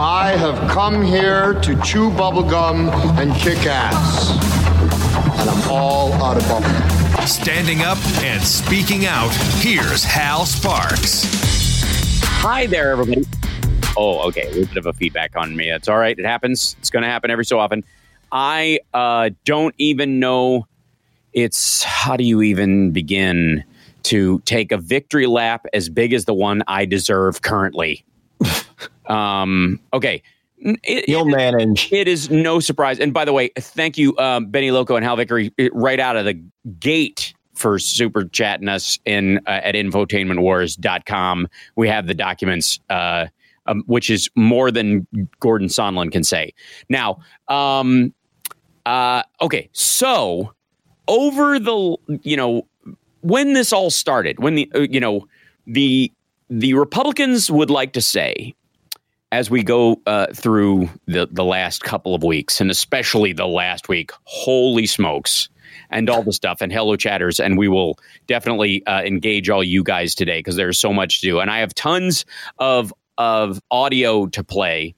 I 0.00 0.36
have 0.36 0.70
come 0.70 1.02
here 1.02 1.54
to 1.54 1.74
chew 1.82 2.10
bubblegum 2.10 2.88
and 3.18 3.34
kick 3.34 3.66
ass. 3.66 4.30
And 5.40 5.50
I'm 5.50 5.68
all 5.68 6.12
out 6.22 6.36
of 6.36 6.44
bubblegum. 6.44 7.26
Standing 7.26 7.80
up 7.80 7.98
and 8.22 8.40
speaking 8.40 9.06
out, 9.06 9.34
here's 9.60 10.04
Hal 10.04 10.46
Sparks. 10.46 11.24
Hi 12.22 12.66
there, 12.66 12.92
everybody. 12.92 13.26
Oh, 13.96 14.20
okay. 14.28 14.42
A 14.42 14.50
little 14.50 14.66
bit 14.66 14.76
of 14.76 14.86
a 14.86 14.92
feedback 14.92 15.34
on 15.34 15.56
me. 15.56 15.68
It's 15.68 15.88
all 15.88 15.98
right. 15.98 16.16
It 16.16 16.24
happens. 16.24 16.76
It's 16.78 16.90
going 16.90 17.02
to 17.02 17.08
happen 17.08 17.32
every 17.32 17.44
so 17.44 17.58
often. 17.58 17.82
I 18.30 18.78
uh, 18.94 19.30
don't 19.44 19.74
even 19.78 20.20
know. 20.20 20.68
It's 21.32 21.82
how 21.82 22.16
do 22.16 22.22
you 22.22 22.40
even 22.42 22.92
begin 22.92 23.64
to 24.04 24.38
take 24.44 24.70
a 24.70 24.78
victory 24.78 25.26
lap 25.26 25.66
as 25.74 25.88
big 25.88 26.12
as 26.12 26.24
the 26.24 26.34
one 26.34 26.62
I 26.68 26.84
deserve 26.84 27.42
currently? 27.42 28.04
Um, 29.08 29.80
okay. 29.92 30.22
It, 30.60 31.08
You'll 31.08 31.28
it- 31.28 31.36
manage. 31.36 31.92
It 31.92 32.08
is 32.08 32.30
no 32.30 32.60
surprise. 32.60 32.98
And 32.98 33.12
by 33.14 33.24
the 33.24 33.32
way, 33.32 33.50
thank 33.56 33.96
you, 33.96 34.16
um, 34.18 34.46
Benny 34.46 34.70
Loco 34.70 34.96
and 34.96 35.04
Hal 35.04 35.16
Vickery, 35.16 35.52
right 35.72 36.00
out 36.00 36.16
of 36.16 36.24
the 36.24 36.34
gate 36.80 37.34
for 37.54 37.78
super 37.78 38.24
chatting 38.24 38.68
us 38.68 38.98
in 39.04 39.38
uh, 39.46 39.60
at 39.62 39.74
infotainmentwars.com. 39.74 41.48
We 41.76 41.88
have 41.88 42.06
the 42.06 42.14
documents, 42.14 42.80
uh, 42.90 43.26
um, 43.66 43.82
which 43.86 44.10
is 44.10 44.30
more 44.34 44.70
than 44.70 45.06
Gordon 45.40 45.68
Sondland 45.68 46.12
can 46.12 46.24
say. 46.24 46.54
Now, 46.88 47.18
um, 47.48 48.14
uh, 48.86 49.22
okay, 49.40 49.68
so 49.72 50.52
over 51.08 51.58
the, 51.58 51.96
you 52.22 52.36
know, 52.36 52.66
when 53.20 53.52
this 53.52 53.72
all 53.72 53.90
started, 53.90 54.40
when 54.40 54.54
the, 54.54 54.70
uh, 54.74 54.80
you 54.80 55.00
know, 55.00 55.26
the 55.66 56.12
the 56.50 56.72
Republicans 56.74 57.50
would 57.50 57.68
like 57.70 57.92
to 57.92 58.00
say 58.00 58.54
as 59.32 59.50
we 59.50 59.62
go 59.62 60.00
uh, 60.06 60.26
through 60.34 60.88
the 61.06 61.28
the 61.30 61.44
last 61.44 61.82
couple 61.82 62.14
of 62.14 62.22
weeks, 62.22 62.60
and 62.60 62.70
especially 62.70 63.32
the 63.32 63.46
last 63.46 63.88
week, 63.88 64.10
holy 64.24 64.86
smokes, 64.86 65.48
and 65.90 66.08
all 66.08 66.22
the 66.22 66.32
stuff, 66.32 66.60
and 66.60 66.72
hello 66.72 66.96
chatters, 66.96 67.38
and 67.38 67.58
we 67.58 67.68
will 67.68 67.98
definitely 68.26 68.84
uh, 68.86 69.02
engage 69.02 69.50
all 69.50 69.62
you 69.62 69.82
guys 69.82 70.14
today 70.14 70.38
because 70.38 70.56
there's 70.56 70.78
so 70.78 70.92
much 70.92 71.20
to 71.20 71.26
do, 71.26 71.40
and 71.40 71.50
I 71.50 71.58
have 71.58 71.74
tons 71.74 72.24
of 72.58 72.92
of 73.18 73.60
audio 73.70 74.26
to 74.26 74.44
play. 74.44 74.94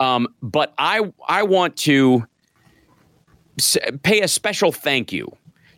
Um, 0.00 0.28
but 0.42 0.72
I 0.78 1.12
I 1.28 1.42
want 1.42 1.76
to 1.78 2.26
pay 4.02 4.20
a 4.20 4.28
special 4.28 4.72
thank 4.72 5.12
you 5.12 5.30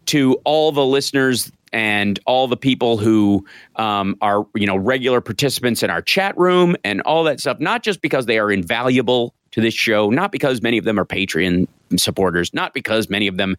to 0.07 0.35
all 0.45 0.71
the 0.71 0.85
listeners 0.85 1.51
and 1.75 2.21
all 2.25 2.47
the 2.47 2.57
people 2.57 2.97
who 2.97 3.45
um, 3.77 4.17
are 4.23 4.47
you 4.55 4.67
know 4.67 4.77
regular 4.77 5.21
participants 5.21 5.83
in 5.83 5.91
our 5.91 6.01
chat 6.01 6.39
room 6.39 6.77
and 6.85 7.03
all 7.03 7.25
that 7.25 7.41
stuff 7.41 7.59
not 7.59 7.83
just 7.83 8.01
because 8.01 8.25
they 8.27 8.39
are 8.39 8.51
invaluable 8.51 9.35
to 9.51 9.61
this 9.61 9.75
show 9.75 10.09
not 10.09 10.33
because 10.33 10.63
many 10.63 10.79
of 10.79 10.85
them 10.85 10.99
are 10.99 11.05
patreon 11.05 11.67
supporters 11.97 12.55
not 12.55 12.73
because 12.73 13.11
many 13.11 13.27
of 13.27 13.37
them 13.37 13.57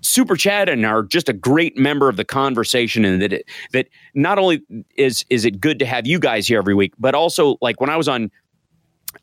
super 0.00 0.36
chat 0.36 0.68
and 0.68 0.86
are 0.86 1.02
just 1.02 1.28
a 1.28 1.32
great 1.32 1.76
member 1.76 2.08
of 2.08 2.16
the 2.16 2.24
conversation 2.24 3.04
and 3.04 3.20
that 3.20 3.32
it, 3.32 3.44
that 3.72 3.88
not 4.14 4.38
only 4.38 4.62
is 4.96 5.26
is 5.28 5.44
it 5.44 5.60
good 5.60 5.78
to 5.78 5.84
have 5.84 6.06
you 6.06 6.18
guys 6.18 6.46
here 6.46 6.58
every 6.58 6.74
week 6.74 6.94
but 6.98 7.14
also 7.14 7.58
like 7.60 7.80
when 7.80 7.90
i 7.90 7.96
was 7.96 8.08
on 8.08 8.30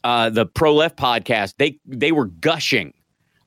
uh, 0.03 0.29
the 0.29 0.45
pro 0.45 0.73
left 0.73 0.97
podcast 0.97 1.53
they 1.57 1.79
they 1.85 2.11
were 2.11 2.25
gushing 2.25 2.93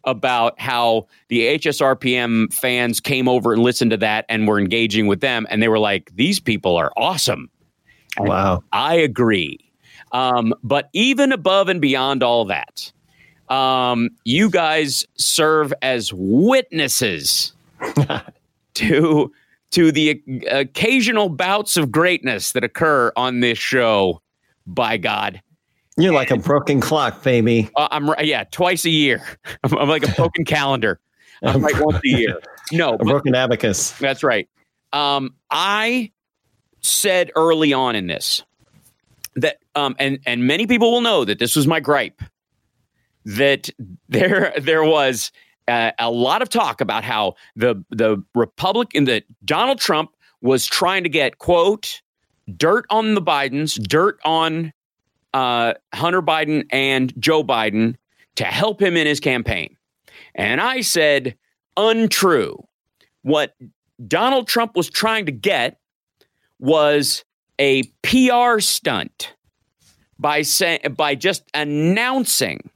about 0.07 0.59
how 0.61 1.07
the 1.29 1.59
HSRPM 1.59 2.53
fans 2.53 3.01
came 3.01 3.29
over 3.29 3.53
and 3.53 3.63
listened 3.63 3.91
to 3.91 3.97
that 3.99 4.25
and 4.29 4.47
were 4.47 4.59
engaging 4.59 5.07
with 5.07 5.21
them. 5.21 5.47
And 5.51 5.63
they 5.63 5.69
were 5.69 5.79
like, 5.79 6.11
these 6.15 6.41
people 6.41 6.77
are 6.77 6.93
awesome. 6.97 7.51
And 8.17 8.29
Wow. 8.29 8.63
I 8.73 8.95
agree. 8.95 9.59
Um, 10.13 10.55
but 10.63 10.89
even 10.93 11.33
above 11.33 11.69
and 11.69 11.81
beyond 11.81 12.23
all 12.23 12.45
that, 12.47 12.93
um, 13.49 14.11
you 14.25 14.51
guys 14.51 15.07
serve 15.17 15.73
as 15.83 16.13
witnesses 16.15 17.53
to 18.75 19.33
to 19.73 19.93
the 19.93 20.23
occasional 20.51 21.29
bouts 21.29 21.77
of 21.77 21.91
greatness 21.91 22.53
that 22.53 22.65
occur 22.65 23.13
on 23.17 23.41
this 23.41 23.59
show. 23.59 24.23
By 24.69 24.97
God, 24.97 25.41
You're 25.99 26.13
like 26.13 26.31
a 26.31 26.37
broken 26.37 26.81
clock, 26.81 27.23
baby. 27.23 27.71
uh, 27.77 27.89
I'm 27.91 28.11
right. 28.11 28.25
Yeah, 28.27 28.45
twice 28.51 28.85
a 28.85 28.91
year. 28.91 29.23
I'm, 29.65 29.77
I'm 29.79 29.89
like 29.89 30.07
a 30.07 30.13
broken 30.13 30.45
calendar. 30.47 31.01
I'm 31.43 31.63
right 31.63 31.75
once 31.81 31.99
a 32.05 32.09
year. 32.09 32.39
No, 32.73 32.95
A 32.95 32.99
but 32.99 33.07
broken 33.07 33.35
abacus. 33.37 33.93
that's 33.93 34.25
right. 34.25 34.49
Um, 34.93 35.35
I 35.53 36.11
said 36.81 37.31
early 37.37 37.73
on 37.73 37.95
in 37.95 38.09
this 38.09 38.43
that, 39.37 39.59
um, 39.77 39.95
and 40.01 40.19
and 40.27 40.49
many 40.49 40.67
people 40.67 40.91
will 40.91 41.01
know 41.01 41.25
that 41.25 41.39
this 41.39 41.55
was 41.55 41.69
my 41.69 41.79
gripe. 41.79 42.21
That 43.25 43.71
there 44.09 44.53
there 44.59 44.83
was 44.83 45.31
uh, 45.69 45.93
a 46.01 46.11
lot 46.11 46.43
of 46.43 46.49
talk 46.49 46.81
about 46.81 47.05
how 47.05 47.35
the 47.55 47.77
the 47.91 48.21
Republican 48.35 49.05
that 49.05 49.23
Donald 49.45 49.79
Trump 49.79 50.11
was 50.41 50.67
trying 50.67 51.05
to 51.05 51.09
get 51.09 51.39
quote 51.39 52.03
dirt 52.57 52.85
on 52.91 53.15
the 53.15 53.23
Bidens, 53.23 53.81
dirt 53.81 54.19
on 54.25 54.73
uh, 55.35 55.75
Hunter 55.95 56.23
Biden 56.23 56.67
and 56.71 57.13
Joe 57.19 57.45
Biden 57.45 57.97
to 58.37 58.45
help 58.45 58.81
him 58.81 58.97
in 58.97 59.07
his 59.07 59.21
campaign. 59.21 59.77
And 60.35 60.61
I 60.61 60.83
said, 60.83 61.37
untrue. 61.77 62.67
What 63.23 63.55
Donald 64.07 64.47
Trump 64.47 64.77
was 64.77 64.89
trying 64.91 65.27
to 65.27 65.33
get 65.33 65.79
was 66.59 67.25
a 67.59 67.83
PR 68.03 68.61
stunt 68.61 69.35
by 70.19 70.43
saying 70.43 70.81
by 70.97 71.15
just 71.15 71.43
announcing 71.55 72.71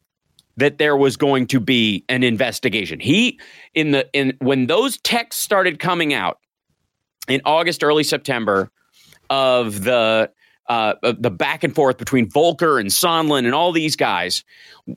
that 0.57 0.79
there 0.79 0.97
was 0.97 1.17
going 1.17 1.47
to 1.47 1.61
be 1.61 2.05
an 2.09 2.23
investigation. 2.23 3.01
He 3.01 3.39
in 3.75 3.93
the 3.93 4.09
in 4.13 4.37
when 4.41 4.67
those 4.67 4.99
texts 4.99 5.43
started 5.43 5.79
coming 5.79 6.13
out 6.13 6.39
in 7.29 7.41
August, 7.45 7.83
early 7.83 8.05
September 8.05 8.71
of 9.31 9.85
the 9.85 10.31
uh, 10.71 10.95
the 11.19 11.31
back 11.31 11.65
and 11.65 11.75
forth 11.75 11.99
between 11.99 12.31
Volker 12.31 12.79
and 12.79 12.91
Sondland 12.91 13.45
and 13.45 13.55
all 13.55 13.73
these 13.73 13.97
guys, 13.97 14.45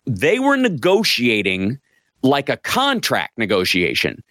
they 0.05 0.39
were 0.39 0.55
negotiating 0.55 1.79
like 2.21 2.47
a 2.47 2.57
contract 2.57 3.37
negotiation 3.37 4.23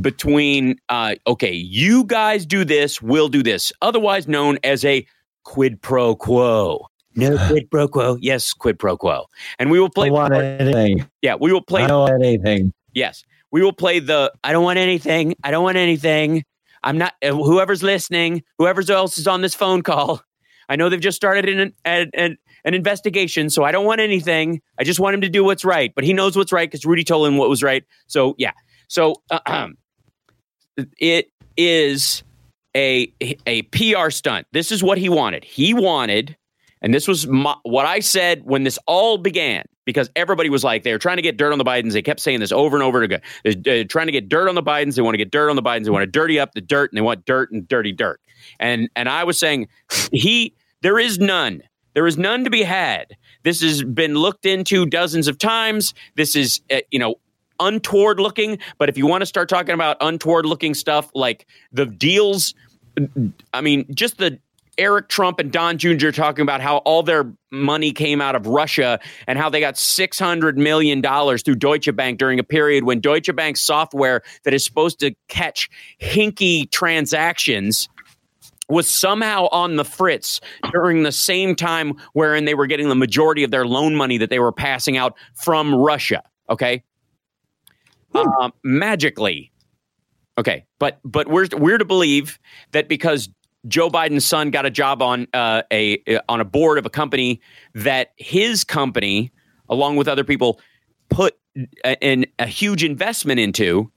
between 0.00 0.76
uh, 0.88 1.16
okay, 1.26 1.52
you 1.52 2.04
guys 2.04 2.46
do 2.46 2.64
this, 2.64 3.02
we'll 3.02 3.28
do 3.28 3.42
this, 3.42 3.72
otherwise 3.82 4.28
known 4.28 4.58
as 4.64 4.84
a 4.84 5.06
quid 5.42 5.82
pro 5.82 6.14
quo. 6.14 6.86
No 7.16 7.36
quid 7.48 7.70
pro 7.70 7.88
quo. 7.88 8.16
Yes, 8.20 8.52
quid 8.52 8.78
pro 8.78 8.96
quo. 8.96 9.26
And 9.58 9.70
we 9.70 9.80
will 9.80 9.90
play. 9.90 10.08
I 10.08 10.12
want 10.12 10.34
anything. 10.34 11.08
Yeah, 11.22 11.34
we 11.40 11.52
will 11.52 11.62
play. 11.62 11.82
I 11.82 11.88
don't 11.88 12.08
want 12.08 12.22
anything. 12.22 12.72
Yes, 12.92 13.24
we 13.50 13.62
will 13.62 13.72
play 13.72 13.98
the. 13.98 14.32
I 14.44 14.52
don't 14.52 14.64
want 14.64 14.78
anything. 14.78 15.34
I 15.42 15.50
don't 15.50 15.64
want 15.64 15.76
anything. 15.76 16.44
I'm 16.84 16.98
not. 16.98 17.14
Uh, 17.22 17.32
whoever's 17.32 17.82
listening, 17.82 18.42
whoever 18.58 18.82
else 18.90 19.18
is 19.18 19.26
on 19.26 19.42
this 19.42 19.54
phone 19.54 19.82
call, 19.82 20.22
I 20.68 20.76
know 20.76 20.88
they've 20.88 21.00
just 21.00 21.16
started 21.16 21.48
an, 21.48 21.72
an, 21.84 22.10
an, 22.14 22.38
an 22.64 22.74
investigation, 22.74 23.50
so 23.50 23.64
I 23.64 23.72
don't 23.72 23.84
want 23.84 24.00
anything. 24.00 24.60
I 24.78 24.84
just 24.84 25.00
want 25.00 25.14
him 25.14 25.20
to 25.22 25.28
do 25.28 25.44
what's 25.44 25.64
right. 25.64 25.92
But 25.94 26.04
he 26.04 26.12
knows 26.12 26.36
what's 26.36 26.52
right 26.52 26.70
because 26.70 26.84
Rudy 26.84 27.04
told 27.04 27.26
him 27.26 27.36
what 27.36 27.48
was 27.48 27.62
right. 27.62 27.84
So 28.06 28.34
yeah. 28.38 28.52
So 28.88 29.14
uh, 29.30 29.68
it 30.98 31.30
is 31.56 32.22
a 32.76 33.12
a 33.46 33.62
PR 33.62 34.10
stunt. 34.10 34.46
This 34.52 34.72
is 34.72 34.82
what 34.82 34.98
he 34.98 35.08
wanted. 35.08 35.44
He 35.44 35.74
wanted, 35.74 36.36
and 36.82 36.92
this 36.92 37.06
was 37.06 37.26
my, 37.26 37.54
what 37.62 37.86
I 37.86 38.00
said 38.00 38.44
when 38.44 38.64
this 38.64 38.78
all 38.86 39.18
began, 39.18 39.64
because 39.84 40.10
everybody 40.16 40.50
was 40.50 40.64
like 40.64 40.82
they 40.82 40.92
were 40.92 40.98
trying 40.98 41.16
to 41.16 41.22
get 41.22 41.36
dirt 41.36 41.52
on 41.52 41.58
the 41.58 41.64
Bidens. 41.64 41.92
They 41.92 42.02
kept 42.02 42.20
saying 42.20 42.40
this 42.40 42.52
over 42.52 42.76
and 42.76 42.82
over 42.82 43.02
again. 43.02 43.20
They're 43.44 43.84
trying 43.84 44.06
to 44.06 44.12
get 44.12 44.28
dirt 44.28 44.48
on 44.48 44.54
the 44.54 44.62
Bidens. 44.62 44.96
They 44.96 45.02
want 45.02 45.14
to 45.14 45.18
get 45.18 45.30
dirt 45.30 45.50
on 45.50 45.56
the 45.56 45.62
Bidens. 45.62 45.84
They 45.84 45.90
want 45.90 46.02
to 46.02 46.10
dirty 46.10 46.38
up 46.38 46.52
the 46.54 46.60
dirt, 46.60 46.90
and 46.92 46.96
they 46.96 47.02
want 47.02 47.24
dirt 47.24 47.50
and 47.52 47.66
dirty 47.66 47.92
dirt. 47.92 48.20
And 48.60 48.88
and 48.96 49.08
I 49.08 49.24
was 49.24 49.38
saying 49.38 49.68
he 50.12 50.54
there 50.82 50.98
is 50.98 51.18
none. 51.18 51.62
There 51.94 52.06
is 52.06 52.18
none 52.18 52.44
to 52.44 52.50
be 52.50 52.62
had. 52.62 53.16
This 53.44 53.62
has 53.62 53.82
been 53.82 54.14
looked 54.14 54.46
into 54.46 54.84
dozens 54.84 55.28
of 55.28 55.38
times. 55.38 55.94
This 56.16 56.34
is, 56.34 56.60
uh, 56.70 56.80
you 56.90 56.98
know, 56.98 57.16
untoward 57.60 58.18
looking. 58.18 58.58
But 58.78 58.88
if 58.88 58.98
you 58.98 59.06
want 59.06 59.22
to 59.22 59.26
start 59.26 59.48
talking 59.48 59.74
about 59.74 59.96
untoward 60.00 60.44
looking 60.44 60.74
stuff 60.74 61.10
like 61.14 61.46
the 61.72 61.86
deals, 61.86 62.54
I 63.52 63.60
mean, 63.60 63.86
just 63.94 64.18
the 64.18 64.38
Eric 64.78 65.08
Trump 65.08 65.38
and 65.38 65.52
Don 65.52 65.78
Jr. 65.78 66.10
talking 66.10 66.42
about 66.42 66.60
how 66.60 66.78
all 66.78 67.02
their 67.02 67.32
money 67.50 67.92
came 67.92 68.20
out 68.20 68.34
of 68.34 68.46
Russia 68.46 68.98
and 69.26 69.38
how 69.38 69.48
they 69.48 69.60
got 69.60 69.74
$600 69.74 70.56
million 70.56 71.02
through 71.02 71.54
Deutsche 71.54 71.94
Bank 71.94 72.18
during 72.18 72.38
a 72.38 72.44
period 72.44 72.84
when 72.84 73.00
Deutsche 73.00 73.34
Bank 73.34 73.56
software 73.56 74.22
that 74.44 74.54
is 74.54 74.64
supposed 74.64 75.00
to 75.00 75.14
catch 75.28 75.70
hinky 76.00 76.70
transactions 76.70 77.88
was 78.68 78.88
somehow 78.88 79.46
on 79.48 79.76
the 79.76 79.84
fritz 79.84 80.40
during 80.72 81.02
the 81.02 81.12
same 81.12 81.54
time 81.54 81.94
wherein 82.12 82.44
they 82.44 82.54
were 82.54 82.66
getting 82.66 82.88
the 82.88 82.94
majority 82.94 83.44
of 83.44 83.50
their 83.50 83.66
loan 83.66 83.94
money 83.94 84.18
that 84.18 84.30
they 84.30 84.38
were 84.38 84.52
passing 84.52 84.96
out 84.96 85.16
from 85.34 85.74
Russia. 85.74 86.22
Okay. 86.48 86.82
Um, 88.14 88.52
magically. 88.62 89.52
Okay. 90.38 90.64
But 90.78 90.98
but 91.04 91.28
we're 91.28 91.48
we're 91.52 91.78
to 91.78 91.84
believe 91.84 92.38
that 92.72 92.88
because 92.88 93.28
Joe 93.66 93.90
Biden's 93.90 94.24
son 94.24 94.50
got 94.50 94.66
a 94.66 94.70
job 94.70 95.02
on 95.02 95.26
uh, 95.32 95.62
a 95.72 95.98
on 96.28 96.40
a 96.40 96.44
board 96.44 96.78
of 96.78 96.86
a 96.86 96.90
company 96.90 97.40
that 97.74 98.12
his 98.16 98.64
company, 98.64 99.32
along 99.68 99.96
with 99.96 100.08
other 100.08 100.24
people, 100.24 100.60
put 101.08 101.36
a, 101.84 102.24
a 102.38 102.46
huge 102.46 102.84
investment 102.84 103.40
into. 103.40 103.90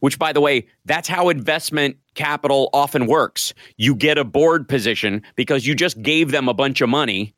Which, 0.00 0.16
by 0.16 0.32
the 0.32 0.40
way, 0.40 0.68
that's 0.84 1.08
how 1.08 1.28
investment 1.28 1.96
capital 2.14 2.70
often 2.72 3.06
works. 3.06 3.52
You 3.78 3.96
get 3.96 4.16
a 4.16 4.22
board 4.22 4.68
position 4.68 5.22
because 5.34 5.66
you 5.66 5.74
just 5.74 6.00
gave 6.02 6.30
them 6.30 6.48
a 6.48 6.54
bunch 6.54 6.80
of 6.80 6.88
money 6.88 7.34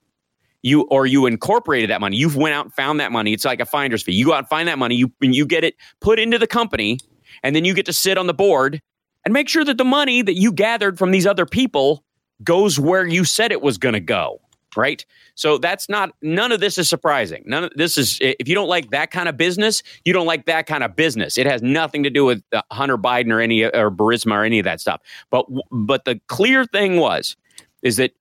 you 0.62 0.82
or 0.82 1.06
you 1.06 1.26
incorporated 1.26 1.90
that 1.90 2.00
money. 2.00 2.16
You've 2.16 2.36
went 2.36 2.54
out 2.54 2.66
and 2.66 2.74
found 2.74 3.00
that 3.00 3.12
money. 3.12 3.32
It's 3.32 3.44
like 3.44 3.60
a 3.60 3.66
finder's 3.66 4.02
fee. 4.02 4.12
You 4.12 4.26
go 4.26 4.32
out 4.34 4.40
and 4.40 4.48
find 4.48 4.68
that 4.68 4.78
money. 4.78 4.94
You 4.94 5.12
you 5.20 5.46
get 5.46 5.64
it 5.64 5.74
put 6.00 6.18
into 6.18 6.38
the 6.38 6.46
company, 6.46 6.98
and 7.42 7.54
then 7.56 7.64
you 7.64 7.74
get 7.74 7.86
to 7.86 7.92
sit 7.92 8.18
on 8.18 8.26
the 8.26 8.34
board 8.34 8.82
and 9.24 9.32
make 9.32 9.48
sure 9.48 9.64
that 9.64 9.78
the 9.78 9.84
money 9.84 10.22
that 10.22 10.34
you 10.34 10.52
gathered 10.52 10.98
from 10.98 11.10
these 11.10 11.26
other 11.26 11.46
people 11.46 12.04
goes 12.42 12.78
where 12.78 13.06
you 13.06 13.24
said 13.24 13.52
it 13.52 13.62
was 13.62 13.78
going 13.78 13.92
to 13.92 14.00
go. 14.00 14.40
Right. 14.76 15.04
So 15.34 15.58
that's 15.58 15.88
not 15.88 16.14
none 16.22 16.52
of 16.52 16.60
this 16.60 16.78
is 16.78 16.88
surprising. 16.88 17.42
None 17.44 17.64
of 17.64 17.72
this 17.74 17.98
is 17.98 18.18
if 18.20 18.48
you 18.48 18.54
don't 18.54 18.68
like 18.68 18.90
that 18.90 19.10
kind 19.10 19.28
of 19.28 19.36
business, 19.36 19.82
you 20.04 20.12
don't 20.12 20.26
like 20.26 20.46
that 20.46 20.66
kind 20.66 20.84
of 20.84 20.94
business. 20.94 21.36
It 21.36 21.46
has 21.46 21.60
nothing 21.60 22.04
to 22.04 22.10
do 22.10 22.24
with 22.24 22.40
Hunter 22.70 22.96
Biden 22.96 23.32
or 23.32 23.40
any 23.40 23.64
or 23.64 23.90
Burisma 23.90 24.34
or 24.34 24.44
any 24.44 24.60
of 24.60 24.64
that 24.64 24.80
stuff. 24.80 25.00
But 25.28 25.46
but 25.72 26.04
the 26.04 26.20
clear 26.28 26.66
thing 26.66 26.98
was 26.98 27.36
is 27.82 27.96
that 27.96 28.12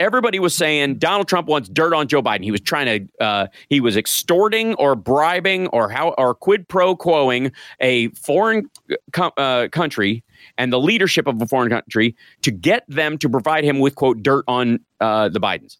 everybody 0.00 0.38
was 0.38 0.54
saying 0.54 0.96
Donald 0.96 1.28
Trump 1.28 1.48
wants 1.48 1.68
dirt 1.68 1.94
on 1.94 2.08
Joe 2.08 2.22
Biden. 2.22 2.44
He 2.44 2.50
was 2.50 2.60
trying 2.60 3.08
to, 3.08 3.24
uh, 3.24 3.46
he 3.68 3.80
was 3.80 3.96
extorting 3.96 4.74
or 4.74 4.94
bribing 4.94 5.68
or 5.68 5.88
how 5.88 6.10
or 6.18 6.34
quid 6.34 6.68
pro 6.68 6.96
quoing 6.96 7.52
a 7.80 8.08
foreign 8.08 8.70
uh, 9.14 9.68
country 9.70 10.22
and 10.58 10.72
the 10.72 10.80
leadership 10.80 11.26
of 11.26 11.40
a 11.40 11.46
foreign 11.46 11.70
country 11.70 12.16
to 12.42 12.50
get 12.50 12.84
them 12.88 13.18
to 13.18 13.28
provide 13.28 13.64
him 13.64 13.78
with 13.78 13.94
quote 13.94 14.22
dirt 14.22 14.44
on 14.48 14.80
uh, 15.00 15.28
the 15.28 15.40
Bidens. 15.40 15.76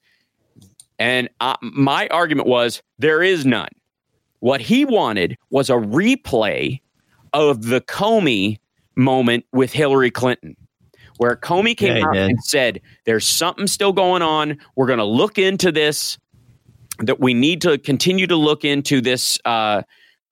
And 0.99 1.29
uh, 1.41 1.57
my 1.61 2.09
argument 2.09 2.49
was 2.49 2.83
there 2.99 3.23
is 3.23 3.45
none. 3.45 3.69
What 4.41 4.61
he 4.61 4.85
wanted 4.85 5.37
was 5.51 5.71
a 5.71 5.75
replay 5.75 6.81
of 7.33 7.67
the 7.67 7.81
Comey 7.81 8.59
moment 8.97 9.45
with 9.53 9.73
Hillary 9.73 10.11
Clinton 10.11 10.57
where 11.19 11.37
Comey 11.37 11.77
came 11.77 11.97
yeah, 11.97 12.07
out 12.07 12.17
and 12.17 12.43
said, 12.45 12.81
There's 13.05 13.27
something 13.27 13.67
still 13.67 13.93
going 13.93 14.23
on. 14.23 14.59
We're 14.75 14.87
going 14.87 14.99
to 14.99 15.05
look 15.05 15.39
into 15.39 15.73
this, 15.73 16.19
that 16.99 17.21
we 17.21 17.35
need 17.35 17.63
to 17.63 17.79
continue 17.79 18.27
to 18.27 18.37
look 18.37 18.65
into 18.65 19.01
this. 19.01 19.39
Uh, 19.45 19.83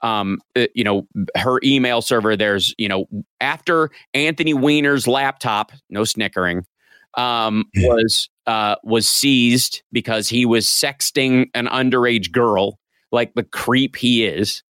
um, 0.04 0.38
uh, 0.54 0.66
you 0.74 0.84
know, 0.84 1.08
her 1.36 1.58
email 1.64 2.02
server. 2.02 2.36
There's, 2.36 2.74
you 2.76 2.88
know, 2.88 3.06
after 3.40 3.90
Anthony 4.12 4.52
Weiner's 4.52 5.08
laptop, 5.08 5.72
no 5.88 6.04
snickering, 6.04 6.66
um, 7.16 7.64
was 7.76 8.28
uh, 8.46 8.76
was 8.84 9.08
seized 9.08 9.82
because 9.92 10.28
he 10.28 10.44
was 10.44 10.66
sexting 10.66 11.46
an 11.54 11.66
underage 11.66 12.30
girl, 12.30 12.78
like 13.12 13.32
the 13.34 13.44
creep 13.44 13.96
he 13.96 14.26
is, 14.26 14.62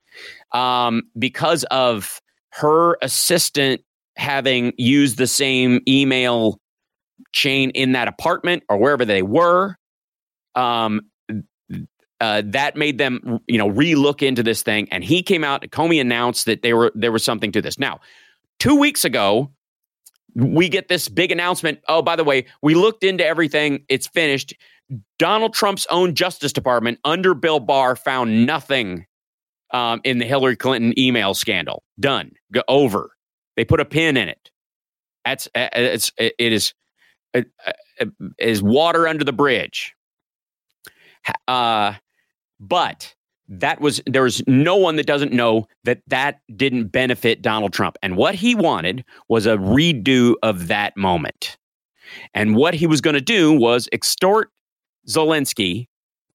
um, 0.51 1.01
because 1.17 1.63
of 1.65 2.21
her 2.51 2.97
assistant 3.01 3.81
having 4.15 4.71
used 4.77 5.17
the 5.17 5.25
same 5.25 5.81
email 5.87 6.59
chain 7.31 7.71
in 7.71 7.93
that 7.93 8.07
apartment 8.07 8.61
or 8.69 8.77
wherever 8.77 9.03
they 9.03 9.23
were. 9.23 9.75
Um, 10.53 11.01
uh, 12.23 12.41
that 12.45 12.77
made 12.77 12.97
them, 12.97 13.41
you 13.47 13.57
know, 13.57 13.69
relook 13.69 14.21
into 14.25 14.41
this 14.41 14.63
thing. 14.63 14.87
And 14.91 15.03
he 15.03 15.21
came 15.21 15.43
out. 15.43 15.61
Comey 15.63 15.99
announced 15.99 16.45
that 16.45 16.61
they 16.61 16.73
were 16.73 16.89
there 16.95 17.11
was 17.11 17.21
something 17.21 17.51
to 17.51 17.61
this. 17.61 17.77
Now, 17.77 17.99
two 18.59 18.77
weeks 18.77 19.03
ago, 19.03 19.51
we 20.33 20.69
get 20.69 20.87
this 20.87 21.09
big 21.09 21.33
announcement. 21.33 21.79
Oh, 21.89 22.01
by 22.01 22.15
the 22.15 22.23
way, 22.23 22.45
we 22.61 22.75
looked 22.75 23.03
into 23.03 23.25
everything. 23.25 23.83
It's 23.89 24.07
finished. 24.07 24.53
Donald 25.19 25.53
Trump's 25.53 25.85
own 25.89 26.15
Justice 26.15 26.53
Department 26.53 26.97
under 27.03 27.33
Bill 27.33 27.59
Barr 27.59 27.97
found 27.97 28.45
nothing 28.45 29.05
um, 29.71 29.99
in 30.05 30.19
the 30.19 30.25
Hillary 30.25 30.55
Clinton 30.55 30.97
email 30.97 31.33
scandal. 31.33 31.83
Done. 31.99 32.31
Go 32.53 32.63
over. 32.69 33.11
They 33.57 33.65
put 33.65 33.81
a 33.81 33.85
pin 33.85 34.15
in 34.15 34.29
it. 34.29 34.49
That's 35.25 35.49
uh, 35.53 35.59
uh, 35.59 35.69
it's 35.73 36.13
it 36.17 36.53
is 36.53 36.73
it 37.33 37.47
is 38.39 38.63
water 38.63 39.09
under 39.09 39.25
the 39.25 39.33
bridge. 39.33 39.93
Uh, 41.47 41.93
but 42.67 43.13
that 43.49 43.81
was 43.81 44.01
there 44.05 44.23
was 44.23 44.41
no 44.47 44.75
one 44.75 44.95
that 44.95 45.05
doesn't 45.05 45.33
know 45.33 45.67
that 45.83 46.01
that 46.07 46.39
didn't 46.55 46.87
benefit 46.87 47.41
Donald 47.41 47.73
Trump, 47.73 47.97
and 48.01 48.15
what 48.15 48.35
he 48.35 48.55
wanted 48.55 49.03
was 49.27 49.45
a 49.45 49.57
redo 49.57 50.35
of 50.41 50.67
that 50.67 50.95
moment. 50.95 51.57
And 52.33 52.55
what 52.55 52.73
he 52.73 52.87
was 52.87 53.01
going 53.01 53.15
to 53.15 53.21
do 53.21 53.53
was 53.53 53.89
extort 53.91 54.49
Zelensky 55.07 55.87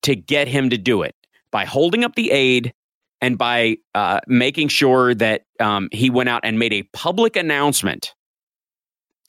to 0.02 0.16
get 0.16 0.48
him 0.48 0.70
to 0.70 0.78
do 0.78 1.02
it 1.02 1.14
by 1.50 1.64
holding 1.64 2.04
up 2.04 2.14
the 2.14 2.30
aid 2.30 2.72
and 3.20 3.38
by 3.38 3.76
uh, 3.94 4.20
making 4.26 4.68
sure 4.68 5.14
that 5.14 5.42
um, 5.60 5.88
he 5.92 6.10
went 6.10 6.28
out 6.28 6.40
and 6.44 6.58
made 6.58 6.72
a 6.72 6.82
public 6.92 7.36
announcement. 7.36 8.14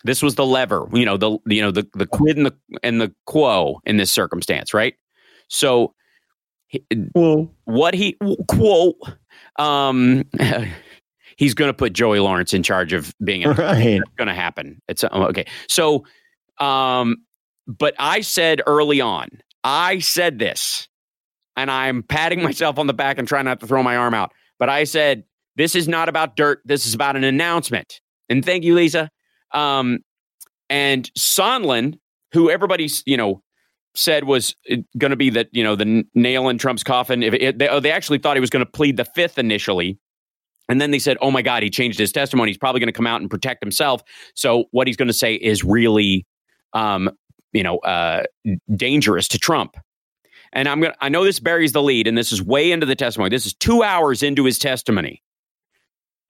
This 0.04 0.22
was 0.22 0.36
the 0.36 0.46
lever, 0.46 0.88
you 0.94 1.06
know, 1.06 1.18
the 1.18 1.38
you 1.48 1.62
know 1.62 1.72
the 1.72 1.88
the 1.94 2.06
quid 2.06 2.38
and 2.38 2.46
the 2.46 2.56
and 2.84 3.02
the 3.02 3.14
quo 3.26 3.82
in 3.86 3.98
this 3.98 4.12
circumstance, 4.12 4.74
right? 4.74 4.96
So, 5.50 5.94
well, 7.16 7.54
what 7.66 7.94
he 7.94 8.18
quote 8.48 8.96
um, 9.58 10.24
he's 11.38 11.54
going 11.54 11.70
to 11.70 11.74
put 11.74 11.94
Joey 11.94 12.20
Lawrence 12.20 12.54
in 12.54 12.64
charge 12.64 12.94
of 12.94 13.16
being 13.24 13.46
a, 13.46 13.54
right. 13.54 14.02
going 14.18 14.28
to 14.28 14.34
happen. 14.34 14.82
It's 14.88 15.04
uh, 15.04 15.10
okay. 15.12 15.46
So, 15.68 16.06
um, 16.60 17.18
but 17.66 17.94
I 17.98 18.22
said 18.22 18.62
early 18.68 19.02
on, 19.02 19.30
I 19.64 20.00
said 20.00 20.40
this 20.40 20.88
and 21.56 21.70
I'm 21.70 22.04
patting 22.04 22.42
myself 22.42 22.80
on 22.80 22.88
the 22.88 22.94
back 22.94 23.18
and 23.18 23.28
trying 23.28 23.46
not 23.46 23.60
to 23.60 23.68
throw 23.68 23.84
my 23.84 23.96
arm 23.96 24.14
out. 24.14 24.34
But 24.58 24.70
I 24.70 24.84
said, 24.84 25.24
this 25.56 25.76
is 25.76 25.88
not 25.88 26.10
about 26.10 26.36
dirt. 26.36 26.62
This 26.66 26.86
is 26.86 26.94
about 26.94 27.16
an 27.16 27.24
announcement. 27.24 28.02
And 28.30 28.44
thank 28.44 28.64
you, 28.64 28.76
Lisa. 28.76 29.10
Um, 29.54 30.00
and 30.70 31.12
Sondland, 31.18 32.00
who 32.34 32.50
everybody's, 32.50 33.04
you 33.06 33.18
know, 33.18 33.42
said 34.00 34.24
was 34.24 34.56
uh, 34.72 34.78
going 34.98 35.12
to 35.12 35.18
be 35.18 35.30
that, 35.32 35.50
you 35.52 35.64
know, 35.64 35.76
the 35.76 36.06
nail 36.16 36.50
in 36.50 36.58
Trump's 36.58 36.84
coffin. 36.84 37.24
If 37.24 37.34
it, 37.34 37.60
they, 37.60 37.68
oh, 37.68 37.80
they 37.80 37.92
actually 37.92 38.20
thought 38.20 38.36
he 38.36 38.42
was 38.42 38.50
going 38.50 38.66
to 38.66 38.72
plead 38.72 38.98
the 38.98 39.06
fifth 39.06 39.38
initially. 39.38 40.00
And 40.68 40.80
then 40.80 40.92
they 40.92 41.00
said, 41.00 41.18
oh 41.22 41.32
my 41.32 41.42
God, 41.42 41.64
he 41.64 41.70
changed 41.70 41.98
his 41.98 42.12
testimony. 42.12 42.52
He's 42.52 42.58
probably 42.58 42.80
going 42.80 42.88
to 42.88 42.94
come 42.94 43.08
out 43.08 43.22
and 43.22 43.30
protect 43.30 43.64
himself. 43.64 44.04
So 44.36 44.66
what 44.72 44.88
he's 44.88 44.98
going 44.98 45.08
to 45.08 45.14
say 45.14 45.34
is 45.34 45.64
really, 45.64 46.28
um, 46.74 47.10
you 47.54 47.64
know, 47.64 47.80
uh, 47.80 48.24
dangerous 48.76 49.28
to 49.30 49.40
Trump 49.40 49.76
and 50.52 50.68
I'm 50.68 50.82
going 50.82 50.94
to, 50.94 50.98
I 51.04 51.10
know 51.10 51.24
this 51.24 51.40
buries 51.40 51.72
the 51.74 51.84
lead, 51.84 52.08
and 52.08 52.18
this 52.18 52.32
is 52.32 52.42
way 52.42 52.72
into 52.72 52.86
the 52.86 52.96
testimony. 52.96 53.30
This 53.30 53.46
is 53.46 53.54
two 53.54 53.84
hours 53.84 54.24
into 54.24 54.46
his 54.46 54.58
testimony. 54.58 55.22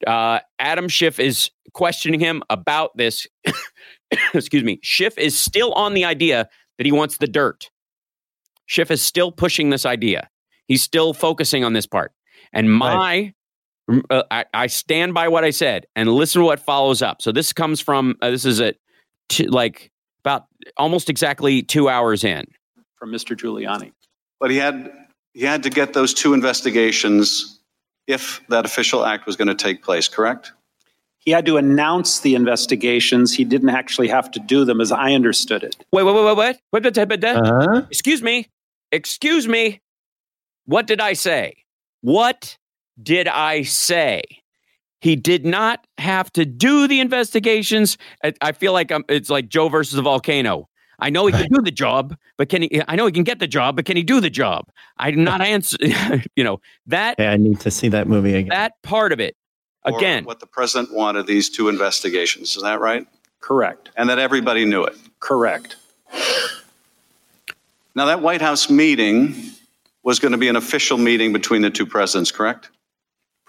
Uh, 0.05 0.39
Adam 0.59 0.87
Schiff 0.87 1.19
is 1.19 1.51
questioning 1.73 2.19
him 2.19 2.43
about 2.49 2.95
this. 2.97 3.27
Excuse 4.33 4.63
me. 4.63 4.79
Schiff 4.81 5.17
is 5.17 5.37
still 5.37 5.73
on 5.73 5.93
the 5.93 6.05
idea 6.05 6.49
that 6.79 6.85
he 6.85 6.91
wants 6.93 7.17
the 7.17 7.27
dirt. 7.27 7.69
Schiff 8.65 8.89
is 8.89 9.01
still 9.01 9.31
pushing 9.31 9.69
this 9.69 9.85
idea. 9.85 10.29
He's 10.65 10.81
still 10.81 11.13
focusing 11.13 11.63
on 11.63 11.73
this 11.73 11.85
part. 11.85 12.13
And 12.53 12.71
my, 12.71 13.33
right. 13.87 14.03
uh, 14.09 14.23
I, 14.31 14.45
I, 14.53 14.67
stand 14.67 15.13
by 15.13 15.27
what 15.27 15.43
I 15.43 15.49
said 15.49 15.87
and 15.95 16.09
listen 16.09 16.39
to 16.39 16.45
what 16.45 16.59
follows 16.59 17.01
up. 17.01 17.21
So 17.21 17.33
this 17.33 17.51
comes 17.51 17.81
from, 17.81 18.15
uh, 18.21 18.29
this 18.29 18.45
is 18.45 18.61
at 18.61 18.77
t- 19.27 19.47
like 19.47 19.91
about 20.23 20.45
almost 20.77 21.09
exactly 21.09 21.61
two 21.61 21.89
hours 21.89 22.23
in. 22.23 22.45
From 22.95 23.11
Mr. 23.11 23.35
Giuliani. 23.35 23.91
But 24.39 24.51
he 24.51 24.57
had 24.57 24.91
he 25.33 25.41
had 25.41 25.63
to 25.63 25.69
get 25.69 25.93
those 25.93 26.13
two 26.13 26.33
investigations 26.33 27.59
if 28.07 28.41
that 28.49 28.65
official 28.65 29.05
act 29.05 29.25
was 29.25 29.35
going 29.35 29.47
to 29.47 29.55
take 29.55 29.83
place, 29.83 30.07
correct? 30.07 30.53
He 31.29 31.33
had 31.33 31.45
to 31.45 31.57
announce 31.57 32.21
the 32.21 32.33
investigations. 32.33 33.35
He 33.35 33.43
didn't 33.43 33.69
actually 33.69 34.07
have 34.07 34.31
to 34.31 34.39
do 34.39 34.65
them, 34.65 34.81
as 34.81 34.91
I 34.91 35.13
understood 35.13 35.61
it. 35.61 35.75
Wait, 35.91 36.01
wait, 36.01 36.15
wait, 36.15 36.25
wait, 36.25 36.37
wait. 36.37 36.57
What, 36.71 36.83
what, 36.83 37.23
uh-huh. 37.23 37.85
Excuse 37.91 38.23
me. 38.23 38.47
Excuse 38.91 39.47
me. 39.47 39.79
What 40.65 40.87
did 40.87 40.99
I 40.99 41.13
say? 41.13 41.53
What 42.01 42.57
did 43.03 43.27
I 43.27 43.61
say? 43.61 44.23
He 45.01 45.15
did 45.15 45.45
not 45.45 45.85
have 45.99 46.33
to 46.33 46.45
do 46.45 46.87
the 46.87 46.99
investigations. 46.99 47.99
I, 48.23 48.33
I 48.41 48.51
feel 48.51 48.73
like 48.73 48.91
I'm, 48.91 49.05
it's 49.07 49.29
like 49.29 49.49
Joe 49.49 49.69
versus 49.69 49.93
the 49.93 50.01
volcano. 50.01 50.67
I 50.97 51.11
know 51.11 51.27
he 51.27 51.31
can 51.31 51.47
do 51.47 51.61
the 51.61 51.69
job, 51.69 52.17
but 52.37 52.49
can 52.49 52.63
he? 52.63 52.81
I 52.87 52.95
know 52.95 53.05
he 53.05 53.11
can 53.11 53.23
get 53.23 53.37
the 53.37 53.47
job, 53.47 53.75
but 53.75 53.85
can 53.85 53.97
he 53.97 54.03
do 54.03 54.19
the 54.19 54.31
job? 54.31 54.65
I'm 54.97 55.23
not 55.23 55.41
answer. 55.41 55.77
you 56.35 56.43
know 56.43 56.59
that. 56.87 57.17
Yeah, 57.19 57.31
I 57.31 57.37
need 57.37 57.59
to 57.59 57.71
see 57.71 57.87
that 57.89 58.07
movie 58.07 58.33
again. 58.33 58.49
That 58.49 58.73
part 58.81 59.13
of 59.13 59.19
it, 59.19 59.37
again. 59.85 60.25
What 60.25 60.39
the 60.39 60.47
president 60.47 60.93
wanted 60.93 61.27
these 61.27 61.49
two 61.49 61.69
investigations. 61.69 62.55
Is 62.55 62.63
that 62.63 62.79
right? 62.79 63.07
Correct. 63.39 63.89
And 63.95 64.09
that 64.09 64.19
everybody 64.19 64.65
knew 64.65 64.83
it. 64.83 64.95
Correct. 65.19 65.75
Now 67.95 68.05
that 68.05 68.21
White 68.21 68.41
House 68.41 68.69
meeting 68.69 69.35
was 70.03 70.19
going 70.19 70.31
to 70.31 70.37
be 70.37 70.47
an 70.47 70.55
official 70.55 70.97
meeting 70.97 71.33
between 71.33 71.61
the 71.61 71.69
two 71.69 71.85
presidents, 71.85 72.31
correct? 72.31 72.69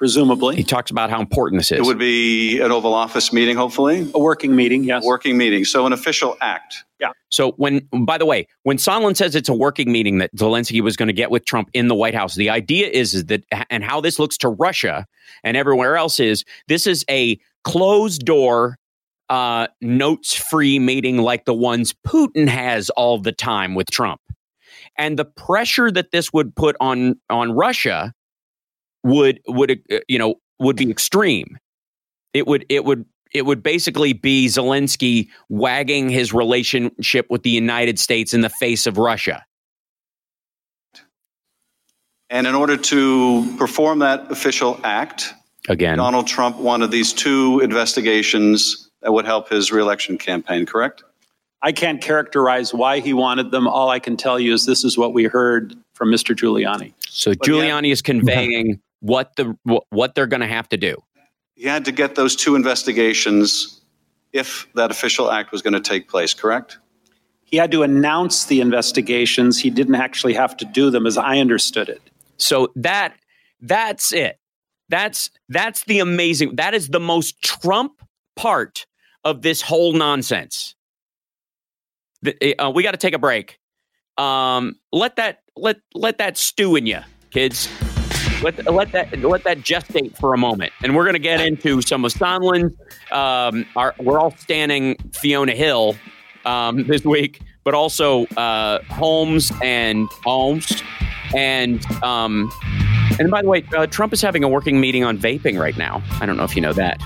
Presumably. 0.01 0.57
He 0.57 0.65
talks 0.65 0.91
about 0.91 1.11
how 1.11 1.21
important 1.21 1.61
this 1.61 1.71
is. 1.71 1.79
It 1.79 1.85
would 1.85 1.99
be 1.99 2.59
an 2.59 2.73
Oval 2.73 2.95
Office 2.95 3.35
meeting, 3.35 3.55
hopefully, 3.55 4.11
a 4.15 4.19
working 4.19 4.57
meeting, 4.57 4.83
yes. 4.83 5.05
a 5.05 5.07
working 5.07 5.37
meeting. 5.37 5.67
So 5.67 5.85
an 5.85 5.93
official 5.93 6.39
act. 6.41 6.85
Yeah. 6.99 7.11
So 7.29 7.53
when, 7.53 7.87
by 7.93 8.17
the 8.17 8.25
way, 8.25 8.49
when 8.63 8.79
Sondland 8.79 9.19
says 9.19 9.35
it's 9.35 9.51
a 9.51 9.55
working 9.55 9.93
meeting 9.93 10.17
that 10.17 10.35
Zelensky 10.35 10.81
was 10.81 10.97
going 10.97 11.09
to 11.09 11.13
get 11.13 11.31
with 11.31 11.45
Trump 11.45 11.69
in 11.75 11.89
the 11.89 11.95
White 11.95 12.15
House, 12.15 12.35
the 12.35 12.49
idea 12.49 12.89
is, 12.89 13.13
is 13.13 13.27
that, 13.27 13.45
and 13.69 13.85
how 13.85 14.01
this 14.01 14.19
looks 14.19 14.39
to 14.39 14.49
Russia 14.49 15.05
and 15.45 15.55
everywhere 15.55 15.99
else 15.99 16.19
is, 16.19 16.47
this 16.67 16.87
is 16.87 17.05
a 17.11 17.39
closed 17.63 18.25
door, 18.25 18.79
uh, 19.29 19.67
notes 19.83 20.35
free 20.35 20.79
meeting 20.79 21.19
like 21.19 21.45
the 21.45 21.55
ones 21.55 21.95
Putin 22.07 22.49
has 22.49 22.89
all 22.91 23.19
the 23.19 23.33
time 23.33 23.75
with 23.75 23.91
Trump, 23.91 24.23
and 24.97 25.19
the 25.19 25.27
pressure 25.27 25.91
that 25.91 26.11
this 26.11 26.33
would 26.33 26.57
put 26.57 26.75
on 26.81 27.21
on 27.29 27.53
Russia 27.53 28.15
would 29.03 29.41
would 29.47 29.83
uh, 29.91 29.99
you 30.09 30.19
know 30.19 30.37
would 30.59 30.77
be 30.77 30.91
extreme. 30.91 31.59
It 32.35 32.47
would 32.47 32.67
it 32.69 32.85
would 32.85 33.05
it 33.33 33.47
would 33.47 33.63
basically 33.63 34.13
be 34.13 34.47
Zelensky 34.47 35.29
wagging 35.49 36.09
his 36.09 36.33
relationship 36.33 37.27
with 37.31 37.43
the 37.43 37.51
United 37.51 37.99
States 37.99 38.35
in 38.35 38.41
the 38.41 38.49
face 38.49 38.87
of 38.87 38.99
Russia. 38.99 39.45
And 42.29 42.47
in 42.47 42.55
order 42.55 42.77
to 42.77 43.57
perform 43.57 44.01
that 44.01 44.31
official 44.31 44.81
act, 44.85 45.35
Again, 45.69 45.99
Donald 45.99 46.27
Trump 46.27 46.57
wanted 46.57 46.91
these 46.91 47.13
two 47.13 47.61
investigations 47.61 48.89
that 49.03 49.13
would 49.13 49.25
help 49.25 49.49
his 49.49 49.73
reelection 49.73 50.17
campaign, 50.17 50.67
correct? 50.67 51.03
I 51.63 51.73
can't 51.73 52.01
characterize 52.01 52.73
why 52.73 53.01
he 53.01 53.13
wanted 53.13 53.51
them. 53.51 53.69
All 53.69 53.91
I 53.91 53.99
can 53.99 54.17
tell 54.17 54.41
you 54.41 54.55
is 54.55 54.65
this 54.65 54.85
is 54.85 54.97
what 54.97 55.13
we 55.13 55.25
heard 55.25 55.75
from 55.95 56.11
Mr. 56.11 56.35
Giuliani. 56.35 56.95
so 57.01 57.33
But 57.33 57.47
yeah. 57.47 57.55
Giuliani 57.55 57.93
is 57.93 58.01
conveying 58.01 58.81
what 59.01 59.35
the 59.37 59.57
what, 59.65 59.85
what 59.91 60.15
they're 60.15 60.27
going 60.27 60.41
to 60.41 60.47
have 60.47 60.69
to 60.71 60.77
do. 60.77 60.97
He 61.55 61.65
had 61.65 61.85
to 61.85 61.93
get 61.93 62.15
those 62.15 62.37
two 62.37 62.55
investigations 62.55 63.81
if 64.33 64.67
that 64.75 64.91
official 64.91 65.31
act 65.31 65.53
was 65.53 65.61
going 65.63 65.75
to 65.75 65.81
take 65.81 66.09
place, 66.09 66.33
correct? 66.33 66.79
He 67.45 67.57
had 67.57 67.73
to 67.73 67.83
announce 67.83 68.45
the 68.45 68.61
investigations. 68.61 69.59
He 69.59 69.71
didn't 69.71 69.97
actually 69.97 70.35
have 70.35 70.57
to 70.59 70.65
do 70.65 70.91
them, 70.91 71.07
as 71.07 71.19
I 71.19 71.39
understood 71.39 71.89
it. 71.89 72.01
So 72.39 72.69
that 72.77 73.15
that's 73.61 74.13
it. 74.13 74.39
That's 74.89 75.31
that's 75.49 75.85
the 75.85 75.99
amazing. 75.99 76.57
That 76.57 76.75
is 76.75 76.89
the 76.89 77.01
most 77.01 77.43
Trump 77.43 78.01
part 78.37 78.87
of 79.25 79.43
this 79.43 79.63
whole 79.63 79.93
nonsense. 79.93 80.75
The- 82.23 82.57
uh, 82.59 82.71
we 82.71 82.83
got 82.83 82.93
to 82.93 82.99
take 82.99 83.15
a 83.15 83.19
break. 83.19 83.59
Um, 84.17 84.77
let 84.93 85.17
that 85.17 85.41
let 85.57 85.79
let 85.95 86.19
that 86.19 86.37
stew 86.37 86.77
in 86.77 86.87
you, 86.87 87.01
kids. 87.31 87.69
Let, 88.43 88.73
let 88.73 88.93
that 88.93 89.19
let 89.21 89.45
that 89.45 89.59
gestate 89.59 90.17
for 90.19 90.33
a 90.33 90.39
moment, 90.39 90.73
and 90.83 90.97
we're 90.97 91.05
going 91.05 91.15
to 91.15 91.19
get 91.19 91.41
into 91.41 91.83
some 91.83 92.05
of 92.05 92.13
Sondland. 92.13 92.75
Um, 93.13 93.67
our, 93.77 93.95
we're 93.99 94.19
all 94.19 94.35
standing 94.37 94.97
Fiona 95.13 95.53
Hill 95.53 95.97
um, 96.47 96.85
this 96.87 97.05
week, 97.05 97.43
but 97.65 97.75
also 97.75 98.25
uh, 98.37 98.83
Holmes 98.85 99.53
and 99.63 100.09
Holmes, 100.25 100.83
and 101.37 101.85
um, 102.03 102.51
and 103.19 103.31
by 103.31 103.43
the 103.43 103.49
way, 103.49 103.65
uh, 103.77 103.87
Trump 103.87 104.13
is 104.13 104.23
having 104.23 104.43
a 104.43 104.49
working 104.49 104.81
meeting 104.81 105.05
on 105.05 105.19
vaping 105.19 105.61
right 105.61 105.77
now. 105.77 106.03
I 106.21 106.27
don't 106.27 106.37
know 106.37 106.45
if 106.45 106.57
you 106.57 106.63
know 106.63 106.73
that. 106.73 106.99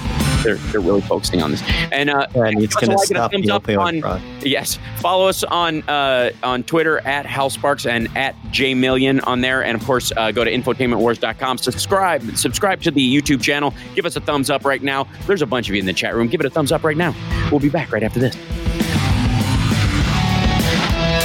they're 0.42 0.56
they're 0.56 0.80
really 0.80 1.00
focusing 1.02 1.42
on 1.42 1.50
this, 1.50 1.62
and 1.92 2.10
uh, 2.10 2.26
And 2.34 2.62
it's 2.62 2.74
going 2.74 2.90
to 2.90 2.96
like 2.96 3.10
it 3.10 3.16
a 3.16 3.16
stop 3.16 3.32
thumbs 3.32 3.50
up 3.50 3.68
on- 3.68 4.00
fraud. 4.00 4.22
Yes. 4.42 4.78
Follow 4.96 5.28
us 5.28 5.44
on 5.44 5.82
uh, 5.88 6.30
on 6.42 6.62
Twitter 6.64 6.98
at 7.00 7.26
Hal 7.26 7.50
Sparks 7.50 7.86
and 7.86 8.08
at 8.16 8.34
JMillion 8.50 9.26
on 9.26 9.40
there. 9.40 9.62
And 9.64 9.76
of 9.80 9.84
course, 9.86 10.12
uh, 10.16 10.30
go 10.32 10.44
to 10.44 10.50
infotainmentwars.com. 10.50 11.58
Subscribe. 11.58 12.36
Subscribe 12.36 12.82
to 12.82 12.90
the 12.90 13.16
YouTube 13.20 13.42
channel. 13.42 13.74
Give 13.94 14.06
us 14.06 14.16
a 14.16 14.20
thumbs 14.20 14.50
up 14.50 14.64
right 14.64 14.82
now. 14.82 15.06
There's 15.26 15.42
a 15.42 15.46
bunch 15.46 15.68
of 15.68 15.74
you 15.74 15.80
in 15.80 15.86
the 15.86 15.92
chat 15.92 16.14
room. 16.14 16.28
Give 16.28 16.40
it 16.40 16.46
a 16.46 16.50
thumbs 16.50 16.72
up 16.72 16.84
right 16.84 16.96
now. 16.96 17.14
We'll 17.50 17.60
be 17.60 17.68
back 17.70 17.92
right 17.92 18.02
after 18.02 18.20
this. 18.20 18.36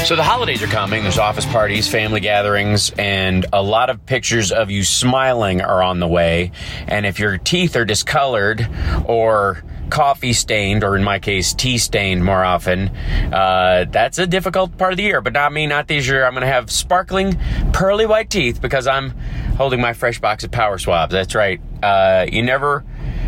So 0.05 0.15
the 0.15 0.21
holidays 0.21 0.61
are 0.61 0.67
coming. 0.67 1.01
There's 1.01 1.17
office 1.17 1.47
parties, 1.47 1.87
family 1.87 2.19
gatherings, 2.19 2.91
and 2.91 3.43
a 3.51 3.63
lot 3.63 3.89
of 3.89 4.05
pictures 4.05 4.51
of 4.51 4.69
you 4.69 4.83
smiling 4.83 5.61
are 5.61 5.81
on 5.81 5.99
the 5.99 6.07
way. 6.07 6.51
And 6.87 7.07
if 7.07 7.17
your 7.17 7.39
teeth 7.39 7.75
are 7.75 7.85
discolored 7.85 8.69
or 9.07 9.63
coffee 9.89 10.33
stained, 10.33 10.83
or 10.83 10.95
in 10.95 11.03
my 11.03 11.17
case, 11.17 11.55
tea 11.55 11.79
stained 11.79 12.23
more 12.23 12.43
often, 12.43 12.89
uh, 13.33 13.85
that's 13.89 14.19
a 14.19 14.27
difficult 14.27 14.77
part 14.77 14.93
of 14.93 14.97
the 14.97 15.03
year. 15.03 15.21
But 15.21 15.33
not 15.33 15.51
me, 15.51 15.65
not 15.65 15.87
this 15.87 16.07
year. 16.07 16.23
I'm 16.23 16.33
going 16.33 16.41
to 16.41 16.47
have 16.47 16.69
sparkling, 16.69 17.39
pearly 17.73 18.05
white 18.05 18.29
teeth 18.29 18.61
because 18.61 18.85
I'm 18.85 19.09
holding 19.57 19.81
my 19.81 19.93
fresh 19.93 20.21
box 20.21 20.43
of 20.43 20.51
power 20.51 20.77
swabs. 20.77 21.13
That's 21.13 21.33
right. 21.33 21.59
Uh, 21.81 22.27
you 22.31 22.43
never 22.43 22.85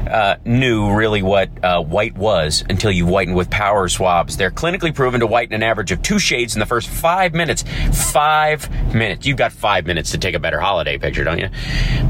uh, 0.10 0.38
knew 0.46 0.94
really 0.94 1.22
what 1.22 1.50
uh, 1.64 1.82
white 1.82 2.18
was 2.18 2.64
until 2.70 2.92
you 2.92 3.06
whitened 3.06 3.36
with 3.36 3.50
power 3.50 3.88
swabs. 3.90 4.38
They're 4.38 4.52
clinically 4.52 4.94
proven 4.94 5.20
to 5.22 5.28
whiten 5.28 5.54
an 5.54 5.64
average 5.64 5.92
of 5.92 6.02
two 6.02 6.20
shades 6.20 6.56
in 6.56 6.60
the 6.60 6.66
first 6.66 6.90
five 6.90 7.34
minutes. 7.34 7.64
Five 8.12 8.70
minutes. 8.94 9.26
You've 9.26 9.38
got 9.38 9.52
five 9.52 9.86
minutes 9.86 10.12
to 10.12 10.18
take 10.18 10.36
a 10.36 10.40
better 10.40 10.60
holiday 10.60 10.98
picture, 10.98 11.24
don't 11.24 11.40
you? 11.40 11.50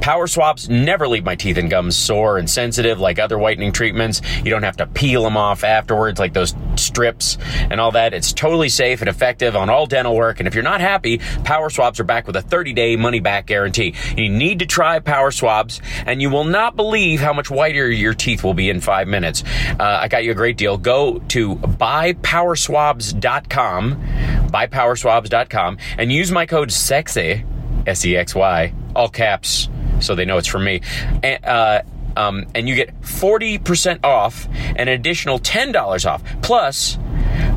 Power 0.02 0.28
swabs 0.28 0.70
never 0.70 1.08
leave 1.08 1.24
my 1.24 1.36
teeth 1.36 1.58
and 1.58 1.70
gums 1.70 1.96
sore 1.96 2.38
and 2.38 2.50
sensitive 2.50 3.00
like 3.00 3.20
other 3.20 3.38
whitening 3.38 3.72
treatments. 3.72 4.22
You 4.38 4.50
don't 4.50 4.64
have 4.64 4.78
to 4.78 4.88
peel 4.88 5.24
them 5.24 5.38
off 5.38 5.64
afterwards 5.64 6.20
like 6.20 6.34
those 6.34 6.56
strips 6.76 7.38
and 7.70 7.80
all 7.80 7.92
that. 7.92 8.14
It's 8.14 8.34
totally 8.34 8.70
safe 8.70 9.02
and 9.02 9.10
effective 9.10 9.56
on 9.56 9.70
all 9.70 9.86
dental 9.86 10.16
work. 10.16 10.40
And 10.40 10.48
if 10.48 10.54
you're 10.54 10.64
not 10.64 10.82
happy, 10.82 11.20
Power 11.44 11.70
Swabs 11.70 12.00
are 12.00 12.04
back 12.04 12.28
with 12.28 12.36
a 12.36 12.42
30 12.42 12.74
day 12.74 12.96
money 12.96 13.20
back 13.20 13.46
guarantee. 13.48 13.96
You 14.16 14.30
need 14.30 14.60
to 14.60 14.66
try 14.66 15.00
Power 15.00 15.32
Swabs, 15.32 15.82
and 16.06 16.22
you 16.22 16.30
will 16.30 16.44
not 16.44 16.76
believe 16.76 17.20
how 17.20 17.34
much 17.34 17.50
whiter 17.50 17.87
your 17.90 18.14
teeth 18.14 18.44
will 18.44 18.54
be 18.54 18.70
in 18.70 18.82
five 18.82 19.08
minutes. 19.08 19.44
Uh, 19.80 20.00
I 20.02 20.08
got 20.08 20.24
you 20.24 20.30
a 20.32 20.36
great 20.36 20.58
deal. 20.58 20.78
Go 20.78 21.20
to 21.30 21.56
buypowerswabs.com, 21.56 23.96
buypowerswabs.com, 24.52 25.78
and 25.98 26.12
use 26.12 26.32
my 26.32 26.46
code 26.46 26.70
SEXY, 26.70 27.44
S 27.88 28.06
E 28.06 28.16
X 28.16 28.36
Y, 28.36 28.74
all 28.96 29.10
caps, 29.10 29.70
so 30.00 30.16
they 30.16 30.26
know 30.26 30.38
it's 30.38 30.48
from 30.48 30.64
me. 30.64 30.82
And, 31.24 31.44
uh, 31.46 31.82
um, 32.16 32.46
and 32.56 32.68
you 32.68 32.76
get 32.76 33.00
40% 33.02 34.04
off, 34.04 34.48
and 34.54 34.80
an 34.80 34.90
additional 34.90 35.40
$10 35.40 36.10
off, 36.10 36.24
plus 36.42 36.98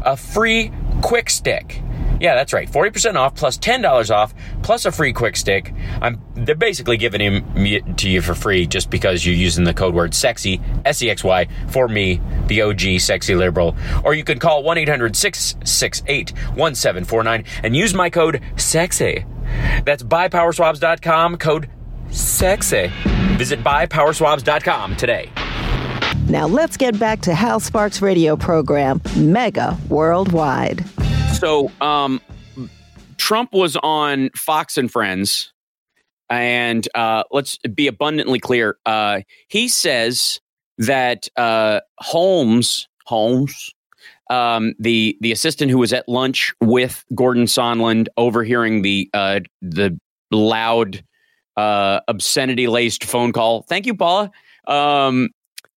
a 0.05 0.17
free 0.17 0.73
quick 1.03 1.31
stick. 1.31 1.83
Yeah, 2.21 2.35
that's 2.35 2.53
right. 2.53 2.71
40% 2.71 3.17
off 3.17 3.35
plus 3.35 3.57
$10 3.57 4.15
off 4.15 4.35
plus 4.62 4.85
a 4.85 4.93
free 4.93 5.12
quick 5.12 5.37
stick. 5.37 5.73
I'm 6.03 6.21
they're 6.35 6.55
basically 6.55 6.99
giving 6.99 7.21
him 7.21 7.97
to 7.97 8.09
you 8.09 8.23
for 8.23 8.35
free 8.35 8.67
just 8.67 8.91
because 8.91 9.27
you're 9.27 9.35
using 9.35 9.65
the 9.65 9.75
code 9.75 9.95
word 9.95 10.15
sexy, 10.15 10.61
S 10.85 11.03
E 11.03 11.11
X 11.11 11.25
Y 11.25 11.49
for 11.69 11.89
me, 11.89 12.21
the 12.47 12.62
OG 12.62 13.00
sexy 13.00 13.35
liberal. 13.35 13.75
Or 14.05 14.15
you 14.15 14.23
can 14.25 14.39
call 14.39 14.62
1-800-668-1749 14.65 17.47
and 17.62 17.77
use 17.77 17.95
my 17.95 18.11
code 18.11 18.43
sexy. 18.57 19.25
That's 19.85 20.03
buypowerswabs.com 20.03 21.39
code 21.39 21.71
sexy. 22.11 22.91
Visit 23.37 23.62
buypowerswabs.com 23.65 24.97
today. 24.97 25.31
Now 26.29 26.47
let's 26.47 26.77
get 26.77 26.99
back 26.99 27.21
to 27.23 27.35
Hal 27.35 27.61
Sparks' 27.61 28.03
radio 28.03 28.37
program, 28.37 29.00
Mega 29.17 29.79
Worldwide. 29.89 30.85
So, 31.40 31.73
um, 31.80 32.20
Trump 33.16 33.54
was 33.54 33.75
on 33.82 34.28
Fox 34.37 34.76
and 34.76 34.92
Friends, 34.92 35.54
and 36.28 36.87
uh, 36.94 37.23
let's 37.30 37.56
be 37.56 37.87
abundantly 37.87 38.38
clear. 38.38 38.76
Uh, 38.85 39.23
he 39.49 39.66
says 39.66 40.38
that 40.76 41.28
uh, 41.38 41.80
Holmes, 41.97 42.88
Holmes, 43.06 43.73
um, 44.28 44.75
the 44.78 45.16
the 45.23 45.32
assistant 45.32 45.70
who 45.70 45.78
was 45.78 45.94
at 45.94 46.06
lunch 46.11 46.52
with 46.61 47.06
Gordon 47.14 47.47
Sondland, 47.47 48.09
overhearing 48.18 48.82
the 48.82 49.09
uh, 49.14 49.40
the 49.62 49.99
loud, 50.30 51.02
uh, 51.56 52.00
obscenity 52.06 52.66
laced 52.66 53.04
phone 53.04 53.32
call. 53.32 53.62
Thank 53.62 53.87
you, 53.87 53.94
Paula. 53.94 54.30
Um, 54.66 55.30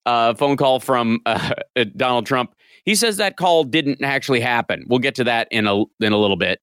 uh, 0.06 0.34
phone 0.34 0.58
call 0.58 0.82
from 0.82 1.22
uh, 1.26 1.54
Donald 1.96 2.26
Trump. 2.26 2.53
He 2.86 2.96
says 2.96 3.18
that 3.18 3.38
call 3.38 3.64
didn't 3.64 4.04
actually 4.04 4.42
happen. 4.42 4.86
We'll 4.88 5.00
get 5.00 5.16
to 5.16 5.26
that 5.26 5.48
in 5.52 5.68
a 5.68 5.84
in 6.00 6.14
a 6.14 6.18
little 6.18 6.36
bit. 6.36 6.60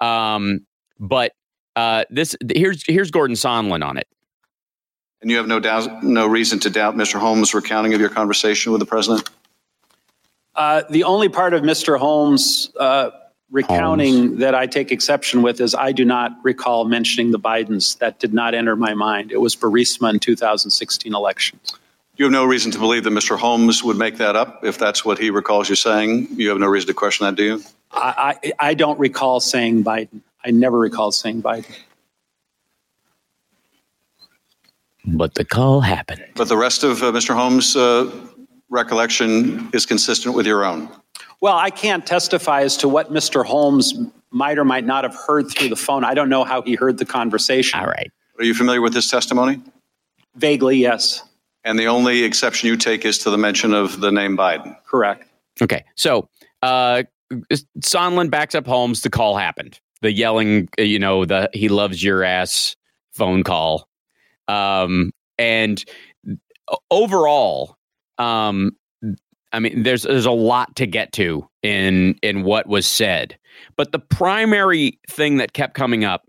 Um, 0.00 0.66
but 0.98 1.32
uh, 1.76 2.04
this 2.10 2.36
here's 2.52 2.84
here's 2.86 3.10
Gordon 3.10 3.36
Sondland 3.36 3.84
on 3.84 3.96
it. 3.96 4.08
And 5.24 5.30
you 5.30 5.38
have 5.38 5.46
no 5.46 5.58
doubt, 5.58 6.02
no 6.02 6.26
reason 6.26 6.58
to 6.60 6.70
doubt 6.70 6.96
Mr. 6.96 7.18
Holmes' 7.18 7.54
recounting 7.54 7.94
of 7.94 8.00
your 8.00 8.10
conversation 8.10 8.72
with 8.72 8.80
the 8.80 8.86
president? 8.86 9.26
Uh, 10.54 10.82
the 10.90 11.04
only 11.04 11.30
part 11.30 11.54
of 11.54 11.62
Mr. 11.62 11.98
Holmes' 11.98 12.70
uh, 12.78 13.10
recounting 13.50 14.36
that 14.36 14.54
I 14.54 14.66
take 14.66 14.92
exception 14.92 15.40
with 15.40 15.62
is 15.62 15.74
I 15.74 15.92
do 15.92 16.04
not 16.04 16.32
recall 16.42 16.84
mentioning 16.84 17.30
the 17.30 17.38
Bidens. 17.38 17.96
That 18.00 18.18
did 18.18 18.34
not 18.34 18.54
enter 18.54 18.76
my 18.76 18.92
mind. 18.92 19.32
It 19.32 19.40
was 19.40 19.56
Burisma 19.56 20.12
in 20.12 20.18
2016 20.18 21.14
elections. 21.14 21.72
You 22.16 22.26
have 22.26 22.32
no 22.32 22.44
reason 22.44 22.70
to 22.72 22.78
believe 22.78 23.04
that 23.04 23.10
Mr. 23.10 23.36
Holmes 23.36 23.82
would 23.82 23.96
make 23.96 24.18
that 24.18 24.36
up 24.36 24.64
if 24.64 24.78
that's 24.78 25.04
what 25.04 25.18
he 25.18 25.30
recalls 25.30 25.68
you 25.68 25.74
saying. 25.74 26.28
You 26.30 26.48
have 26.50 26.58
no 26.58 26.66
reason 26.66 26.86
to 26.88 26.94
question 26.94 27.26
that, 27.26 27.34
do 27.34 27.44
you? 27.44 27.62
I, 27.90 28.36
I, 28.44 28.52
I 28.60 28.74
don't 28.74 28.98
recall 29.00 29.40
saying 29.40 29.82
Biden. 29.82 30.20
I 30.44 30.50
never 30.50 30.78
recall 30.78 31.10
saying 31.10 31.42
Biden. 31.42 31.76
But 35.06 35.34
the 35.34 35.44
call 35.44 35.80
happened. 35.80 36.24
But 36.36 36.48
the 36.48 36.56
rest 36.56 36.84
of 36.84 37.02
uh, 37.02 37.12
Mr. 37.12 37.34
Holmes' 37.34 37.76
uh, 37.76 38.10
recollection 38.70 39.68
is 39.72 39.84
consistent 39.84 40.34
with 40.34 40.46
your 40.46 40.64
own. 40.64 40.88
Well, 41.40 41.56
I 41.56 41.70
can't 41.70 42.06
testify 42.06 42.62
as 42.62 42.76
to 42.78 42.88
what 42.88 43.12
Mr. 43.12 43.44
Holmes 43.44 43.92
might 44.30 44.56
or 44.56 44.64
might 44.64 44.84
not 44.84 45.04
have 45.04 45.14
heard 45.14 45.50
through 45.50 45.68
the 45.68 45.76
phone. 45.76 46.04
I 46.04 46.14
don't 46.14 46.28
know 46.28 46.44
how 46.44 46.62
he 46.62 46.74
heard 46.74 46.98
the 46.98 47.04
conversation. 47.04 47.80
All 47.80 47.86
right. 47.86 48.10
Are 48.38 48.44
you 48.44 48.54
familiar 48.54 48.80
with 48.80 48.94
this 48.94 49.10
testimony? 49.10 49.60
Vaguely, 50.36 50.78
yes. 50.78 51.22
And 51.64 51.78
the 51.78 51.86
only 51.86 52.24
exception 52.24 52.68
you 52.68 52.76
take 52.76 53.04
is 53.04 53.18
to 53.18 53.30
the 53.30 53.38
mention 53.38 53.72
of 53.72 54.00
the 54.00 54.12
name 54.12 54.36
Biden. 54.36 54.76
Correct. 54.84 55.26
Okay. 55.62 55.84
So 55.94 56.28
uh, 56.62 57.04
Sondland 57.80 58.30
backs 58.30 58.54
up 58.54 58.66
Holmes. 58.66 59.00
The 59.00 59.10
call 59.10 59.36
happened. 59.36 59.80
The 60.02 60.12
yelling, 60.12 60.68
uh, 60.78 60.82
you 60.82 60.98
know, 60.98 61.24
the 61.24 61.48
he 61.52 61.68
loves 61.68 62.02
your 62.02 62.22
ass 62.22 62.76
phone 63.12 63.42
call. 63.42 63.88
Um, 64.48 65.12
and 65.38 65.82
overall, 66.90 67.76
um, 68.18 68.76
I 69.52 69.60
mean, 69.60 69.82
there's 69.84 70.02
there's 70.02 70.26
a 70.26 70.32
lot 70.32 70.76
to 70.76 70.86
get 70.86 71.12
to 71.12 71.48
in 71.62 72.18
in 72.22 72.42
what 72.42 72.66
was 72.66 72.86
said, 72.86 73.38
but 73.76 73.92
the 73.92 73.98
primary 73.98 74.98
thing 75.08 75.38
that 75.38 75.52
kept 75.52 75.74
coming 75.74 76.04
up 76.04 76.26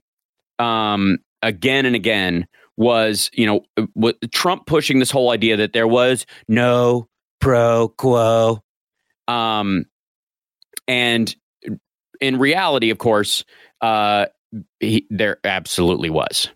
um, 0.60 1.18
again 1.42 1.86
and 1.86 1.96
again 1.96 2.48
was, 2.78 3.30
you 3.34 3.46
know, 3.46 3.86
what, 3.94 4.18
Trump 4.32 4.66
pushing 4.66 5.00
this 5.00 5.12
whole 5.12 5.32
idea 5.32 5.58
that 5.58 5.74
there 5.74 5.88
was 5.88 6.26
no 6.48 7.08
pro 7.40 7.88
quo, 7.90 8.62
um, 9.28 9.86
and 10.88 11.36
in 12.22 12.38
reality, 12.38 12.90
of 12.90 12.98
course, 12.98 13.44
uh, 13.82 14.28
he, 14.80 15.06
there 15.10 15.38
absolutely 15.44 16.10
was. 16.10 16.50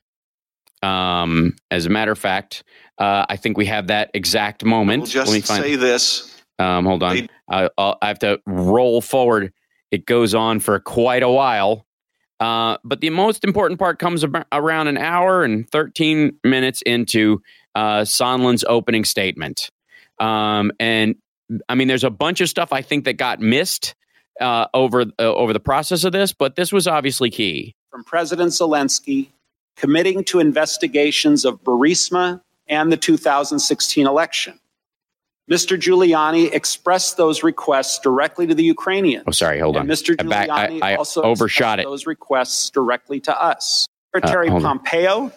Um, 0.81 1.55
as 1.71 1.85
a 1.85 1.89
matter 1.89 2.11
of 2.11 2.19
fact, 2.19 2.63
uh, 2.97 3.25
I 3.27 3.35
think 3.35 3.57
we 3.57 3.65
have 3.65 3.87
that 3.87 4.11
exact 4.13 4.63
moment. 4.63 5.01
We'll 5.03 5.11
just 5.11 5.29
Let 5.31 5.35
me 5.35 5.41
find- 5.41 5.63
say 5.63 5.75
this. 5.75 6.41
um, 6.59 6.85
hold 6.85 7.03
on. 7.03 7.27
I, 7.49 7.69
I'll, 7.77 7.97
I 8.01 8.07
have 8.07 8.19
to 8.19 8.39
roll 8.45 9.01
forward. 9.01 9.51
It 9.91 10.05
goes 10.05 10.33
on 10.35 10.59
for 10.59 10.79
quite 10.79 11.23
a 11.23 11.29
while. 11.29 11.85
Uh, 12.39 12.77
but 12.83 13.01
the 13.01 13.09
most 13.09 13.43
important 13.43 13.79
part 13.79 13.99
comes 13.99 14.23
ab- 14.23 14.45
around 14.51 14.87
an 14.87 14.97
hour 14.97 15.43
and 15.43 15.69
13 15.69 16.37
minutes 16.43 16.81
into 16.83 17.41
uh, 17.75 18.01
Sondland's 18.01 18.63
opening 18.67 19.03
statement. 19.03 19.71
Um, 20.19 20.71
and 20.79 21.15
I 21.67 21.75
mean, 21.75 21.87
there's 21.87 22.03
a 22.03 22.09
bunch 22.09 22.41
of 22.41 22.49
stuff 22.49 22.71
I 22.71 22.81
think 22.81 23.05
that 23.05 23.13
got 23.13 23.39
missed 23.39 23.95
uh, 24.39 24.67
over 24.73 25.01
uh, 25.19 25.33
over 25.33 25.51
the 25.51 25.59
process 25.59 26.03
of 26.03 26.11
this, 26.13 26.31
but 26.33 26.55
this 26.55 26.71
was 26.71 26.87
obviously 26.87 27.29
key. 27.29 27.75
From 27.91 28.03
President 28.03 28.51
Zelensky 28.51 29.29
committing 29.75 30.23
to 30.25 30.39
investigations 30.39 31.45
of 31.45 31.63
Burisma 31.63 32.41
and 32.67 32.91
the 32.91 32.97
2016 32.97 34.05
election. 34.05 34.59
Mr. 35.49 35.77
Giuliani 35.77 36.51
expressed 36.53 37.17
those 37.17 37.41
requests 37.43 37.99
directly 37.99 38.45
to 38.47 38.53
the 38.53 38.63
Ukrainians. 38.63 39.23
Oh, 39.27 39.31
sorry, 39.31 39.59
hold 39.59 39.75
on. 39.77 39.81
And 39.83 39.89
Mr. 39.91 40.15
I 40.19 40.23
back- 40.23 40.49
I- 40.49 40.67
Giuliani 40.67 40.83
I 40.83 40.95
also 40.95 41.23
overshot 41.23 41.79
it. 41.79 41.85
those 41.85 42.05
requests 42.05 42.69
directly 42.69 43.19
to 43.21 43.41
us. 43.41 43.87
Secretary 44.15 44.49
uh, 44.49 44.53
on. 44.55 44.61
Pompeo, 44.61 45.31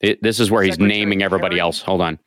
It- 0.00 0.22
this 0.22 0.40
is 0.40 0.50
where 0.50 0.62
he's 0.62 0.74
Secretary 0.74 0.98
naming 0.98 1.22
everybody 1.22 1.54
Perry? 1.54 1.60
else. 1.60 1.82
Hold 1.82 2.00
on. 2.00 2.18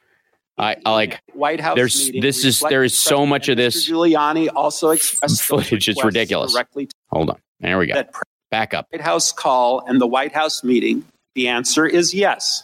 I, 0.59 0.75
I 0.85 0.91
like 0.91 1.19
White 1.33 1.59
House 1.61 1.75
There's- 1.75 2.05
meeting 2.05 2.21
this 2.21 2.43
is- 2.45 2.59
there 2.61 2.83
is 2.83 2.97
so 2.97 3.25
much 3.25 3.49
of 3.49 3.57
this 3.57 3.87
Mr. 3.87 3.93
Giuliani 3.93 4.49
also 4.55 4.89
expressed 4.89 5.49
those 5.49 5.63
footage. 5.65 5.89
It's 5.89 6.03
ridiculous. 6.03 6.53
Directly 6.53 6.89
hold 7.11 7.29
on. 7.31 7.37
There 7.59 7.77
we 7.79 7.87
go. 7.87 7.93
that 7.95 8.11
Back 8.49 8.73
up. 8.73 8.87
White 8.91 9.01
House 9.01 9.31
call 9.31 9.83
and 9.87 9.99
the 9.99 10.07
White 10.07 10.33
House 10.33 10.63
meeting. 10.63 11.03
The 11.35 11.47
answer 11.49 11.85
is 11.85 12.13
yes. 12.13 12.63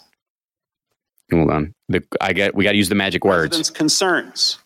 Hold 1.37 1.51
on. 1.51 1.73
The, 1.89 2.03
I 2.21 2.33
get. 2.33 2.55
We 2.55 2.63
got 2.63 2.71
to 2.71 2.77
use 2.77 2.89
the 2.89 2.95
magic 2.95 3.23
words. 3.25 3.69
Concerns. 3.69 4.59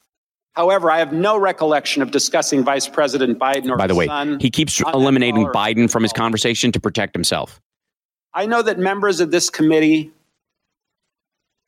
However, 0.53 0.89
I 0.89 0.97
have 0.97 1.13
no 1.13 1.37
recollection 1.37 2.01
of 2.01 2.09
discussing 2.09 2.63
Vice 2.63 2.87
President 2.87 3.37
Biden 3.37 3.69
or 3.69 3.77
By 3.77 3.85
the 3.85 3.93
way, 3.93 4.07
son. 4.07 4.39
he 4.39 4.49
keeps 4.49 4.81
eliminating 4.81 5.45
Biden 5.45 5.89
from 5.89 6.01
his 6.01 6.11
conversation 6.11 6.71
to 6.71 6.79
protect 6.79 7.15
himself. 7.15 7.61
I 8.33 8.47
know 8.47 8.63
that 8.63 8.79
members 8.79 9.19
of 9.19 9.29
this 9.29 9.51
committee 9.51 10.11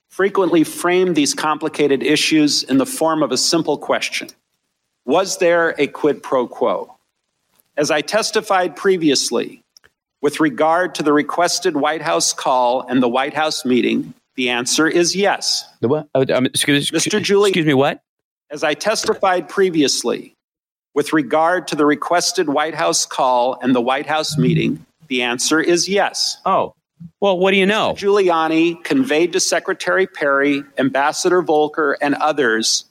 frequently 0.10 0.64
frame 0.64 1.14
these 1.14 1.36
complicated 1.36 2.02
issues 2.02 2.64
in 2.64 2.80
the 2.80 2.86
form 2.86 3.22
of 3.22 3.32
a 3.32 3.38
simple 3.38 3.78
question 3.78 4.30
Was 5.06 5.38
there 5.38 5.76
a 5.78 5.86
quid 5.86 6.24
pro 6.24 6.48
quo? 6.48 6.96
As 7.78 7.92
I 7.92 8.02
testified 8.02 8.76
previously, 8.76 9.62
with 10.22 10.40
regard 10.40 10.96
to 10.96 11.04
the 11.04 11.14
requested 11.14 11.78
White 11.78 12.02
House 12.02 12.34
call 12.34 12.82
and 12.82 13.02
the 13.02 13.08
White 13.08 13.36
House 13.36 13.64
meeting, 13.64 14.14
the 14.40 14.50
answer 14.50 14.88
is 14.88 15.18
yes. 15.18 15.68
The 15.82 15.90
what? 15.90 16.08
Oh, 16.16 16.24
um, 16.34 16.46
excuse, 16.46 16.92
Mr. 16.92 17.20
Giuliani- 17.20 17.50
Excuse 17.50 17.66
me. 17.66 17.74
What? 17.74 18.02
As 18.50 18.64
I 18.64 18.74
testified 18.74 19.50
previously, 19.50 20.34
with 20.96 21.12
regard 21.12 21.68
to 21.68 21.76
the 21.76 21.86
requested 21.86 22.48
White 22.48 22.74
House 22.74 23.06
call 23.06 23.60
and 23.62 23.76
the 23.76 23.82
White 23.82 24.06
House 24.06 24.38
meeting, 24.38 24.86
the 25.10 25.24
answer 25.24 25.60
is 25.60 25.90
yes. 25.90 26.38
Oh. 26.46 26.74
Well, 27.20 27.38
what 27.38 27.52
do 27.52 27.58
you 27.58 27.66
know? 27.66 27.96
Giuliani 27.98 28.82
conveyed 28.86 29.34
to 29.34 29.42
Secretary 29.42 30.08
Perry, 30.08 30.64
Ambassador 30.78 31.42
Volker, 31.42 31.98
and 32.02 32.16
others 32.16 32.86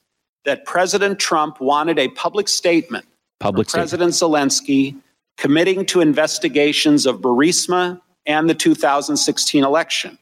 that 0.45 0.67
President 0.67 1.19
Trump 1.19 1.63
wanted 1.63 1.99
a 1.99 2.09
public 2.09 2.49
statement 2.49 3.07
Public 3.41 3.71
from 3.71 3.87
statement. 3.87 4.13
President 4.13 4.13
Zelensky 4.13 5.01
committing 5.39 5.87
to 5.87 6.03
investigations 6.03 7.07
of 7.07 7.23
Burisma 7.23 8.03
and 8.27 8.51
the 8.51 8.55
2016 8.55 9.65
election. 9.65 10.19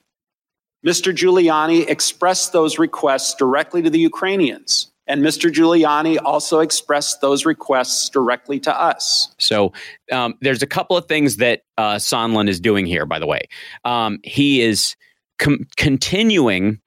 Mr. 0.86 1.12
Giuliani 1.12 1.88
expressed 1.88 2.52
those 2.52 2.78
requests 2.78 3.34
directly 3.34 3.82
to 3.82 3.90
the 3.90 3.98
Ukrainians, 3.98 4.92
and 5.08 5.20
Mr. 5.20 5.50
Giuliani 5.50 6.16
also 6.24 6.60
expressed 6.60 7.20
those 7.20 7.44
requests 7.44 8.08
directly 8.08 8.60
to 8.60 8.80
us. 8.80 9.34
So 9.38 9.72
um, 10.12 10.34
there's 10.42 10.62
a 10.62 10.66
couple 10.66 10.96
of 10.96 11.06
things 11.06 11.36
that 11.38 11.62
uh, 11.76 11.96
Sondland 11.96 12.48
is 12.48 12.60
doing 12.60 12.86
here. 12.86 13.04
By 13.04 13.18
the 13.18 13.26
way, 13.26 13.40
um, 13.84 14.20
he 14.22 14.60
is 14.60 14.94
com- 15.38 15.66
continuing 15.76 16.80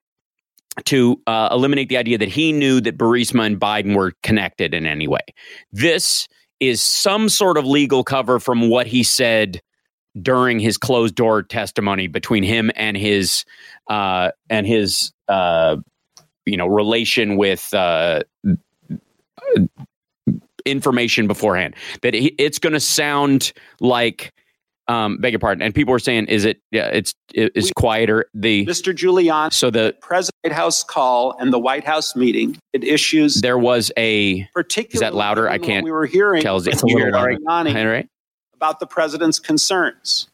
to 0.85 1.21
uh, 1.27 1.49
eliminate 1.51 1.89
the 1.89 1.97
idea 1.97 2.17
that 2.17 2.29
he 2.29 2.53
knew 2.53 2.79
that 2.79 2.97
Burisma 2.97 3.45
and 3.45 3.59
Biden 3.59 3.95
were 3.95 4.13
connected 4.23 4.73
in 4.73 4.85
any 4.85 5.09
way. 5.09 5.19
This 5.73 6.27
is 6.61 6.81
some 6.81 7.27
sort 7.27 7.57
of 7.57 7.65
legal 7.65 8.05
cover 8.05 8.39
from 8.39 8.69
what 8.69 8.87
he 8.87 9.03
said 9.03 9.61
during 10.21 10.59
his 10.59 10.77
closed 10.77 11.15
door 11.15 11.43
testimony 11.43 12.07
between 12.07 12.43
him 12.43 12.71
and 12.75 12.97
his 12.97 13.45
uh, 13.87 14.31
and 14.49 14.65
his 14.65 15.11
uh, 15.27 15.77
you 16.45 16.57
know 16.57 16.67
relation 16.67 17.37
with 17.37 17.73
uh, 17.73 18.23
information 20.65 21.27
beforehand 21.27 21.75
that 22.01 22.13
it's 22.13 22.59
going 22.59 22.73
to 22.73 22.79
sound 22.79 23.53
like 23.79 24.33
um 24.87 25.17
beg 25.17 25.31
your 25.31 25.39
pardon 25.39 25.61
and 25.61 25.73
people 25.73 25.91
were 25.91 25.99
saying 25.99 26.25
is 26.27 26.45
it 26.45 26.59
yeah 26.71 26.87
it's 26.87 27.13
it, 27.33 27.51
it's 27.55 27.71
quieter 27.75 28.25
the 28.33 28.65
Mr. 28.65 28.93
Giuliani, 28.93 29.53
so 29.53 29.69
the 29.69 29.95
President 30.01 30.35
White 30.43 30.53
House 30.53 30.83
call 30.83 31.35
and 31.39 31.53
the 31.53 31.59
White 31.59 31.85
House 31.85 32.15
meeting, 32.15 32.57
it 32.73 32.83
issues 32.83 33.41
there 33.41 33.57
was 33.57 33.91
a 33.97 34.43
particularly 34.53 35.11
that 35.11 35.15
louder? 35.15 35.47
I 35.47 35.59
can't 35.59 35.83
we 35.83 35.91
were 35.91 36.07
hearing 36.07 36.41
tell. 36.41 36.57
Is 36.57 36.65
it 36.67 36.73
It's 36.73 36.81
a 36.81 36.87
little 36.87 36.99
you 36.99 37.05
hear 37.05 37.09
it 37.09 37.15
all 37.15 37.21
louder. 37.45 37.73
right? 37.73 37.85
Right 37.85 38.09
about 38.59 38.81
the 38.81 38.85
president's 38.85 39.39
concerns. 39.39 40.27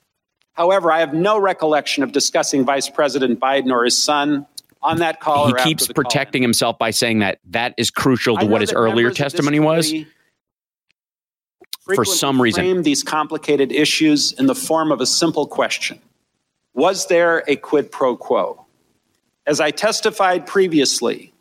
However, 0.53 0.91
I 0.91 0.99
have 0.99 1.13
no 1.13 1.37
recollection 1.37 2.01
of 2.01 2.11
discussing 2.11 2.65
Vice 2.65 2.89
President 2.89 3.39
Biden 3.39 3.71
or 3.71 3.83
his 3.83 3.95
son 3.95 4.47
on 4.81 4.97
that 4.97 5.19
call. 5.19 5.45
he 5.45 5.53
or 5.53 5.59
after 5.59 5.69
keeps 5.69 5.87
protecting 5.89 6.41
himself 6.41 6.79
by 6.79 6.89
saying 6.89 7.19
that 7.19 7.37
that 7.51 7.75
is 7.77 7.91
crucial 7.91 8.35
to 8.37 8.47
what 8.47 8.61
his 8.61 8.73
earlier 8.73 9.09
members 9.09 9.11
of 9.11 9.25
this 9.25 9.33
testimony 9.33 9.59
was 9.59 9.93
for 11.93 12.03
some 12.03 12.41
reason. 12.41 12.81
these 12.81 13.03
complicated 13.03 13.71
issues 13.71 14.31
in 14.31 14.47
the 14.47 14.55
form 14.55 14.91
of 14.91 15.01
a 15.01 15.05
simple 15.05 15.45
question: 15.45 15.99
Was 16.73 17.05
there 17.05 17.43
a 17.47 17.57
quid 17.57 17.91
pro 17.91 18.17
quo? 18.17 18.65
As 19.45 19.59
I 19.59 19.69
testified 19.69 20.47
previously, 20.47 21.31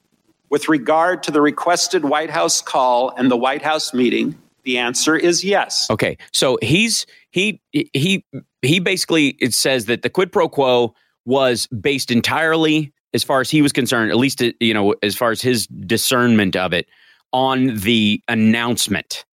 with 0.51 0.69
regard 0.69 1.23
to 1.23 1.31
the 1.31 1.41
requested 1.41 2.05
White 2.05 2.29
House 2.29 2.61
call 2.61 3.09
and 3.17 3.31
the 3.31 3.39
White 3.39 3.63
House 3.63 3.95
meeting, 3.95 4.39
the 4.65 4.79
answer 4.79 5.17
is 5.17 5.45
yes. 5.45 5.89
Okay, 5.91 6.17
so 6.33 6.59
he's 6.63 7.07
he 7.31 7.61
he 7.73 8.25
he 8.63 8.81
basically 8.81 9.37
it 9.41 9.55
says 9.55 9.87
that 9.87 10.03
the 10.03 10.11
quid 10.11 10.33
pro 10.33 10.49
quo 10.49 10.95
was 11.25 11.67
based 11.69 12.11
entirely, 12.11 12.93
as 13.13 13.23
far 13.25 13.41
as 13.41 13.51
he 13.51 13.63
was 13.63 13.73
concerned, 13.73 14.11
at 14.11 14.17
least 14.17 14.43
you 14.61 14.75
know 14.75 14.95
as 15.03 15.15
far 15.15 15.31
as 15.31 15.43
his 15.43 15.67
discernment 15.67 16.57
of 16.57 16.73
it, 16.73 16.87
on 17.33 17.77
the 17.77 18.23
announcement. 18.29 19.25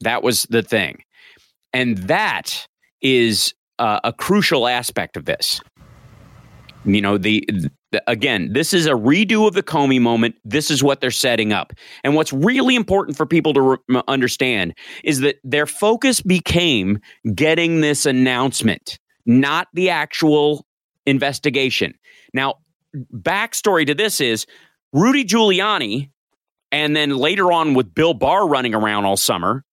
That 0.00 0.22
was 0.22 0.42
the 0.44 0.62
thing, 0.62 1.04
and 1.72 1.98
that 1.98 2.66
is 3.00 3.54
uh, 3.78 4.00
a 4.04 4.12
crucial 4.12 4.66
aspect 4.68 5.16
of 5.16 5.24
this. 5.24 5.60
You 6.84 7.00
know, 7.00 7.18
the, 7.18 7.44
the 7.48 7.70
again, 8.06 8.52
this 8.52 8.72
is 8.72 8.86
a 8.86 8.92
redo 8.92 9.46
of 9.46 9.54
the 9.54 9.62
Comey 9.62 10.00
moment. 10.00 10.36
This 10.44 10.70
is 10.70 10.82
what 10.82 11.00
they're 11.00 11.10
setting 11.10 11.52
up, 11.52 11.72
and 12.04 12.14
what's 12.14 12.32
really 12.32 12.74
important 12.74 13.16
for 13.16 13.26
people 13.26 13.54
to 13.54 13.60
re- 13.60 14.02
understand 14.08 14.74
is 15.04 15.20
that 15.20 15.36
their 15.44 15.66
focus 15.66 16.20
became 16.20 17.00
getting 17.34 17.80
this 17.80 18.06
announcement, 18.06 18.98
not 19.26 19.68
the 19.74 19.90
actual 19.90 20.66
investigation. 21.06 21.94
Now, 22.34 22.56
backstory 23.14 23.86
to 23.86 23.94
this 23.94 24.20
is 24.20 24.46
Rudy 24.92 25.24
Giuliani, 25.24 26.10
and 26.70 26.96
then 26.96 27.16
later 27.16 27.52
on 27.52 27.74
with 27.74 27.94
Bill 27.94 28.14
Barr 28.14 28.46
running 28.46 28.74
around 28.74 29.04
all 29.04 29.16
summer, 29.16 29.64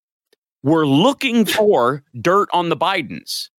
were 0.64 0.86
looking 0.86 1.46
for 1.46 2.04
dirt 2.20 2.50
on 2.52 2.70
the 2.70 2.78
Bidens 2.78 3.50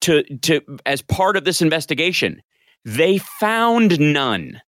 to 0.00 0.22
to 0.38 0.60
as 0.86 1.02
part 1.02 1.36
of 1.36 1.44
this 1.44 1.62
investigation. 1.62 2.42
They 2.84 3.18
found 3.18 3.98
none. 4.00 4.60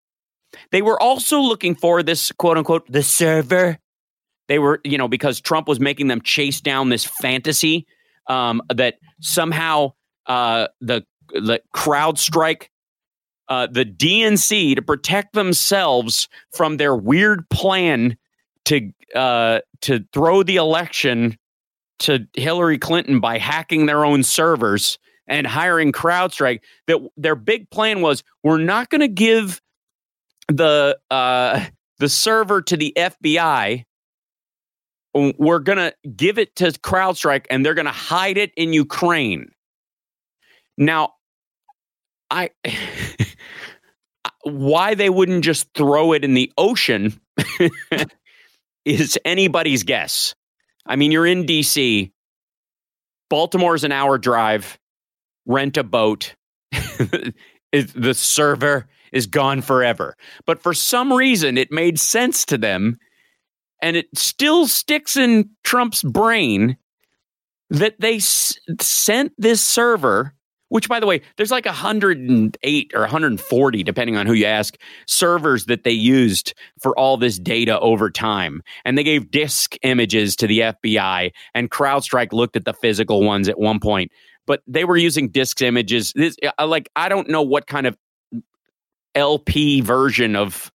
They 0.73 0.83
were 0.83 1.01
also 1.01 1.40
looking 1.40 1.75
for 1.75 2.03
this 2.03 2.33
quote 2.33 2.59
unquote 2.59 2.90
the 2.90 3.03
server. 3.03 3.79
They 4.49 4.59
were, 4.59 4.81
you 4.85 4.99
know, 4.99 5.09
because 5.09 5.40
Trump 5.40 5.68
was 5.68 5.79
making 5.79 6.09
them 6.09 6.20
chase 6.23 6.61
down 6.61 6.88
this 6.88 7.05
fantasy 7.05 7.87
um, 8.27 8.62
that 8.68 8.96
somehow 9.20 9.92
uh, 10.27 10.68
the 10.81 11.05
the 11.33 11.61
CrowdStrike, 11.75 12.68
uh, 13.49 13.68
the 13.70 13.85
DNC, 13.85 14.75
to 14.75 14.83
protect 14.83 15.33
themselves 15.35 16.29
from 16.53 16.77
their 16.77 16.96
weird 16.96 17.49
plan 17.51 18.16
to 18.66 18.90
uh, 19.14 19.61
to 19.83 20.05
throw 20.12 20.42
the 20.42 20.57
election 20.57 21.37
to 22.01 22.27
Hillary 22.35 22.79
Clinton 22.79 23.20
by 23.20 23.38
hacking 23.38 23.87
their 23.87 24.05
own 24.05 24.23
servers 24.23 24.99
and 25.26 25.46
hiring 25.46 25.92
CrowdStrike. 25.92 26.61
That 26.87 27.00
their 27.16 27.37
big 27.37 27.70
plan 27.70 28.00
was 28.00 28.22
we're 28.42 28.59
not 28.59 28.90
going 28.90 29.00
to 29.00 29.09
give 29.09 29.61
the 30.48 30.98
uh, 31.11 31.64
the 31.98 32.09
server 32.09 32.62
to 32.62 32.76
the 32.76 32.92
FBI. 32.96 33.85
We're 35.12 35.59
going 35.59 35.78
to 35.78 35.94
give 36.14 36.38
it 36.38 36.54
to 36.56 36.66
CrowdStrike 36.66 37.46
and 37.50 37.66
they're 37.66 37.74
going 37.74 37.87
to 37.87 37.92
hide 37.92 38.38
it 38.38 38.52
in 38.56 38.72
Ukraine. 38.72 39.50
Now, 40.78 41.14
I 42.30 42.50
why 44.42 44.94
they 44.94 45.11
wouldn't 45.11 45.44
just 45.44 45.68
throw 45.74 46.12
it 46.12 46.24
in 46.24 46.35
the 46.35 46.52
ocean 46.56 47.20
is 48.85 49.18
anybody's 49.24 49.83
guess. 49.83 50.35
I 50.87 50.96
mean, 50.96 51.12
you're 51.12 51.26
in 51.26 51.44
DC. 51.44 52.11
Baltimore's 53.28 53.85
an 53.85 53.92
hour 53.92 54.18
drive. 54.18 54.78
Rent 55.50 55.76
a 55.76 55.82
boat. 55.82 56.34
the 57.72 58.14
server 58.14 58.86
is 59.12 59.26
gone 59.26 59.62
forever. 59.62 60.16
But 60.46 60.62
for 60.62 60.72
some 60.72 61.12
reason, 61.12 61.58
it 61.58 61.72
made 61.72 61.98
sense 61.98 62.44
to 62.46 62.56
them, 62.56 62.98
and 63.82 63.96
it 63.96 64.06
still 64.16 64.68
sticks 64.68 65.16
in 65.16 65.50
Trump's 65.64 66.04
brain 66.04 66.76
that 67.68 68.00
they 68.00 68.16
s- 68.16 68.58
sent 68.80 69.32
this 69.38 69.60
server. 69.60 70.34
Which, 70.68 70.88
by 70.88 71.00
the 71.00 71.06
way, 71.06 71.20
there's 71.36 71.50
like 71.50 71.66
108 71.66 72.92
or 72.94 73.00
140, 73.00 73.82
depending 73.82 74.16
on 74.16 74.26
who 74.26 74.34
you 74.34 74.46
ask, 74.46 74.76
servers 75.08 75.64
that 75.64 75.82
they 75.82 75.90
used 75.90 76.54
for 76.80 76.96
all 76.96 77.16
this 77.16 77.40
data 77.40 77.80
over 77.80 78.08
time. 78.08 78.62
And 78.84 78.96
they 78.96 79.02
gave 79.02 79.32
disk 79.32 79.74
images 79.82 80.36
to 80.36 80.46
the 80.46 80.60
FBI, 80.60 81.32
and 81.56 81.72
CrowdStrike 81.72 82.32
looked 82.32 82.54
at 82.54 82.66
the 82.66 82.72
physical 82.72 83.24
ones 83.24 83.48
at 83.48 83.58
one 83.58 83.80
point. 83.80 84.12
But 84.46 84.62
they 84.66 84.85
were 84.85 84.96
using 84.96 85.29
disk 85.29 85.62
images. 85.62 86.12
This, 86.14 86.37
like, 86.62 86.90
I 86.96 87.09
don't 87.09 87.29
know 87.29 87.42
what 87.42 87.66
kind 87.66 87.87
of 87.87 87.96
LP 89.14 89.81
version 89.81 90.37
of 90.37 90.70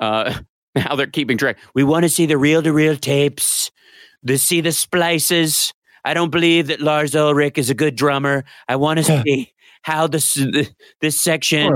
uh, 0.00 0.38
how 0.76 0.96
they're 0.96 1.06
keeping 1.06 1.38
track. 1.38 1.58
We 1.74 1.84
want 1.84 2.04
to 2.04 2.08
see 2.08 2.26
the 2.26 2.38
reel 2.38 2.62
to 2.62 2.72
reel 2.72 2.96
tapes, 2.96 3.70
to 4.26 4.38
see 4.38 4.60
the 4.60 4.72
splices. 4.72 5.72
I 6.04 6.14
don't 6.14 6.30
believe 6.30 6.68
that 6.68 6.80
Lars 6.80 7.16
Ulrich 7.16 7.58
is 7.58 7.70
a 7.70 7.74
good 7.74 7.96
drummer. 7.96 8.44
I 8.68 8.76
want 8.76 8.98
to 8.98 9.04
see 9.04 9.52
how 9.82 10.06
this 10.06 10.34
this 11.00 11.20
section 11.20 11.72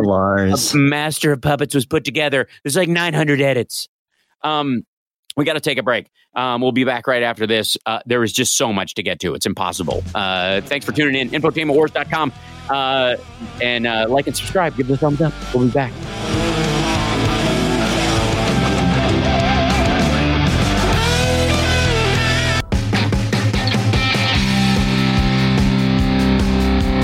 of 0.74 0.74
Master 0.74 1.32
of 1.32 1.40
Puppets 1.40 1.74
was 1.74 1.86
put 1.86 2.04
together. 2.04 2.48
There's 2.62 2.76
like 2.76 2.88
900 2.88 3.40
edits. 3.40 3.88
Um, 4.42 4.84
we 5.36 5.44
got 5.44 5.54
to 5.54 5.60
take 5.60 5.78
a 5.78 5.82
break. 5.82 6.10
Um, 6.34 6.60
we'll 6.60 6.72
be 6.72 6.84
back 6.84 7.06
right 7.06 7.22
after 7.22 7.46
this. 7.46 7.76
Uh, 7.86 8.00
there 8.06 8.22
is 8.22 8.32
just 8.32 8.56
so 8.56 8.72
much 8.72 8.94
to 8.94 9.02
get 9.02 9.20
to. 9.20 9.34
It's 9.34 9.46
impossible. 9.46 10.02
Uh, 10.14 10.60
thanks 10.62 10.86
for 10.86 10.92
tuning 10.92 11.14
in. 11.14 11.30
Infotainmentwars.com. 11.30 12.32
Uh, 12.68 13.16
and 13.60 13.86
uh, 13.86 14.06
like 14.08 14.26
and 14.26 14.36
subscribe. 14.36 14.76
Give 14.76 14.88
it 14.90 14.94
a 14.94 14.96
thumbs 14.96 15.20
up. 15.20 15.32
We'll 15.54 15.66
be 15.66 15.72
back. 15.72 15.92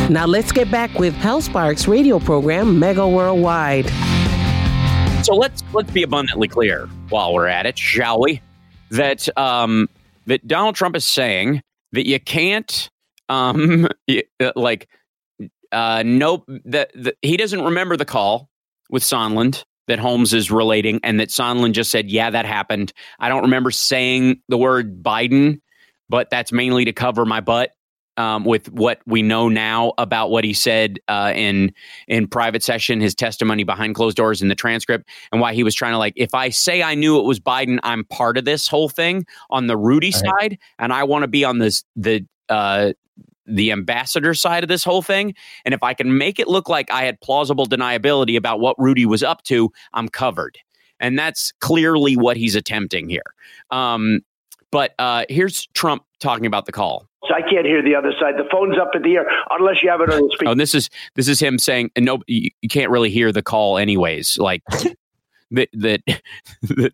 Now 0.08 0.24
let's 0.24 0.52
get 0.52 0.70
back 0.70 0.96
with 0.98 1.14
Hal 1.14 1.40
Sparks' 1.40 1.88
radio 1.88 2.20
program, 2.20 2.78
Mega 2.78 3.06
Worldwide. 3.06 3.90
So 5.26 5.34
let's 5.34 5.64
let's 5.72 5.90
be 5.90 6.04
abundantly 6.04 6.46
clear 6.46 6.86
while 7.08 7.34
we're 7.34 7.48
at 7.48 7.66
it, 7.66 7.76
shall 7.76 8.20
we? 8.20 8.40
That 8.92 9.28
um, 9.36 9.88
that 10.26 10.46
Donald 10.46 10.76
Trump 10.76 10.94
is 10.94 11.04
saying 11.04 11.62
that 11.90 12.06
you 12.06 12.20
can't 12.20 12.88
um, 13.28 13.88
uh, 14.08 14.52
like 14.54 14.88
uh, 15.72 16.04
nope 16.06 16.44
that, 16.66 16.92
that 16.94 17.16
he 17.22 17.36
doesn't 17.36 17.60
remember 17.60 17.96
the 17.96 18.04
call 18.04 18.48
with 18.88 19.02
Sondland 19.02 19.64
that 19.88 19.98
Holmes 19.98 20.32
is 20.32 20.52
relating, 20.52 21.00
and 21.02 21.18
that 21.18 21.30
Sondland 21.30 21.72
just 21.72 21.90
said, 21.90 22.08
"Yeah, 22.08 22.30
that 22.30 22.46
happened." 22.46 22.92
I 23.18 23.28
don't 23.28 23.42
remember 23.42 23.72
saying 23.72 24.42
the 24.48 24.56
word 24.56 25.02
Biden, 25.02 25.60
but 26.08 26.30
that's 26.30 26.52
mainly 26.52 26.84
to 26.84 26.92
cover 26.92 27.26
my 27.26 27.40
butt 27.40 27.72
um, 28.16 28.44
with 28.44 28.70
what 28.72 29.00
we 29.06 29.22
know 29.22 29.48
now 29.48 29.92
about 29.98 30.30
what 30.30 30.44
he 30.44 30.52
said 30.52 30.98
uh, 31.08 31.32
in 31.34 31.72
in 32.08 32.26
private 32.26 32.62
session, 32.62 33.00
his 33.00 33.14
testimony 33.14 33.64
behind 33.64 33.94
closed 33.94 34.16
doors 34.16 34.42
in 34.42 34.48
the 34.48 34.54
transcript, 34.54 35.08
and 35.32 35.40
why 35.40 35.54
he 35.54 35.62
was 35.62 35.74
trying 35.74 35.92
to 35.92 35.98
like, 35.98 36.14
if 36.16 36.34
I 36.34 36.48
say 36.48 36.82
I 36.82 36.94
knew 36.94 37.18
it 37.18 37.24
was 37.24 37.40
Biden, 37.40 37.78
I'm 37.82 38.04
part 38.04 38.38
of 38.38 38.44
this 38.44 38.66
whole 38.66 38.88
thing 38.88 39.26
on 39.50 39.66
the 39.66 39.76
Rudy 39.76 40.12
side, 40.12 40.58
and 40.78 40.92
I 40.92 41.04
want 41.04 41.22
to 41.22 41.28
be 41.28 41.44
on 41.44 41.58
this 41.58 41.84
the 41.94 42.24
uh, 42.48 42.92
the 43.46 43.72
ambassador 43.72 44.34
side 44.34 44.62
of 44.64 44.68
this 44.68 44.84
whole 44.84 45.02
thing. 45.02 45.34
And 45.64 45.72
if 45.72 45.82
I 45.82 45.94
can 45.94 46.18
make 46.18 46.38
it 46.38 46.48
look 46.48 46.68
like 46.68 46.90
I 46.90 47.04
had 47.04 47.20
plausible 47.20 47.66
deniability 47.66 48.36
about 48.36 48.60
what 48.60 48.76
Rudy 48.78 49.06
was 49.06 49.22
up 49.22 49.42
to, 49.44 49.72
I'm 49.94 50.08
covered. 50.08 50.58
And 50.98 51.18
that's 51.18 51.52
clearly 51.60 52.16
what 52.16 52.36
he's 52.36 52.56
attempting 52.56 53.08
here. 53.08 53.22
Um, 53.70 54.20
but 54.70 54.94
uh, 54.98 55.24
here's 55.28 55.66
Trump 55.74 56.04
talking 56.18 56.46
about 56.46 56.66
the 56.66 56.72
call. 56.72 57.06
So 57.28 57.34
I 57.34 57.42
can't 57.42 57.66
hear 57.66 57.82
the 57.82 57.94
other 57.94 58.12
side. 58.20 58.34
The 58.36 58.48
phone's 58.50 58.78
up 58.78 58.94
in 58.94 59.02
the 59.02 59.14
air 59.16 59.26
unless 59.50 59.82
you 59.82 59.90
have 59.90 60.00
it 60.00 60.10
on 60.10 60.20
the 60.20 60.30
speaker. 60.32 60.48
Oh, 60.48 60.52
and 60.52 60.60
this 60.60 60.74
is 60.74 60.90
this 61.14 61.28
is 61.28 61.40
him 61.40 61.58
saying, 61.58 61.90
and 61.96 62.04
no, 62.04 62.20
you, 62.26 62.50
you 62.62 62.68
can't 62.68 62.90
really 62.90 63.10
hear 63.10 63.32
the 63.32 63.42
call 63.42 63.78
anyways. 63.78 64.38
Like 64.38 64.62
that, 65.50 65.68
that, 65.72 66.00
that 66.62 66.92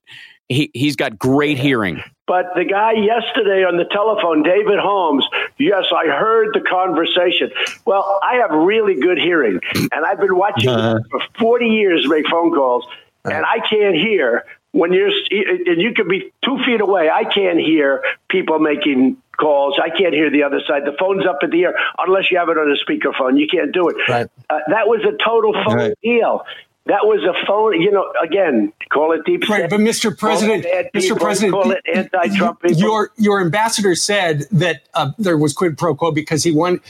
he 0.49 0.71
he's 0.75 0.97
got 0.97 1.19
great 1.19 1.59
hearing. 1.59 2.03
But 2.27 2.47
the 2.55 2.65
guy 2.65 2.93
yesterday 2.93 3.65
on 3.65 3.77
the 3.77 3.85
telephone, 3.85 4.43
David 4.43 4.79
Holmes, 4.79 5.27
yes, 5.59 5.85
I 5.95 6.07
heard 6.07 6.49
the 6.55 6.61
conversation. 6.61 7.51
Well, 7.85 8.21
I 8.23 8.37
have 8.37 8.51
really 8.53 8.95
good 8.95 9.19
hearing, 9.19 9.61
and 9.75 10.05
I've 10.07 10.19
been 10.21 10.37
watching 10.37 10.71
Uh-huh. 10.71 11.01
for 11.11 11.21
40 11.39 11.67
years 11.67 12.09
make 12.09 12.27
phone 12.29 12.55
calls, 12.55 12.87
and 13.25 13.45
I 13.45 13.59
can't 13.69 13.95
hear 13.97 14.45
when 14.71 14.93
you're, 14.95 15.11
and 15.11 15.81
you 15.83 15.93
could 15.93 16.09
be 16.09 16.33
two 16.43 16.59
feet 16.65 16.81
away. 16.81 17.11
I 17.11 17.25
can't 17.25 17.59
hear 17.59 18.03
people 18.31 18.59
making 18.59 19.19
calls. 19.39 19.79
I 19.83 19.89
can't 19.91 20.15
hear 20.15 20.31
the 20.31 20.43
other 20.43 20.61
side. 20.67 20.83
The 20.85 20.97
phone's 20.99 21.27
up 21.27 21.39
in 21.43 21.51
the 21.51 21.65
air 21.65 21.75
unless 21.99 22.31
you 22.31 22.39
have 22.39 22.49
it 22.49 22.59
on 22.59 22.71
a 22.71 22.77
speakerphone. 22.85 23.39
You 23.39 23.47
can't 23.47 23.73
do 23.73 23.89
it. 23.89 23.97
Right. 24.09 24.27
Uh, 24.51 24.59
that 24.69 24.87
was 24.87 25.01
a 25.05 25.17
total 25.23 25.53
phone 25.65 25.77
Right. 25.77 25.95
deal. 26.03 26.45
That 26.87 27.05
was 27.07 27.23
a 27.23 27.47
phone, 27.47 27.81
you 27.81 27.93
know, 27.93 28.13
again, 28.25 28.73
call 28.93 29.13
it 29.13 29.21
deep 29.25 29.49
Right, 29.49 29.61
state, 29.61 29.71
but 29.71 29.79
Mr. 29.79 30.19
President, 30.19 30.65
call 30.65 30.73
it 30.73 30.93
bad 30.93 31.01
Mr. 31.01 31.03
people, 31.03 31.17
President, 31.19 31.53
call 31.53 31.71
it 31.71 31.81
anti-Trump 31.95 32.61
people. 32.61 32.77
your 32.77 33.11
your 33.17 33.41
ambassador 33.41 33.95
said 33.95 34.47
that 34.51 34.83
uh, 34.95 35.13
there 35.17 35.39
was 35.39 35.53
quid 35.53 35.79
pro 35.79 35.95
quo 35.95 36.11
because 36.11 36.43
he 36.43 36.51
won. 36.51 36.81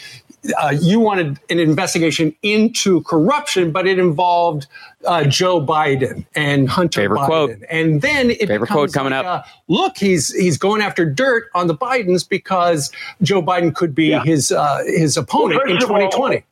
Uh, 0.60 0.70
you 0.80 0.98
wanted 0.98 1.38
an 1.50 1.60
investigation 1.60 2.34
into 2.42 3.00
corruption, 3.04 3.70
but 3.70 3.86
it 3.86 3.98
involved 4.00 4.66
uh, 5.06 5.22
Joe 5.24 5.64
Biden 5.64 6.26
and 6.34 6.68
Hunter 6.68 7.02
Favorite 7.02 7.20
Biden, 7.20 7.26
quote. 7.26 7.56
and 7.70 8.02
then 8.02 8.30
it 8.30 8.40
Favorite 8.48 8.60
becomes 8.62 8.70
quote 8.70 8.92
coming 8.92 9.12
like, 9.12 9.24
up. 9.24 9.46
Uh, 9.46 9.50
look, 9.68 9.96
he's 9.96 10.32
he's 10.34 10.58
going 10.58 10.82
after 10.82 11.04
dirt 11.08 11.44
on 11.54 11.68
the 11.68 11.74
Bidens 11.76 12.28
because 12.28 12.90
Joe 13.22 13.40
Biden 13.40 13.72
could 13.72 13.94
be 13.94 14.06
Yeah. 14.06 14.24
his 14.24 14.50
uh, 14.50 14.82
his 14.86 15.16
opponent 15.16 15.60
Well, 15.64 15.70
in 15.70 15.76
first 15.76 15.84
of 15.84 15.90
all- 15.92 15.98
2020. 16.10 16.44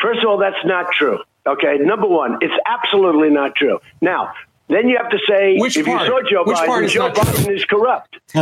First 0.00 0.20
of 0.22 0.26
all, 0.28 0.38
that's 0.38 0.64
not 0.64 0.92
true. 0.92 1.18
Okay, 1.46 1.78
number 1.78 2.06
one, 2.06 2.38
it's 2.42 2.54
absolutely 2.66 3.30
not 3.30 3.54
true. 3.56 3.78
Now, 4.02 4.32
then 4.68 4.88
you 4.88 4.96
have 4.98 5.10
to 5.10 5.18
say 5.28 5.56
Which 5.58 5.76
if 5.76 5.86
part? 5.86 6.02
you 6.02 6.06
saw 6.08 6.20
Joe 6.28 6.44
Which 6.44 6.58
Biden, 6.58 6.84
is 6.84 6.92
Joe 6.92 7.06
not 7.08 7.14
true? 7.16 7.24
Biden 7.24 7.54
is 7.56 7.64
corrupt. 7.64 8.18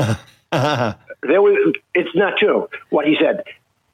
there 0.53 1.41
was, 1.43 1.75
it's 1.95 2.15
not 2.15 2.37
true 2.39 2.69
what 2.91 3.07
he 3.07 3.17
said. 3.21 3.45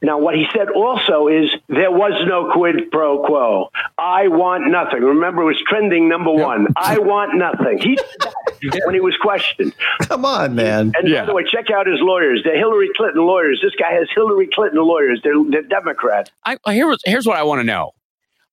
Now, 0.02 0.18
what 0.18 0.34
he 0.34 0.46
said 0.54 0.70
also 0.70 1.28
is 1.28 1.50
there 1.68 1.90
was 1.90 2.12
no 2.26 2.50
quid 2.52 2.90
pro 2.90 3.22
quo. 3.24 3.68
I 3.98 4.28
want 4.28 4.66
nothing. 4.70 5.02
Remember, 5.02 5.42
it 5.42 5.46
was 5.46 5.62
trending 5.68 6.08
number 6.08 6.32
one. 6.32 6.68
I 6.74 6.98
want 6.98 7.34
nothing. 7.36 7.78
He 7.78 7.98
said 7.98 8.32
that 8.72 8.82
when 8.86 8.94
he 8.94 9.00
was 9.02 9.16
questioned. 9.18 9.74
Come 10.02 10.24
on, 10.24 10.54
man. 10.54 10.92
And 10.96 11.06
Yeah. 11.06 11.20
by 11.20 11.26
the 11.26 11.34
way, 11.34 11.44
check 11.44 11.70
out 11.70 11.86
his 11.86 12.00
lawyers. 12.00 12.40
They're 12.44 12.56
Hillary 12.56 12.88
Clinton 12.96 13.26
lawyers. 13.26 13.60
This 13.62 13.74
guy 13.78 13.92
has 13.92 14.08
Hillary 14.14 14.48
Clinton 14.54 14.80
lawyers. 14.82 15.20
They're, 15.22 15.34
they're 15.50 15.62
Democrats. 15.62 16.30
I 16.46 16.56
here's 16.68 16.98
here's 17.04 17.26
what 17.26 17.36
I 17.36 17.42
want 17.42 17.60
to 17.60 17.64
know. 17.64 17.92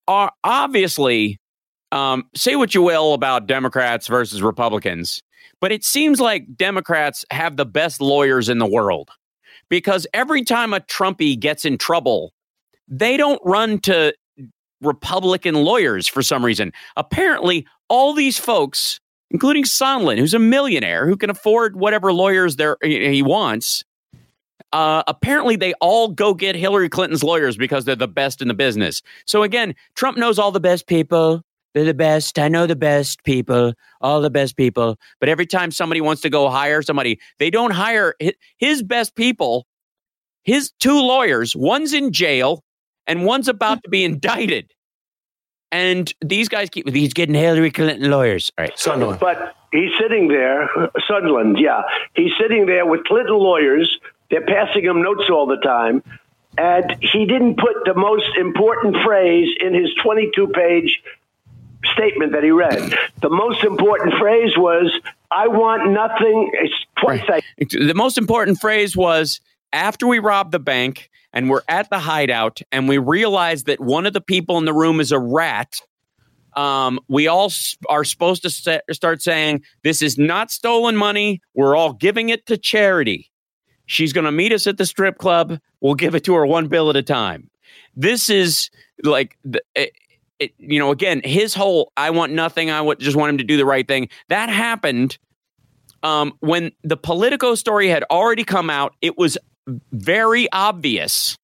Are 0.10 0.32
obviously 0.44 1.40
um, 1.94 2.26
say 2.36 2.58
what 2.58 2.76
you 2.76 2.82
will 2.82 3.14
about 3.14 3.48
Democrats 3.48 4.08
versus 4.08 4.42
Republicans, 4.42 5.24
but 5.62 5.72
it 5.72 5.86
seems 5.86 6.20
like 6.20 6.58
Democrats 6.58 7.24
have 7.32 7.56
the 7.56 7.66
best 7.66 8.02
lawyers 8.02 8.50
in 8.50 8.58
the 8.58 8.66
world 8.68 9.10
because 9.70 10.08
every 10.14 10.44
time 10.44 10.74
a 10.74 10.80
Trumpy 10.80 11.40
gets 11.40 11.66
in 11.66 11.78
trouble, 11.78 12.34
they 12.88 13.18
don't 13.18 13.42
run 13.44 13.80
to 13.82 14.14
Republican 14.82 15.56
lawyers 15.56 16.08
for 16.08 16.22
some 16.22 16.46
reason. 16.46 16.72
Apparently, 16.96 17.66
all 17.90 18.14
these 18.14 18.38
folks, 18.38 19.00
including 19.32 19.64
Sondland, 19.64 20.20
who's 20.20 20.34
a 20.34 20.40
millionaire 20.40 21.08
who 21.08 21.18
can 21.18 21.30
afford 21.30 21.76
whatever 21.76 22.14
lawyers 22.14 22.56
there 22.56 22.78
he 22.82 23.22
wants, 23.22 23.84
uh, 24.74 25.04
apparently 25.08 25.56
they 25.56 25.74
all 25.76 26.10
go 26.10 26.34
get 26.34 26.56
Hillary 26.56 26.90
Clinton's 26.90 27.24
lawyers 27.24 27.58
because 27.58 27.86
they're 27.86 27.96
the 27.96 28.08
best 28.08 28.42
in 28.42 28.48
the 28.48 28.54
business. 28.54 29.02
So 29.26 29.44
again, 29.44 29.76
Trump 29.96 30.18
knows 30.18 30.38
all 30.38 30.52
the 30.52 30.60
best 30.60 30.88
people. 30.88 31.44
They're 31.78 31.86
the 31.86 31.94
best. 31.94 32.40
I 32.40 32.48
know 32.48 32.66
the 32.66 32.76
best 32.76 33.24
people, 33.24 33.72
all 34.02 34.20
the 34.20 34.32
best 34.32 34.58
people. 34.58 34.98
But 35.20 35.30
every 35.30 35.46
time 35.46 35.70
somebody 35.70 36.02
wants 36.02 36.24
to 36.24 36.30
go 36.32 36.50
hire 36.50 36.82
somebody, 36.82 37.20
they 37.38 37.52
don't 37.52 37.70
hire 37.70 38.16
his 38.58 38.82
best 38.82 39.14
people. 39.14 39.68
His 40.42 40.72
two 40.80 41.00
lawyers, 41.00 41.56
one's 41.56 41.94
in 41.94 42.12
jail 42.12 42.64
and 43.06 43.26
one's 43.26 43.48
about 43.48 43.84
to 43.84 43.90
be 43.90 44.04
indicted. 44.04 44.74
And 45.72 46.12
these 46.26 46.50
guys 46.50 46.72
keep 46.72 46.90
he's 46.90 47.14
getting 47.14 47.36
Hillary 47.36 47.70
Clinton 47.70 48.10
lawyers. 48.10 48.52
All 48.58 48.66
right. 48.66 48.80
Sunderland. 48.80 49.20
But 49.20 49.56
he's 49.72 49.92
sitting 50.02 50.30
there, 50.30 50.68
Sunderland, 51.08 51.60
yeah. 51.60 51.84
He's 52.16 52.32
sitting 52.42 52.66
there 52.66 52.88
with 52.88 53.04
Clinton 53.04 53.38
lawyers. 53.38 54.00
They're 54.32 54.48
passing 54.48 54.84
him 54.84 55.04
notes 55.04 55.30
all 55.30 55.46
the 55.46 55.58
time. 55.58 56.02
And 56.58 56.98
he 57.02 57.28
didn't 57.28 57.60
put 57.60 57.76
the 57.86 57.94
most 57.94 58.36
important 58.36 58.98
phrase 59.06 59.56
in 59.60 59.76
his 59.76 59.92
22 60.02 60.48
page 60.48 61.04
statement 61.94 62.34
that 62.34 62.44
he 62.44 62.52
read. 62.52 62.94
The 63.22 63.30
most 63.30 63.64
important 63.64 64.14
phrase 64.20 64.58
was, 64.58 64.92
I 65.32 65.48
want 65.48 65.92
nothing. 65.92 66.52
It's 66.54 66.74
twice 67.00 67.22
right. 67.30 67.44
The 67.58 67.94
most 67.94 68.18
important 68.18 68.60
phrase 68.60 68.96
was, 68.96 69.42
after 69.74 70.08
we 70.08 70.20
rob 70.20 70.52
the 70.52 70.60
bank, 70.60 71.10
and 71.34 71.50
we're 71.50 71.62
at 71.68 71.90
the 71.90 72.00
hideout 72.00 72.62
and 72.72 72.90
we 72.90 72.98
realize 72.98 73.66
that 73.66 73.80
one 73.80 74.06
of 74.08 74.14
the 74.14 74.22
people 74.22 74.58
in 74.58 74.66
the 74.66 74.74
room 74.74 75.00
is 75.00 75.12
a 75.12 75.20
rat, 75.20 75.82
um, 76.56 77.00
we 77.08 77.28
all 77.28 77.52
are 77.90 78.04
supposed 78.04 78.42
to 78.42 78.50
st- 78.50 78.82
start 78.92 79.22
saying, 79.22 79.64
This 79.84 80.02
is 80.02 80.18
not 80.18 80.50
stolen 80.50 80.96
money. 80.96 81.42
We're 81.54 81.76
all 81.76 81.94
giving 81.94 82.30
it 82.30 82.48
to 82.48 82.58
charity. 82.58 83.30
She's 83.86 84.14
going 84.14 84.26
to 84.26 84.32
meet 84.32 84.52
us 84.52 84.66
at 84.66 84.78
the 84.78 84.86
strip 84.86 85.20
club. 85.20 85.60
We'll 85.80 85.94
give 85.94 86.16
it 86.16 86.24
to 86.24 86.34
her 86.34 86.46
one 86.46 86.68
bill 86.68 86.90
at 86.90 86.96
a 86.96 87.04
time. 87.04 87.52
This 87.96 88.30
is 88.30 88.72
like, 89.04 89.38
it, 90.40 90.54
you 90.58 90.80
know, 90.80 90.92
again, 90.92 91.22
his 91.24 91.54
whole 91.54 91.92
I 91.98 92.10
want 92.12 92.32
nothing. 92.34 92.70
I 92.70 92.94
just 92.96 93.16
want 93.16 93.32
him 93.32 93.38
to 93.40 93.44
do 93.44 93.58
the 93.58 93.66
right 93.66 93.88
thing. 93.88 94.10
That 94.30 94.50
happened 94.50 95.18
um, 96.04 96.34
when 96.40 96.72
the 96.84 96.98
Politico 96.98 97.56
story 97.56 97.88
had 97.88 98.04
already 98.10 98.44
come 98.44 98.70
out. 98.70 98.96
It 99.02 99.18
was 99.18 99.38
very 99.92 100.48
obvious, 100.52 101.38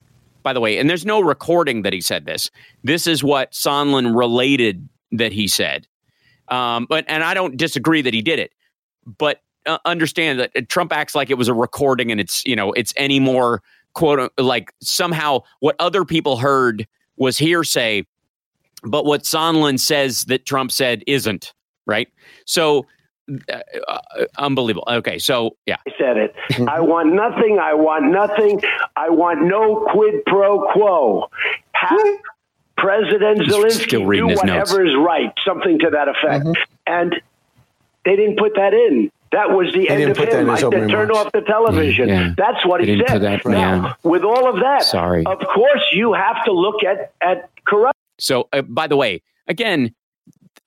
by 0.43 0.53
the 0.53 0.60
way, 0.60 0.77
and 0.77 0.89
there's 0.89 1.06
no 1.06 1.21
recording 1.21 1.82
that 1.84 1.93
he 1.93 2.01
said 2.01 2.25
this. 2.25 2.51
This 2.84 3.08
is 3.08 3.23
what 3.23 3.51
Sondland 3.51 4.17
related 4.17 4.88
that 5.12 5.32
he 5.32 5.47
said. 5.47 5.88
Um, 6.47 6.86
but 6.88 7.06
and 7.08 7.23
I 7.23 7.34
don't 7.34 7.58
disagree 7.58 8.01
that 8.01 8.13
he 8.13 8.21
did 8.21 8.39
it, 8.39 8.51
but 9.06 9.41
uh, 9.65 9.77
understand 9.86 10.39
that 10.39 10.51
uh, 10.56 10.62
Trump 10.67 10.91
acts 10.91 11.15
like 11.15 11.29
it 11.29 11.38
was 11.38 11.47
a 11.47 11.53
recording 11.53 12.12
and 12.12 12.19
it's 12.19 12.45
you 12.45 12.56
know 12.56 12.73
it's 12.73 12.93
any 12.97 13.19
more 13.19 13.62
quote 13.93 14.32
like 14.38 14.73
somehow 14.82 15.39
what 15.60 15.75
other 15.79 16.03
people 16.03 16.38
heard 16.38 16.88
was 17.15 17.38
hearsay, 17.38 18.06
but 18.83 19.05
what 19.05 19.23
Sondland 19.23 19.79
says 19.79 20.25
that 20.25 20.45
Trump 20.45 20.71
said 20.71 21.03
isn't 21.07 21.53
right. 21.85 22.09
So 22.45 22.85
uh, 23.51 23.59
uh, 23.87 24.25
unbelievable. 24.37 24.87
Okay, 24.87 25.17
so 25.17 25.55
yeah, 25.65 25.77
I 25.87 25.91
said 25.97 26.17
it. 26.17 26.35
I 26.67 26.81
want 26.81 27.13
nothing. 27.13 27.59
I 27.59 27.73
want 27.73 28.11
nothing. 28.11 28.61
I 28.95 29.09
want 29.09 29.43
no 29.43 29.87
quid 29.91 30.25
pro 30.25 30.71
quo. 30.73 31.29
Have 31.71 31.99
President 32.75 33.39
Zelensky 33.41 33.89
do 33.91 34.27
whatever 34.27 34.45
notes. 34.45 34.71
is 34.73 34.95
right, 34.97 35.31
something 35.45 35.79
to 35.79 35.89
that 35.91 36.09
effect. 36.09 36.45
Mm-hmm. 36.45 36.61
And 36.85 37.21
they 38.03 38.17
didn't 38.17 38.37
put 38.37 38.55
that 38.55 38.73
in. 38.73 39.09
That 39.31 39.51
was 39.51 39.73
the 39.73 39.87
they 39.87 40.03
end 40.03 40.11
of 40.11 40.17
him. 40.17 40.49
I 40.49 40.59
said, 40.59 40.89
turn 40.89 41.09
off 41.09 41.31
the 41.31 41.41
television. 41.41 42.09
Yeah. 42.09 42.33
That's 42.37 42.65
what 42.65 42.83
he 42.83 43.01
said. 43.07 43.21
That, 43.21 43.45
now, 43.45 43.83
yeah. 43.83 43.93
with 44.03 44.23
all 44.23 44.47
of 44.47 44.61
that, 44.61 44.83
sorry. 44.83 45.25
Of 45.25 45.39
course, 45.39 45.81
you 45.91 46.13
have 46.13 46.43
to 46.45 46.51
look 46.51 46.83
at 46.83 47.13
at 47.21 47.49
corruption. 47.65 48.02
So, 48.23 48.47
uh, 48.53 48.62
by 48.62 48.88
the 48.88 48.95
way, 48.95 49.21
again, 49.47 49.93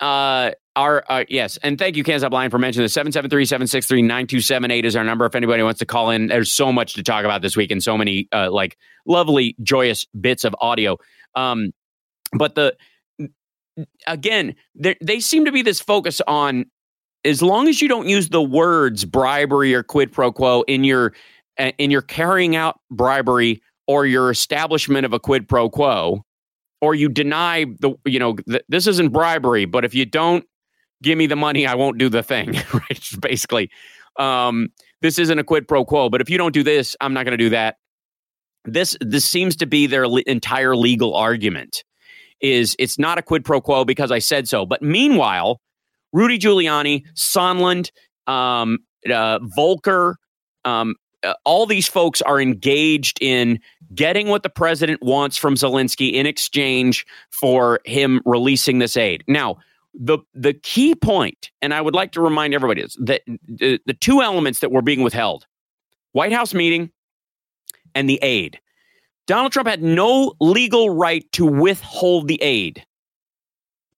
uh, 0.00 0.50
our 0.76 1.04
uh, 1.08 1.24
yes, 1.28 1.56
and 1.62 1.78
thank 1.78 1.96
you, 1.96 2.04
Kansas 2.04 2.26
Up 2.26 2.32
Line, 2.32 2.50
for 2.50 2.58
mentioning 2.58 2.86
the 2.86 3.10
773-763-9278 3.20 4.84
is 4.84 4.94
our 4.94 5.04
number. 5.04 5.24
If 5.24 5.34
anybody 5.34 5.62
wants 5.62 5.78
to 5.78 5.86
call 5.86 6.10
in, 6.10 6.26
there's 6.26 6.52
so 6.52 6.70
much 6.70 6.92
to 6.94 7.02
talk 7.02 7.24
about 7.24 7.40
this 7.40 7.56
week 7.56 7.70
and 7.70 7.82
so 7.82 7.96
many 7.96 8.28
uh, 8.30 8.50
like 8.50 8.76
lovely, 9.06 9.56
joyous 9.62 10.04
bits 10.20 10.44
of 10.44 10.54
audio. 10.60 10.98
Um, 11.34 11.72
but 12.34 12.56
the 12.56 12.76
again, 14.06 14.54
they 14.74 15.20
seem 15.20 15.46
to 15.46 15.52
be 15.52 15.62
this 15.62 15.80
focus 15.80 16.20
on 16.26 16.66
as 17.24 17.40
long 17.40 17.68
as 17.68 17.80
you 17.80 17.88
don't 17.88 18.08
use 18.08 18.28
the 18.28 18.42
words 18.42 19.06
bribery 19.06 19.74
or 19.74 19.82
quid 19.82 20.12
pro 20.12 20.30
quo 20.30 20.62
in 20.62 20.84
your 20.84 21.14
uh, 21.58 21.72
in 21.78 21.90
your 21.90 22.02
carrying 22.02 22.54
out 22.54 22.80
bribery 22.90 23.62
or 23.86 24.04
your 24.04 24.30
establishment 24.30 25.06
of 25.06 25.14
a 25.14 25.20
quid 25.20 25.48
pro 25.48 25.70
quo, 25.70 26.25
or 26.80 26.94
you 26.94 27.08
deny 27.08 27.64
the 27.80 27.94
you 28.04 28.18
know 28.18 28.36
th- 28.36 28.62
this 28.68 28.86
isn't 28.86 29.10
bribery, 29.10 29.64
but 29.64 29.84
if 29.84 29.94
you 29.94 30.04
don't 30.04 30.44
give 31.02 31.18
me 31.18 31.26
the 31.26 31.36
money, 31.36 31.66
I 31.66 31.74
won't 31.74 31.98
do 31.98 32.08
the 32.08 32.22
thing. 32.22 32.52
right? 32.72 33.10
Basically, 33.20 33.70
um, 34.18 34.68
this 35.02 35.18
isn't 35.18 35.38
a 35.38 35.44
quid 35.44 35.68
pro 35.68 35.84
quo. 35.84 36.08
But 36.08 36.20
if 36.20 36.30
you 36.30 36.38
don't 36.38 36.52
do 36.52 36.62
this, 36.62 36.96
I'm 37.00 37.12
not 37.12 37.24
going 37.24 37.38
to 37.38 37.44
do 37.44 37.50
that. 37.50 37.76
This 38.64 38.96
this 39.00 39.24
seems 39.24 39.56
to 39.56 39.66
be 39.66 39.86
their 39.86 40.04
entire 40.26 40.76
legal 40.76 41.14
argument. 41.14 41.84
Is 42.40 42.76
it's 42.78 42.98
not 42.98 43.18
a 43.18 43.22
quid 43.22 43.44
pro 43.44 43.60
quo 43.60 43.84
because 43.84 44.10
I 44.10 44.18
said 44.18 44.48
so. 44.48 44.66
But 44.66 44.82
meanwhile, 44.82 45.60
Rudy 46.12 46.38
Giuliani, 46.38 47.04
Sondland, 47.14 47.90
um, 48.26 48.78
uh, 49.10 49.38
Volker, 49.42 50.16
um, 50.64 50.96
uh, 51.22 51.34
all 51.44 51.66
these 51.66 51.88
folks 51.88 52.22
are 52.22 52.40
engaged 52.40 53.18
in 53.20 53.60
getting 53.94 54.28
what 54.28 54.42
the 54.42 54.50
president 54.50 55.02
wants 55.02 55.36
from 55.36 55.54
Zelensky 55.54 56.12
in 56.12 56.26
exchange 56.26 57.06
for 57.30 57.80
him 57.84 58.20
releasing 58.24 58.78
this 58.78 58.96
aid. 58.96 59.24
Now, 59.26 59.56
the 59.94 60.18
the 60.34 60.52
key 60.52 60.94
point, 60.94 61.50
and 61.62 61.72
I 61.72 61.80
would 61.80 61.94
like 61.94 62.12
to 62.12 62.20
remind 62.20 62.54
everybody 62.54 62.82
is 62.82 62.96
that 63.00 63.22
the, 63.26 63.80
the 63.86 63.94
two 63.94 64.20
elements 64.20 64.60
that 64.60 64.70
were 64.70 64.82
being 64.82 65.02
withheld, 65.02 65.46
White 66.12 66.32
House 66.32 66.52
meeting 66.52 66.90
and 67.94 68.08
the 68.08 68.18
aid. 68.22 68.60
Donald 69.26 69.52
Trump 69.52 69.68
had 69.68 69.82
no 69.82 70.34
legal 70.40 70.90
right 70.90 71.30
to 71.32 71.46
withhold 71.46 72.28
the 72.28 72.40
aid. 72.42 72.84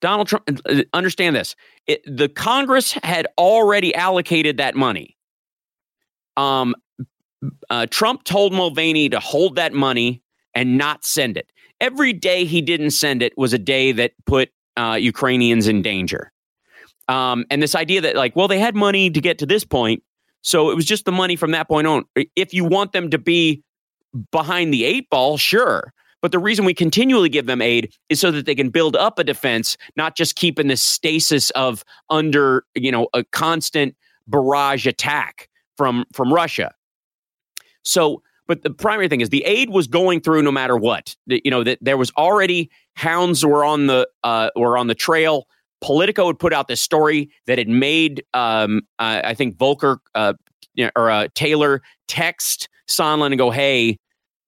Donald 0.01 0.29
Trump, 0.29 0.49
uh, 0.67 0.83
understand 0.95 1.35
this. 1.35 1.57
It, 1.87 2.03
the 2.07 2.29
Congress 2.29 2.93
had 3.03 3.27
already 3.37 3.95
allocated 3.95 4.57
that 4.59 4.75
money. 4.75 5.17
Um, 6.37 6.75
uh, 7.71 7.87
Trump 7.91 8.25
told 8.25 8.53
Mulvaney 8.53 9.09
to 9.09 9.21
hold 9.21 9.57
that 9.57 9.73
money 9.73 10.23
and 10.55 10.77
not 10.79 11.05
send 11.05 11.37
it. 11.37 11.51
Every 11.81 12.13
day 12.13 12.45
he 12.45 12.61
didn't 12.61 12.91
send 12.91 13.23
it 13.23 13.33
was 13.37 13.53
a 13.53 13.59
day 13.59 13.93
that 13.93 14.13
put 14.27 14.51
uh, 14.77 14.99
Ukrainians 15.01 15.69
in 15.69 15.83
danger. 15.83 16.33
Um, 17.09 17.47
and 17.51 17.63
this 17.63 17.75
idea 17.75 18.01
that, 18.03 18.17
like, 18.17 18.37
well, 18.37 18.49
they 18.49 18.59
had 18.59 18.75
money 18.75 19.11
to 19.11 19.21
get 19.21 19.39
to 19.39 19.47
this 19.47 19.65
point. 19.65 20.03
So 20.43 20.71
it 20.71 20.77
was 20.77 20.85
just 20.85 21.05
the 21.05 21.13
money 21.13 21.37
from 21.37 21.53
that 21.53 21.69
point 21.69 21.87
on. 21.87 22.05
If 22.37 22.53
you 22.53 22.65
want 22.65 22.93
them 22.93 23.11
to 23.11 23.19
be 23.19 23.63
behind 24.31 24.73
the 24.73 24.85
eight 24.85 25.09
ball, 25.11 25.37
sure. 25.37 25.93
But 26.21 26.33
the 26.33 26.39
reason 26.39 26.65
we 26.65 26.75
continually 26.75 27.29
give 27.29 27.47
them 27.47 27.63
aid 27.63 27.95
is 28.09 28.21
so 28.21 28.31
that 28.33 28.45
they 28.45 28.55
can 28.55 28.71
build 28.71 28.97
up 28.97 29.19
a 29.19 29.25
defense, 29.25 29.77
not 29.97 30.17
just 30.17 30.35
keep 30.37 30.59
in 30.59 30.67
this 30.67 30.83
stasis 30.83 31.51
of 31.51 31.85
under, 32.11 32.65
you 32.75 32.91
know, 32.91 33.09
a 33.15 33.23
constant 33.25 33.95
barrage 34.27 34.87
attack 34.87 35.49
from 35.77 36.05
from 36.13 36.33
Russia. 36.33 36.73
So 37.89 38.23
but 38.47 38.63
the 38.63 38.71
primary 38.71 39.09
thing 39.09 39.21
is 39.21 39.29
the 39.29 39.45
aid 39.45 39.71
was 39.71 39.87
going 39.87 40.21
through 40.21 40.43
no 40.43 40.51
matter 40.51 40.77
what. 40.77 41.15
You 41.27 41.51
know 41.51 41.63
that 41.65 41.79
there 41.81 41.97
was 41.97 42.11
already 42.17 42.71
hounds 42.95 43.45
were 43.45 43.65
on 43.65 43.87
the 43.87 44.09
uh, 44.25 44.51
were 44.57 44.77
on 44.77 44.87
the 44.87 44.95
trail. 44.95 45.47
Politico 45.81 46.27
had 46.27 46.39
put 46.41 46.53
out 46.53 46.67
this 46.67 46.81
story 46.81 47.31
that 47.47 47.59
had 47.59 47.69
made 47.69 48.25
um, 48.35 48.83
uh, 48.99 49.21
I 49.23 49.35
think 49.35 49.59
Volker 49.59 50.01
uh, 50.15 50.33
or 50.97 51.11
uh, 51.11 51.29
Taylor 51.35 51.83
text 52.09 52.69
Sondland 52.89 53.27
and 53.27 53.39
go, 53.39 53.51
"Hey, 53.51 53.99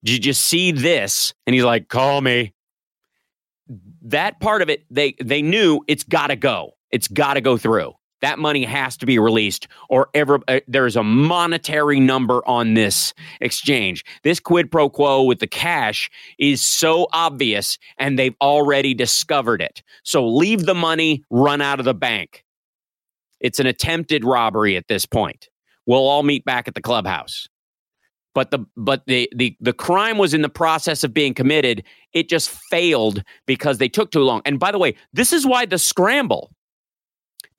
did 0.03 0.13
you 0.13 0.19
just 0.19 0.43
see 0.43 0.71
this?" 0.71 1.33
And 1.45 1.53
he's 1.53 1.63
like, 1.63 1.87
"Call 1.87 2.21
me." 2.21 2.53
That 4.01 4.41
part 4.41 4.61
of 4.61 4.69
it, 4.69 4.83
they 4.89 5.15
they 5.21 5.41
knew 5.41 5.81
it's 5.87 6.03
got 6.03 6.27
to 6.27 6.35
go. 6.35 6.71
It's 6.89 7.07
got 7.07 7.35
to 7.35 7.41
go 7.41 7.55
through. 7.55 7.93
That 8.21 8.39
money 8.39 8.63
has 8.63 8.97
to 8.97 9.05
be 9.05 9.17
released, 9.19 9.67
or 9.89 10.09
ever 10.13 10.39
uh, 10.47 10.59
there's 10.67 10.95
a 10.95 11.03
monetary 11.03 11.99
number 11.99 12.47
on 12.47 12.75
this 12.75 13.13
exchange. 13.39 14.05
This 14.23 14.39
quid 14.39 14.71
pro 14.71 14.89
quo 14.89 15.23
with 15.23 15.39
the 15.39 15.47
cash 15.47 16.09
is 16.37 16.63
so 16.63 17.07
obvious, 17.13 17.77
and 17.97 18.17
they've 18.17 18.35
already 18.41 18.93
discovered 18.93 19.61
it. 19.61 19.81
So 20.03 20.27
leave 20.27 20.65
the 20.65 20.75
money, 20.75 21.23
run 21.29 21.61
out 21.61 21.79
of 21.79 21.85
the 21.85 21.93
bank. 21.93 22.43
It's 23.39 23.59
an 23.59 23.65
attempted 23.65 24.23
robbery 24.23 24.77
at 24.77 24.87
this 24.87 25.05
point. 25.05 25.49
We'll 25.87 26.07
all 26.07 26.23
meet 26.23 26.45
back 26.45 26.67
at 26.67 26.75
the 26.75 26.81
clubhouse. 26.81 27.47
But 28.33 28.51
the 28.51 28.59
but 28.77 29.03
the 29.07 29.29
the 29.35 29.57
the 29.59 29.73
crime 29.73 30.17
was 30.17 30.33
in 30.33 30.41
the 30.41 30.47
process 30.49 31.03
of 31.03 31.13
being 31.13 31.33
committed. 31.33 31.83
It 32.13 32.29
just 32.29 32.49
failed 32.49 33.23
because 33.45 33.77
they 33.77 33.89
took 33.89 34.11
too 34.11 34.21
long. 34.21 34.41
And 34.45 34.59
by 34.59 34.71
the 34.71 34.77
way, 34.77 34.95
this 35.11 35.33
is 35.33 35.45
why 35.45 35.65
the 35.65 35.77
scramble 35.77 36.51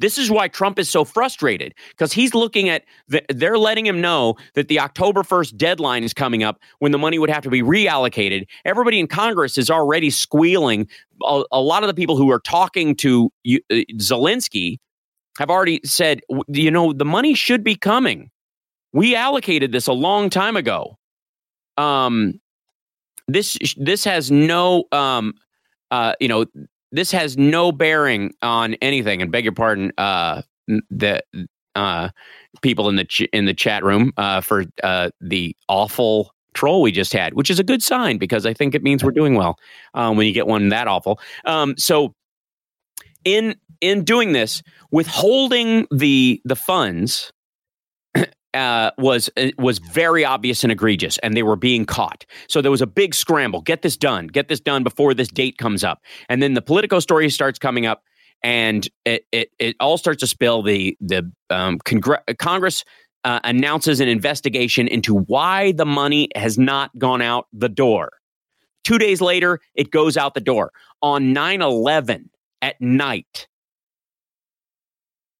this 0.02 0.18
is 0.18 0.30
why 0.30 0.48
Trump 0.48 0.78
is 0.78 0.90
so 0.90 1.04
frustrated 1.04 1.74
because 1.90 2.12
he's 2.12 2.34
looking 2.34 2.68
at 2.68 2.84
the, 3.08 3.22
they're 3.28 3.56
letting 3.56 3.86
him 3.86 4.00
know 4.00 4.34
that 4.54 4.68
the 4.68 4.80
October 4.80 5.22
1st 5.22 5.56
deadline 5.56 6.04
is 6.04 6.12
coming 6.12 6.42
up 6.42 6.58
when 6.80 6.92
the 6.92 6.98
money 6.98 7.18
would 7.18 7.30
have 7.30 7.42
to 7.44 7.50
be 7.50 7.62
reallocated. 7.62 8.46
Everybody 8.64 8.98
in 8.98 9.06
Congress 9.06 9.56
is 9.56 9.70
already 9.70 10.10
squealing. 10.10 10.88
A, 11.22 11.44
a 11.52 11.60
lot 11.60 11.84
of 11.84 11.86
the 11.86 11.94
people 11.94 12.16
who 12.16 12.30
are 12.30 12.40
talking 12.40 12.96
to 12.96 13.30
uh, 13.48 13.76
Zelensky 13.96 14.78
have 15.38 15.48
already 15.48 15.80
said, 15.84 16.20
you 16.48 16.70
know, 16.70 16.92
the 16.92 17.04
money 17.04 17.34
should 17.34 17.64
be 17.64 17.76
coming. 17.76 18.30
We 18.92 19.14
allocated 19.14 19.72
this 19.72 19.86
a 19.86 19.92
long 19.92 20.28
time 20.28 20.56
ago. 20.56 20.98
Um, 21.78 22.40
this 23.28 23.56
this 23.78 24.04
has 24.04 24.30
no 24.30 24.84
um, 24.92 25.34
uh, 25.90 26.14
you 26.20 26.28
know 26.28 26.44
this 26.92 27.10
has 27.10 27.36
no 27.36 27.72
bearing 27.72 28.32
on 28.42 28.74
anything. 28.74 29.20
And 29.20 29.32
beg 29.32 29.44
your 29.44 29.52
pardon, 29.54 29.92
uh, 29.98 30.42
the 30.90 31.22
uh, 31.74 32.10
people 32.60 32.88
in 32.88 32.96
the 32.96 33.04
ch- 33.04 33.28
in 33.32 33.46
the 33.46 33.54
chat 33.54 33.82
room 33.82 34.12
uh, 34.16 34.40
for 34.40 34.64
uh, 34.82 35.10
the 35.20 35.56
awful 35.68 36.32
troll 36.54 36.82
we 36.82 36.92
just 36.92 37.12
had, 37.12 37.34
which 37.34 37.50
is 37.50 37.58
a 37.58 37.64
good 37.64 37.82
sign 37.82 38.18
because 38.18 38.44
I 38.44 38.52
think 38.52 38.74
it 38.74 38.82
means 38.82 39.02
we're 39.02 39.10
doing 39.10 39.34
well 39.34 39.58
um, 39.94 40.16
when 40.16 40.26
you 40.26 40.32
get 40.32 40.46
one 40.46 40.68
that 40.68 40.86
awful. 40.86 41.18
Um, 41.46 41.74
so 41.76 42.14
in 43.24 43.56
in 43.80 44.04
doing 44.04 44.32
this, 44.32 44.62
withholding 44.90 45.86
the 45.90 46.40
the 46.44 46.56
funds 46.56 47.32
uh, 48.54 48.90
was 48.98 49.30
uh, 49.36 49.48
was 49.58 49.78
very 49.78 50.24
obvious 50.24 50.62
and 50.62 50.72
egregious, 50.72 51.18
and 51.18 51.36
they 51.36 51.42
were 51.42 51.56
being 51.56 51.84
caught. 51.84 52.24
So 52.48 52.60
there 52.60 52.70
was 52.70 52.82
a 52.82 52.86
big 52.86 53.14
scramble. 53.14 53.60
Get 53.62 53.82
this 53.82 53.96
done. 53.96 54.26
Get 54.26 54.48
this 54.48 54.60
done 54.60 54.82
before 54.82 55.14
this 55.14 55.28
date 55.28 55.58
comes 55.58 55.84
up. 55.84 56.02
And 56.28 56.42
then 56.42 56.54
the 56.54 56.62
Politico 56.62 57.00
story 57.00 57.28
starts 57.30 57.58
coming 57.58 57.86
up, 57.86 58.02
and 58.42 58.88
it 59.04 59.26
it, 59.32 59.50
it 59.58 59.76
all 59.80 59.98
starts 59.98 60.20
to 60.20 60.26
spill. 60.26 60.62
The 60.62 60.96
the 61.00 61.30
um, 61.50 61.78
Congre- 61.78 62.38
Congress 62.38 62.84
uh, 63.24 63.40
announces 63.44 64.00
an 64.00 64.08
investigation 64.08 64.88
into 64.88 65.14
why 65.14 65.72
the 65.72 65.86
money 65.86 66.28
has 66.34 66.58
not 66.58 66.96
gone 66.98 67.22
out 67.22 67.46
the 67.52 67.68
door. 67.68 68.10
Two 68.84 68.98
days 68.98 69.20
later, 69.20 69.60
it 69.74 69.90
goes 69.90 70.16
out 70.16 70.34
the 70.34 70.40
door 70.40 70.72
on 71.02 71.32
9 71.32 71.62
11 71.62 72.30
at 72.60 72.80
night 72.80 73.46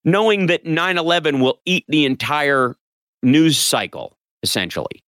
knowing 0.05 0.47
that 0.47 0.65
9 0.67 0.99
11 0.99 1.41
will 1.41 1.61
eat 1.65 1.85
the 1.89 2.05
entire 2.05 2.77
news 3.23 3.59
cycle, 3.59 4.17
essentially. 4.43 5.05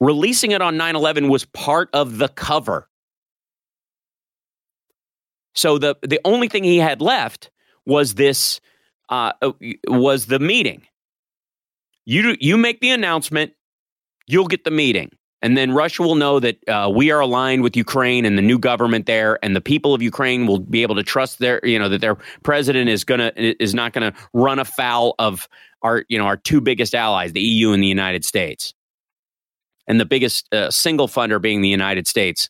Releasing 0.00 0.50
it 0.50 0.62
on 0.62 0.76
9 0.76 0.96
11 0.96 1.28
was 1.28 1.44
part 1.46 1.88
of 1.92 2.18
the 2.18 2.28
cover. 2.28 2.88
So 5.54 5.78
the, 5.78 5.96
the 6.02 6.20
only 6.24 6.48
thing 6.48 6.64
he 6.64 6.78
had 6.78 7.00
left 7.00 7.50
was 7.86 8.14
this 8.14 8.60
uh, 9.08 9.32
was 9.86 10.26
the 10.26 10.38
meeting. 10.38 10.82
You 12.04 12.36
you 12.40 12.56
make 12.56 12.80
the 12.80 12.90
announcement, 12.90 13.52
you'll 14.26 14.48
get 14.48 14.64
the 14.64 14.70
meeting, 14.70 15.10
and 15.40 15.56
then 15.56 15.72
Russia 15.72 16.02
will 16.02 16.14
know 16.14 16.40
that 16.40 16.68
uh, 16.68 16.90
we 16.92 17.10
are 17.10 17.20
aligned 17.20 17.62
with 17.62 17.76
Ukraine 17.76 18.24
and 18.24 18.38
the 18.38 18.42
new 18.42 18.58
government 18.58 19.06
there, 19.06 19.38
and 19.44 19.54
the 19.54 19.60
people 19.60 19.94
of 19.94 20.02
Ukraine 20.02 20.46
will 20.46 20.58
be 20.58 20.82
able 20.82 20.96
to 20.96 21.02
trust 21.02 21.38
their 21.38 21.60
you 21.62 21.78
know 21.78 21.88
that 21.88 22.00
their 22.00 22.16
president 22.42 22.88
is 22.88 23.04
gonna 23.04 23.32
is 23.36 23.74
not 23.74 23.92
gonna 23.92 24.14
run 24.32 24.58
afoul 24.58 25.14
of 25.18 25.48
our 25.82 26.04
you 26.08 26.18
know 26.18 26.24
our 26.24 26.36
two 26.36 26.60
biggest 26.60 26.94
allies, 26.94 27.32
the 27.32 27.40
EU 27.40 27.72
and 27.72 27.82
the 27.82 27.88
United 27.88 28.24
States, 28.24 28.74
and 29.86 30.00
the 30.00 30.04
biggest 30.06 30.52
uh, 30.54 30.70
single 30.70 31.08
funder 31.08 31.40
being 31.40 31.60
the 31.60 31.68
United 31.68 32.06
States. 32.06 32.48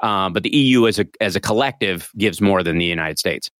Uh, 0.00 0.30
but 0.30 0.42
the 0.42 0.54
EU 0.56 0.86
as 0.86 0.98
a 0.98 1.06
as 1.20 1.36
a 1.36 1.40
collective 1.40 2.10
gives 2.16 2.40
more 2.40 2.62
than 2.62 2.78
the 2.78 2.84
United 2.86 3.18
States. 3.18 3.50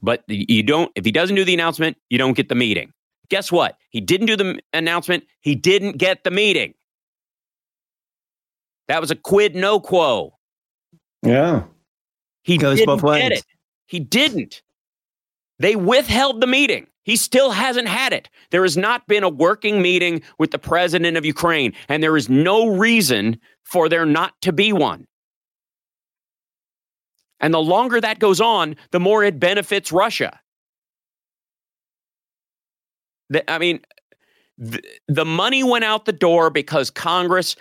But 0.00 0.24
you 0.26 0.62
don't 0.62 0.90
if 0.96 1.04
he 1.04 1.12
doesn't 1.12 1.36
do 1.36 1.44
the 1.44 1.54
announcement, 1.54 1.96
you 2.10 2.18
don't 2.18 2.36
get 2.36 2.48
the 2.48 2.54
meeting. 2.56 2.92
Guess 3.28 3.52
what? 3.52 3.76
He 3.90 4.00
didn't 4.00 4.26
do 4.26 4.36
the 4.36 4.58
announcement. 4.72 5.24
He 5.40 5.54
didn't 5.54 5.96
get 5.98 6.24
the 6.24 6.30
meeting. 6.30 6.74
That 8.88 9.00
was 9.00 9.10
a 9.10 9.16
quid 9.16 9.54
no 9.54 9.80
quo. 9.80 10.36
Yeah. 11.22 11.62
He 12.42 12.58
Goes 12.58 12.78
didn't 12.78 12.96
both 12.96 13.02
ways. 13.02 13.22
get 13.22 13.32
it. 13.32 13.44
He 13.86 14.00
didn't. 14.00 14.62
They 15.60 15.76
withheld 15.76 16.40
the 16.40 16.46
meeting. 16.46 16.88
He 17.04 17.16
still 17.16 17.50
hasn't 17.50 17.88
had 17.88 18.12
it. 18.12 18.28
There 18.50 18.62
has 18.62 18.76
not 18.76 19.08
been 19.08 19.24
a 19.24 19.28
working 19.28 19.82
meeting 19.82 20.22
with 20.38 20.52
the 20.52 20.58
president 20.58 21.16
of 21.16 21.24
Ukraine, 21.24 21.72
and 21.88 22.02
there 22.02 22.16
is 22.16 22.28
no 22.28 22.68
reason 22.68 23.40
for 23.64 23.88
there 23.88 24.06
not 24.06 24.40
to 24.42 24.52
be 24.52 24.72
one. 24.72 25.06
And 27.40 27.52
the 27.52 27.60
longer 27.60 28.00
that 28.00 28.20
goes 28.20 28.40
on, 28.40 28.76
the 28.92 29.00
more 29.00 29.24
it 29.24 29.40
benefits 29.40 29.90
Russia. 29.90 30.38
The, 33.30 33.50
I 33.50 33.58
mean, 33.58 33.80
the, 34.56 34.80
the 35.08 35.24
money 35.24 35.64
went 35.64 35.84
out 35.84 36.04
the 36.04 36.12
door 36.12 36.50
because 36.50 36.88
Congress, 36.90 37.56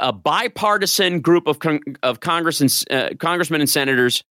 a 0.00 0.12
bipartisan 0.12 1.20
group 1.20 1.46
of, 1.46 1.60
con, 1.60 1.80
of 2.02 2.20
Congress 2.20 2.60
and, 2.60 2.84
uh, 2.90 3.14
congressmen 3.18 3.62
and 3.62 3.70
senators, 3.70 4.22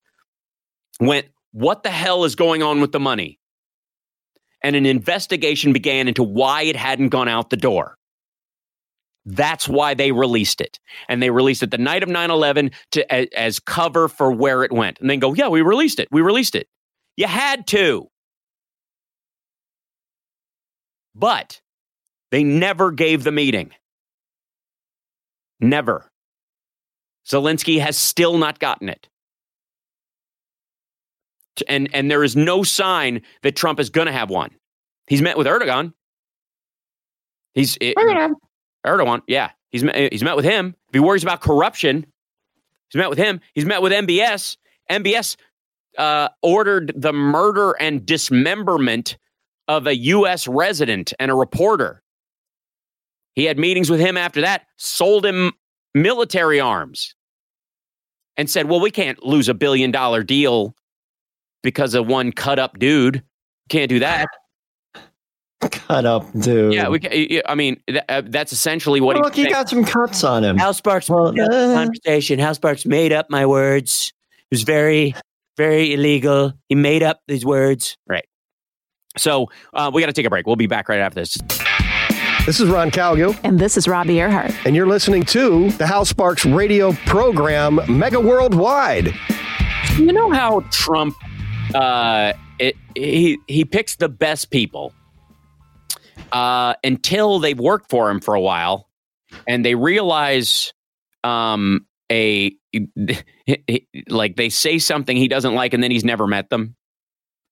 went, 1.00 1.26
What 1.52 1.82
the 1.82 1.90
hell 1.90 2.26
is 2.26 2.36
going 2.36 2.62
on 2.62 2.80
with 2.80 2.92
the 2.92 3.00
money? 3.00 3.39
And 4.62 4.76
an 4.76 4.86
investigation 4.86 5.74
began 5.74 6.08
into 6.08 6.24
why 6.24 6.64
it 6.64 6.76
hadn't 6.76 7.10
gone 7.10 7.28
out 7.28 7.50
the 7.50 7.58
door. 7.58 7.96
That's 9.26 9.68
why 9.68 9.94
they 9.94 10.12
released 10.12 10.62
it. 10.62 10.80
And 11.08 11.22
they 11.22 11.30
released 11.30 11.62
it 11.62 11.72
the 11.72 11.78
night 11.78 12.04
of 12.04 12.10
9 12.10 12.32
11 12.32 12.72
as, 13.10 13.28
as 13.36 13.60
cover 13.60 14.08
for 14.08 14.32
where 14.32 14.64
it 14.64 14.72
went. 14.72 15.00
And 15.00 15.10
then 15.10 15.20
go, 15.20 15.34
yeah, 15.34 15.48
we 15.48 15.62
released 15.62 16.00
it. 16.00 16.08
We 16.12 16.22
released 16.22 16.56
it. 16.56 16.68
You 17.16 17.28
had 17.28 17.68
to. 17.68 18.08
But 21.14 21.62
they 22.32 22.44
never 22.44 22.92
gave 22.92 23.24
the 23.24 23.32
meeting. 23.32 23.72
Never. 25.60 26.10
Zelensky 27.28 27.80
has 27.80 27.98
still 27.98 28.38
not 28.38 28.60
gotten 28.60 28.90
it 28.90 29.09
and 31.68 31.90
and 31.94 32.10
there 32.10 32.24
is 32.24 32.36
no 32.36 32.64
sign 32.64 33.22
that 33.44 33.56
Trump 33.56 33.80
is 33.80 33.90
going 33.90 34.08
to 34.08 34.14
have 34.14 34.30
one. 34.30 34.52
He's 35.08 35.22
met 35.22 35.38
with 35.38 35.48
Erdogan. 35.48 35.94
He's 37.54 37.78
Erdogan. 37.78 38.34
Erdogan, 38.86 39.22
yeah, 39.28 39.52
he's 39.72 39.84
met, 39.84 40.12
he's 40.12 40.24
met 40.24 40.36
with 40.36 40.46
him. 40.46 40.76
If 40.88 40.94
he 40.94 41.00
worries 41.00 41.24
about 41.24 41.42
corruption, 41.42 42.06
he's 42.90 43.00
met 43.00 43.10
with 43.10 43.18
him. 43.18 43.42
He's 43.54 43.66
met 43.66 43.82
with 43.82 43.92
MBS. 43.92 44.58
MBS 44.90 45.36
uh, 45.98 46.30
ordered 46.42 46.94
the 46.96 47.14
murder 47.14 47.74
and 47.80 48.06
dismemberment 48.06 49.18
of 49.68 49.86
a 49.88 49.96
U.S. 49.96 50.48
resident 50.48 51.14
and 51.20 51.30
a 51.30 51.36
reporter. 51.36 52.02
He 53.36 53.46
had 53.46 53.58
meetings 53.58 53.90
with 53.90 54.00
him 54.00 54.18
after 54.18 54.42
that, 54.42 54.66
sold 54.78 55.26
him 55.26 55.54
military 55.94 56.60
arms, 56.60 57.16
and 58.36 58.50
said, 58.50 58.68
Well, 58.68 58.80
we 58.80 58.92
can't 58.92 59.24
lose 59.24 59.50
a 59.50 59.54
billion 59.54 59.92
dollar 59.92 60.24
deal 60.24 60.76
because 61.64 61.94
of 61.94 62.08
one 62.08 62.32
cut 62.32 62.60
up 62.60 62.80
dude. 62.80 63.24
Can't 63.70 63.90
do 63.90 64.00
that. 64.00 64.28
Cut 65.62 66.06
up 66.06 66.32
dude. 66.40 66.74
Yeah, 66.74 66.88
we. 66.88 67.00
Can, 67.00 67.42
I 67.46 67.56
mean, 67.56 67.82
uh, 68.08 68.22
that's 68.26 68.54
essentially 68.54 69.02
what. 69.02 69.18
Oh, 69.18 69.22
look, 69.22 69.36
he 69.36 69.48
got 69.48 69.70
some 69.70 69.84
cuts 69.84 70.24
on 70.24 70.44
him. 70.44 70.58
Hal 70.58 70.74
Sparks 70.74 71.10
well, 71.10 71.28
uh, 71.28 71.74
conversation. 71.74 72.40
Hal 72.40 72.56
Sparks 72.56 72.86
made 72.86 73.12
up 73.12 73.30
my 73.30 73.46
words. 73.46 74.14
It 74.50 74.56
was 74.56 74.64
very, 74.64 75.14
very 75.58 75.94
illegal. 75.94 76.54
He 76.70 76.76
made 76.76 77.04
up 77.04 77.22
these 77.28 77.46
words. 77.46 77.98
Right. 78.08 78.26
So 79.18 79.48
uh, 79.74 79.92
we 79.94 80.02
got 80.02 80.08
to 80.08 80.14
take 80.14 80.26
a 80.26 80.30
break. 80.30 80.48
We'll 80.48 80.56
be 80.56 80.68
back 80.68 80.88
right 80.88 81.00
after 81.00 81.20
this. 81.20 81.38
This 82.46 82.62
is 82.62 82.70
Ron 82.70 82.90
Calgill. 82.90 83.38
And 83.44 83.60
this 83.60 83.76
is 83.76 83.88
Robbie 83.88 84.18
Earhart. 84.18 84.54
And 84.66 84.76
you're 84.76 84.88
listening 84.88 85.24
to 85.26 85.70
the 85.72 85.86
Hal 85.86 86.06
Sparks 86.06 86.46
radio 86.46 86.94
program, 87.06 87.82
Mega 87.90 88.20
Worldwide. 88.20 89.14
You 89.98 90.14
know 90.14 90.32
how 90.32 90.62
Trump 90.72 91.16
uh, 91.76 92.34
it, 92.60 92.76
he 92.96 93.38
he 93.48 93.66
picks 93.66 93.96
the 93.96 94.10
best 94.10 94.50
people 94.52 94.94
uh, 96.32 96.74
until 96.84 97.40
they've 97.40 97.60
worked 97.60 97.90
for 97.90 98.10
him 98.10 98.20
for 98.20 98.34
a 98.34 98.42
while, 98.42 98.88
and 99.48 99.64
they 99.66 99.76
realize 99.76 100.74
um, 101.24 101.86
a 102.12 102.56
like 104.10 104.36
they 104.36 104.50
say 104.50 104.80
something 104.80 105.16
he 105.16 105.28
doesn't 105.28 105.54
like, 105.54 105.74
and 105.74 105.84
then 105.84 105.92
he's 105.92 106.04
never 106.06 106.28
met 106.28 106.50
them. 106.50 106.76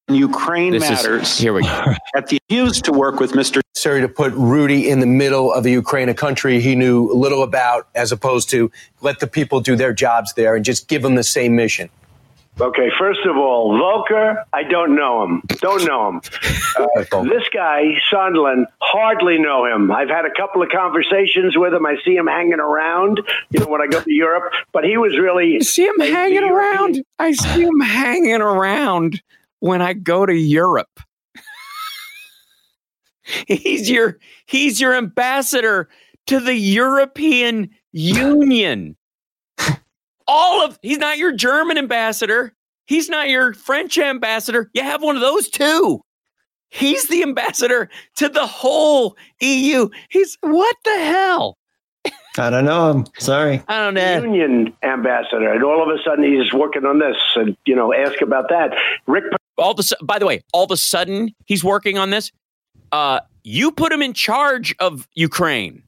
Ukraine 0.10 0.72
This 0.72 0.84
is- 0.84 0.90
matters. 0.90 1.38
here 1.38 1.54
we 1.54 1.64
go. 1.64 1.94
At 2.16 2.28
the 2.28 2.40
used 2.48 2.86
to 2.86 2.94
work 2.94 3.20
with 3.20 3.34
Mr. 3.34 3.62
necessary 3.76 4.00
to 4.00 4.08
put 4.08 4.32
Rudy 4.34 4.90
in 4.90 5.02
the 5.02 5.06
middle 5.06 5.52
of 5.52 5.66
the 5.66 5.72
Ukraine, 5.72 6.08
a 6.08 6.14
country 6.14 6.62
he 6.62 6.76
knew 6.76 7.12
little 7.14 7.44
about, 7.44 7.90
as 7.94 8.14
opposed 8.14 8.50
to 8.52 8.72
let 9.02 9.20
the 9.20 9.28
people 9.28 9.60
do 9.60 9.76
their 9.76 9.92
jobs 9.92 10.34
there 10.36 10.56
and 10.56 10.64
just 10.64 10.88
give 10.88 11.02
them 11.02 11.16
the 11.16 11.24
same 11.26 11.58
mission. 11.58 11.90
Okay, 12.60 12.90
first 12.98 13.20
of 13.26 13.38
all, 13.38 13.78
Volker, 13.78 14.44
I 14.52 14.64
don't 14.64 14.96
know 14.96 15.24
him. 15.24 15.44
Don't 15.60 15.86
know 15.86 16.10
him. 16.10 16.22
Uh, 16.78 17.24
this 17.24 17.42
guy, 17.52 17.86
Sondland, 18.14 18.66
hardly 18.80 19.40
know 19.40 19.66
him. 19.66 19.92
I've 19.92 20.10
had 20.10 20.26
a 20.26 20.30
couple 20.38 20.62
of 20.62 20.70
conversations 20.70 21.58
with 21.58 21.74
him. 21.74 21.88
I 21.88 21.96
see 22.06 22.16
him 22.16 22.28
hanging 22.28 22.60
around, 22.60 23.20
you 23.50 23.60
know, 23.60 23.66
when 23.66 23.82
I 23.82 23.88
go 23.88 24.00
to 24.00 24.14
Europe, 24.14 24.54
but 24.74 24.84
he 24.84 24.96
was 24.96 25.18
really. 25.18 25.60
see 25.62 25.88
him 25.88 26.00
hanging 26.00 26.44
around. 26.44 27.04
I 27.18 27.32
see 27.32 27.64
him 27.64 27.80
hanging 27.80 28.42
around 28.42 29.24
when 29.60 29.82
I 29.82 29.94
go 29.94 30.24
to 30.24 30.36
Europe. 30.36 31.00
he's 33.48 33.90
your 33.90 34.20
he's 34.46 34.80
your 34.80 34.94
ambassador 34.94 35.90
to 36.28 36.40
the 36.40 36.56
European 36.56 37.70
Union. 37.92 38.96
All 40.28 40.64
of 40.64 40.78
he's 40.82 40.98
not 40.98 41.18
your 41.18 41.32
German 41.32 41.78
ambassador. 41.78 42.54
He's 42.86 43.10
not 43.10 43.30
your 43.30 43.54
French 43.54 43.98
ambassador. 43.98 44.70
You 44.74 44.84
have 44.84 45.02
one 45.02 45.16
of 45.16 45.22
those 45.22 45.50
too. 45.50 46.02
He's 46.70 47.08
the 47.08 47.24
ambassador 47.24 47.90
to 48.18 48.30
the 48.30 48.46
whole 48.46 49.16
EU. 49.42 49.90
He's 50.10 50.38
what 50.42 50.76
the 50.84 50.98
hell? 50.98 51.58
I 52.38 52.50
don't 52.50 52.66
know 52.66 52.92
him. 52.92 53.08
Sorry. 53.18 53.64
I 53.68 53.80
don't 53.86 53.94
know. 53.96 54.22
Union 54.24 54.74
ambassador, 54.84 55.52
and 55.52 55.64
all 55.64 55.82
of 55.82 55.90
a 55.90 56.02
sudden 56.04 56.24
he's 56.24 56.54
working 56.54 56.86
on 56.86 57.00
this, 57.00 57.18
and 57.36 57.58
you 57.66 57.76
know, 57.76 57.94
ask 57.94 58.22
about 58.22 58.50
that. 58.50 58.76
Rick, 59.08 59.26
all 59.58 59.72
of 59.72 59.80
a, 59.80 59.84
su- 59.84 59.96
by 60.04 60.20
the 60.20 60.26
way, 60.26 60.42
all 60.54 60.66
of 60.66 60.72
a 60.72 60.78
sudden 60.78 61.34
he's 61.46 61.64
working 61.64 61.98
on 61.98 62.12
this. 62.12 62.32
Uh, 62.92 63.22
you 63.44 63.72
put 63.72 63.92
him 63.92 64.02
in 64.02 64.14
charge 64.14 64.76
of 64.80 65.08
Ukraine. 65.16 65.84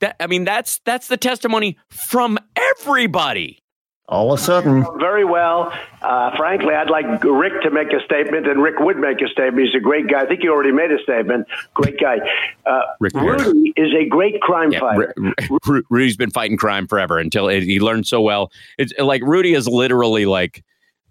That 0.00 0.16
I 0.20 0.26
mean, 0.26 0.44
that's 0.44 0.78
that's 0.84 1.08
the 1.08 1.16
testimony 1.16 1.78
from 1.88 2.38
everybody. 2.54 3.62
All 4.08 4.32
of 4.32 4.38
a 4.38 4.42
sudden, 4.42 4.86
very 5.00 5.24
well. 5.24 5.72
Uh, 6.00 6.36
frankly, 6.36 6.72
I'd 6.72 6.88
like 6.90 7.24
Rick 7.24 7.62
to 7.62 7.70
make 7.72 7.88
a 7.92 8.00
statement, 8.04 8.46
and 8.46 8.62
Rick 8.62 8.78
would 8.78 8.98
make 8.98 9.20
a 9.20 9.26
statement. 9.26 9.66
He's 9.66 9.74
a 9.74 9.80
great 9.80 10.06
guy. 10.08 10.22
I 10.22 10.26
think 10.26 10.42
he 10.42 10.48
already 10.48 10.70
made 10.70 10.92
a 10.92 11.02
statement. 11.02 11.48
Great 11.74 11.98
guy. 11.98 12.18
Uh, 12.64 12.82
Rick 13.00 13.14
Ward. 13.14 13.40
Rudy 13.40 13.72
is 13.76 13.92
a 14.00 14.04
great 14.08 14.40
crime 14.40 14.70
Yeah, 14.70 14.78
fighter. 14.78 15.12
Ru- 15.16 15.32
Ru- 15.66 15.82
Rudy's 15.90 16.16
been 16.16 16.30
fighting 16.30 16.56
crime 16.56 16.86
forever 16.86 17.18
until 17.18 17.48
it, 17.48 17.64
he 17.64 17.80
learned 17.80 18.06
so 18.06 18.20
well. 18.20 18.52
It's 18.78 18.92
like 18.96 19.22
Rudy 19.24 19.54
is 19.54 19.66
literally 19.66 20.24
like 20.24 20.62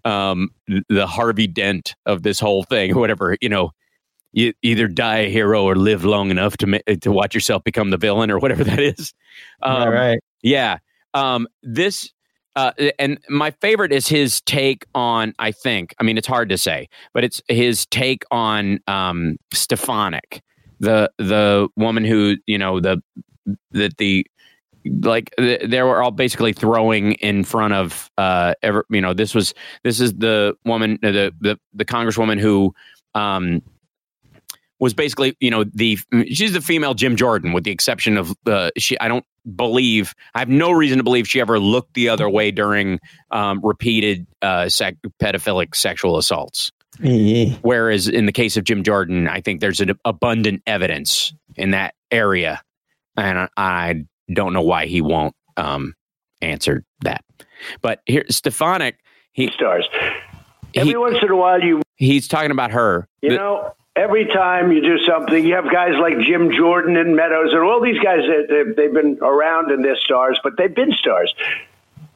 um, 0.06 0.48
the 0.88 1.06
Harvey 1.06 1.48
Dent 1.48 1.96
of 2.06 2.22
this 2.22 2.40
whole 2.40 2.62
thing. 2.62 2.94
Whatever 2.98 3.36
you 3.42 3.50
know, 3.50 3.72
you 4.36 4.52
either 4.62 4.86
die 4.86 5.20
a 5.20 5.30
hero 5.30 5.64
or 5.64 5.74
live 5.74 6.04
long 6.04 6.30
enough 6.30 6.58
to 6.58 6.96
to 6.98 7.10
watch 7.10 7.34
yourself 7.34 7.64
become 7.64 7.90
the 7.90 7.96
villain 7.96 8.30
or 8.30 8.38
whatever 8.38 8.62
that 8.70 8.78
is. 8.78 9.12
Um, 9.62 9.88
right. 9.88 10.18
Yeah. 10.42 10.78
Um, 11.14 11.48
this 11.62 12.12
uh, 12.54 12.72
and 12.98 13.18
my 13.28 13.50
favorite 13.50 13.92
is 13.92 14.06
his 14.06 14.40
take 14.42 14.86
on. 14.94 15.34
I 15.38 15.52
think. 15.52 15.94
I 15.98 16.04
mean, 16.04 16.18
it's 16.18 16.26
hard 16.26 16.50
to 16.50 16.58
say, 16.58 16.88
but 17.14 17.24
it's 17.24 17.40
his 17.48 17.86
take 17.86 18.24
on 18.30 18.78
um, 18.86 19.38
Stefanik, 19.52 20.42
the 20.80 21.10
the 21.18 21.68
woman 21.76 22.04
who 22.04 22.36
you 22.46 22.58
know 22.58 22.78
the 22.78 23.02
that 23.72 23.96
the 23.96 24.26
like 25.02 25.30
they 25.38 25.82
were 25.82 26.02
all 26.02 26.10
basically 26.10 26.52
throwing 26.52 27.12
in 27.14 27.42
front 27.42 27.74
of 27.74 28.08
uh 28.18 28.54
ever 28.62 28.86
you 28.88 29.00
know 29.00 29.12
this 29.12 29.34
was 29.34 29.52
this 29.82 29.98
is 29.98 30.14
the 30.14 30.54
woman 30.64 30.96
the 31.02 31.32
the 31.40 31.58
the 31.74 31.84
congresswoman 31.84 32.38
who 32.38 32.72
um 33.16 33.60
was 34.78 34.92
basically 34.94 35.36
you 35.40 35.50
know 35.50 35.64
the 35.64 35.98
she's 36.26 36.52
the 36.52 36.60
female 36.60 36.94
Jim 36.94 37.16
Jordan 37.16 37.52
with 37.52 37.64
the 37.64 37.70
exception 37.70 38.16
of 38.16 38.34
uh, 38.46 38.70
she 38.76 38.98
I 39.00 39.08
don't 39.08 39.24
believe 39.54 40.14
I 40.34 40.40
have 40.40 40.48
no 40.48 40.70
reason 40.72 40.98
to 40.98 41.04
believe 41.04 41.26
she 41.28 41.40
ever 41.40 41.58
looked 41.58 41.94
the 41.94 42.08
other 42.08 42.28
way 42.28 42.50
during 42.50 42.98
um, 43.30 43.60
repeated 43.62 44.26
uh, 44.42 44.68
sec- 44.68 44.96
pedophilic 45.22 45.74
sexual 45.74 46.18
assaults. 46.18 46.72
Whereas 47.62 48.08
in 48.08 48.26
the 48.26 48.32
case 48.32 48.56
of 48.56 48.64
Jim 48.64 48.82
Jordan, 48.82 49.28
I 49.28 49.40
think 49.42 49.60
there's 49.60 49.80
an 49.80 49.92
abundant 50.04 50.62
evidence 50.66 51.34
in 51.54 51.72
that 51.72 51.94
area, 52.10 52.62
and 53.16 53.38
I, 53.38 53.48
I 53.56 54.04
don't 54.32 54.52
know 54.54 54.62
why 54.62 54.86
he 54.86 55.02
won't 55.02 55.34
um, 55.58 55.94
answer 56.40 56.84
that. 57.02 57.22
But 57.82 58.00
here, 58.06 58.24
Stefanik, 58.30 58.96
he 59.32 59.50
stars. 59.50 59.86
Every 60.74 60.96
once 60.96 61.18
in 61.22 61.30
a 61.30 61.36
while, 61.36 61.60
you 61.62 61.82
he's 61.96 62.28
talking 62.28 62.50
about 62.50 62.70
her. 62.72 63.06
You 63.22 63.30
The- 63.30 63.36
know, 63.36 63.72
every 63.96 64.26
time 64.26 64.70
you 64.70 64.82
do 64.82 64.98
something, 65.06 65.44
you 65.44 65.54
have 65.54 65.72
guys 65.72 65.94
like 65.98 66.18
Jim 66.20 66.52
Jordan 66.52 66.96
and 66.96 67.16
Meadows 67.16 67.52
and 67.52 67.62
all 67.62 67.80
these 67.80 67.98
guys 67.98 68.20
that 68.20 68.74
they've, 68.76 68.92
been 68.92 69.18
around 69.22 69.72
and 69.72 69.84
they're 69.84 69.96
stars, 69.96 70.38
but 70.44 70.56
they've 70.56 70.74
been 70.74 70.92
stars. 70.92 71.34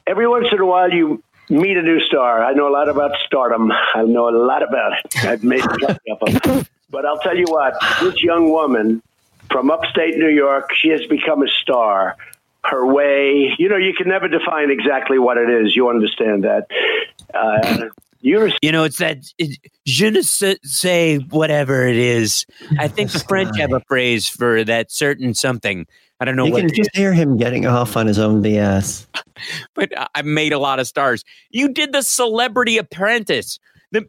Every 0.05 0.27
once 0.27 0.47
in 0.51 0.59
a 0.59 0.65
while, 0.65 0.91
you 0.91 1.23
meet 1.49 1.77
a 1.77 1.81
new 1.81 1.99
star. 2.01 2.43
I 2.43 2.53
know 2.53 2.69
a 2.69 2.73
lot 2.73 2.87
about 2.87 3.11
stardom. 3.25 3.71
I 3.71 4.03
know 4.03 4.29
a 4.29 4.35
lot 4.37 4.63
about 4.63 4.93
it. 4.93 5.25
I've 5.25 5.43
made 5.43 5.63
plenty 5.63 6.11
of 6.11 6.43
them. 6.43 6.65
But 6.89 7.05
I'll 7.05 7.19
tell 7.19 7.37
you 7.37 7.45
what, 7.47 7.73
this 8.01 8.21
young 8.21 8.51
woman 8.51 9.01
from 9.49 9.71
upstate 9.71 10.17
New 10.17 10.29
York, 10.29 10.69
she 10.75 10.89
has 10.89 11.05
become 11.07 11.41
a 11.41 11.47
star. 11.47 12.15
Her 12.63 12.85
way, 12.85 13.55
you 13.57 13.69
know, 13.69 13.77
you 13.77 13.93
can 13.93 14.07
never 14.07 14.27
define 14.27 14.69
exactly 14.69 15.17
what 15.17 15.37
it 15.37 15.49
is. 15.49 15.75
You 15.75 15.89
understand 15.89 16.43
that. 16.43 16.67
Uh, 17.33 17.89
you 18.21 18.51
You 18.61 18.71
know, 18.71 18.83
it's 18.83 18.97
that 18.97 19.17
it, 19.37 19.57
je 19.85 20.09
ne 20.09 20.21
sais, 20.21 20.57
say 20.63 21.17
whatever 21.17 21.87
it 21.87 21.97
is. 21.97 22.45
I 22.79 22.87
think 22.87 23.11
the 23.11 23.19
French 23.19 23.57
have 23.57 23.73
a 23.73 23.81
phrase 23.87 24.27
for 24.27 24.63
that 24.63 24.91
certain 24.91 25.33
something. 25.33 25.85
I 26.19 26.25
don't 26.25 26.35
know 26.35 26.45
you 26.45 26.53
can 26.53 26.69
just 26.75 26.95
hear 26.95 27.13
him 27.13 27.35
getting 27.37 27.65
off 27.65 27.97
on 27.97 28.05
his 28.05 28.19
own 28.19 28.43
BS. 28.43 29.07
but 29.75 29.97
I- 29.97 30.07
I 30.15 30.21
made 30.21 30.53
a 30.53 30.59
lot 30.59 30.79
of 30.79 30.87
stars. 30.87 31.23
You 31.49 31.69
did 31.69 31.93
the 31.93 32.03
Celebrity 32.03 32.77
Apprentice. 32.77 33.57
The 33.91 34.05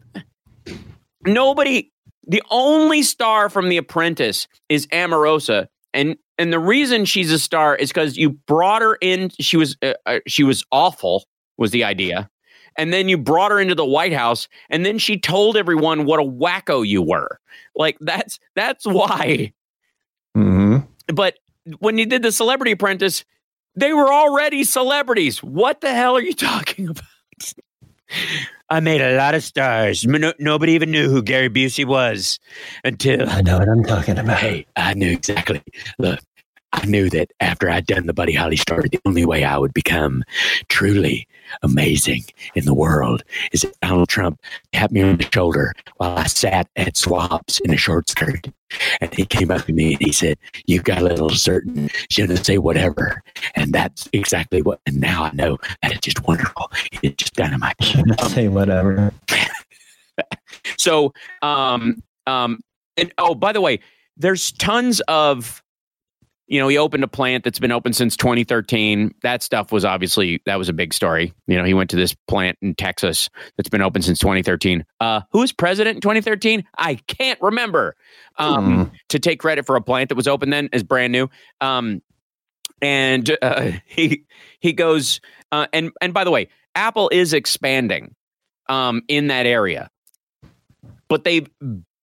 nobody, 1.25 1.91
the 2.27 2.43
only 2.51 3.03
star 3.03 3.49
from 3.49 3.69
The 3.69 3.77
Apprentice 3.77 4.47
is 4.69 4.87
Omarosa, 4.89 5.69
and 5.95 6.17
and 6.39 6.53
the 6.53 6.59
reason 6.59 7.05
she's 7.05 7.31
a 7.33 7.39
star 7.39 7.77
is 7.77 7.91
because 7.91 8.17
you 8.17 8.31
brought 8.31 8.83
her 8.83 8.97
in. 9.01 9.31
She 9.41 9.57
was 9.57 9.77
uh, 9.83 9.95
uh, 10.07 10.21
she 10.27 10.45
was 10.45 10.65
awful. 10.73 11.25
Was 11.59 11.71
the 11.71 11.85
idea. 11.85 12.29
And 12.77 12.93
then 12.93 13.09
you 13.09 13.19
brought 13.19 13.51
her 13.51 13.61
into 13.61 13.75
the 13.75 13.85
White 13.85 14.13
House, 14.13 14.49
and 14.71 14.85
then 14.85 14.99
she 14.99 15.19
told 15.19 15.57
everyone 15.57 16.05
what 16.05 16.21
a 16.21 16.25
wacko 16.25 16.87
you 16.87 17.03
were. 17.03 17.41
Like 17.75 17.99
that's 18.01 18.39
that's 18.55 18.87
why. 18.87 19.53
Mm-hmm. 20.37 20.79
But 21.15 21.39
when 21.79 21.99
you 21.99 22.07
did 22.07 22.23
the 22.23 22.33
Celebrity 22.33 22.73
Apprentice, 22.73 23.25
they 23.75 23.93
were 23.93 24.13
already 24.13 24.65
celebrities. 24.65 25.43
What 25.43 25.81
the 25.81 25.93
hell 25.93 26.17
are 26.17 26.23
you 26.23 26.33
talking 26.35 26.89
about? 26.89 27.05
I 28.69 28.81
made 28.81 29.01
a 29.01 29.17
lot 29.17 29.35
of 29.35 29.43
stars. 29.43 30.07
No, 30.07 30.33
nobody 30.39 30.73
even 30.73 30.91
knew 30.91 31.11
who 31.11 31.23
Gary 31.23 31.49
Busey 31.49 31.85
was 31.85 32.39
until 32.85 33.29
I 33.29 33.43
know 33.43 33.59
what 33.59 33.69
I'm 33.69 33.85
talking 33.85 34.19
about. 34.19 34.39
Hey, 34.39 34.67
I 34.77 34.95
knew 34.95 35.11
exactly. 35.11 35.63
Look, 35.99 36.21
I 36.73 36.87
knew 36.87 37.11
that 37.11 37.31
after 37.41 37.71
I'd 37.71 37.87
done 37.87 38.07
the 38.07 38.15
Buddy 38.15 38.33
Holly 38.33 38.57
story, 38.57 38.89
the 38.91 39.01
only 39.05 39.27
way 39.27 39.45
I 39.45 39.59
would 39.59 39.75
become 39.75 40.25
truly 40.69 41.27
amazing 41.63 42.25
in 42.55 42.65
the 42.65 42.75
world 42.75 43.23
is 43.53 43.65
if 43.65 43.79
Donald 43.81 44.09
Trump 44.09 44.41
tapped 44.73 44.93
me 44.93 45.03
on 45.03 45.17
the 45.17 45.29
shoulder 45.33 45.73
while 45.97 46.17
I 46.17 46.27
sat 46.27 46.69
at 46.77 46.97
Schwab's 46.97 47.61
in 47.61 47.73
a 47.73 47.77
short 47.77 48.09
skirt. 48.09 48.47
And 49.01 49.13
he 49.15 49.27
came 49.27 49.51
up 49.51 49.67
to 49.67 49.73
me 49.73 49.95
and 49.95 50.03
he 50.03 50.13
said, 50.13 50.39
You've 50.67 50.85
got 50.85 51.03
a 51.03 51.05
little 51.05 51.29
certain, 51.31 51.91
je 52.09 52.27
ne 52.27 52.37
say 52.37 52.57
whatever. 52.57 53.23
And 53.55 53.73
that's 53.73 54.09
exactly 54.13 54.63
what, 54.63 54.81
and 54.87 54.99
now 54.99 55.25
I 55.25 55.33
know 55.33 55.59
that 55.83 55.93
it's 55.93 56.01
just 56.01 56.27
wonderful. 56.27 56.71
It's 57.03 57.17
just 57.17 57.35
dynamite. 57.35 57.77
Say 58.29 58.49
whatever. 58.49 59.13
So, 60.79 61.13
um, 61.41 62.03
um, 62.27 62.61
and 62.97 63.13
oh, 63.19 63.35
by 63.35 63.53
the 63.53 63.61
way, 63.61 63.81
there's 64.17 64.53
tons 64.53 65.01
of, 65.09 65.62
you 66.47 66.59
know, 66.59 66.69
he 66.69 66.77
opened 66.77 67.05
a 67.05 67.09
plant 67.09 67.45
that's 67.45 67.59
been 67.59 67.73
open 67.73 67.93
since 67.93 68.17
2013. 68.17 69.15
That 69.23 69.43
stuff 69.43 69.73
was 69.73 69.85
obviously 69.85 70.43
that 70.47 70.59
was 70.59 70.69
a 70.69 70.73
big 70.73 70.93
story. 70.93 71.33
You 71.47 71.57
know, 71.57 71.65
he 71.65 71.75
went 71.75 71.91
to 71.91 71.97
this 71.97 72.15
plant 72.29 72.59
in 72.61 72.75
Texas 72.75 73.31
that's 73.57 73.69
been 73.69 73.83
open 73.83 74.03
since 74.03 74.19
2013. 74.19 74.85
Uh, 75.01 75.23
who 75.31 75.41
was 75.41 75.53
president 75.53 75.97
in 75.97 76.01
2013? 76.01 76.65
I 76.77 76.97
can't 76.97 77.41
remember. 77.41 77.97
Um, 78.37 78.93
to 79.11 79.19
take 79.19 79.41
credit 79.41 79.67
for 79.67 79.77
a 79.77 79.83
plant 79.83 80.09
that 80.09 80.15
was 80.15 80.27
open 80.27 80.51
then 80.51 80.69
is 80.73 80.83
brand 80.83 81.13
new. 81.13 81.29
Um, 81.61 82.03
and 82.81 83.37
uh, 83.41 83.73
he 83.87 84.25
he 84.61 84.73
goes 84.73 85.21
uh, 85.53 85.67
and 85.73 85.93
and 86.01 86.13
by 86.13 86.25
the 86.25 86.31
way, 86.31 86.49
Apple 86.75 87.11
is 87.13 87.33
expanding 87.33 88.15
um, 88.69 89.03
in 89.07 89.29
that 89.29 89.47
area, 89.47 89.91
but 91.09 91.25
they've 91.25 91.49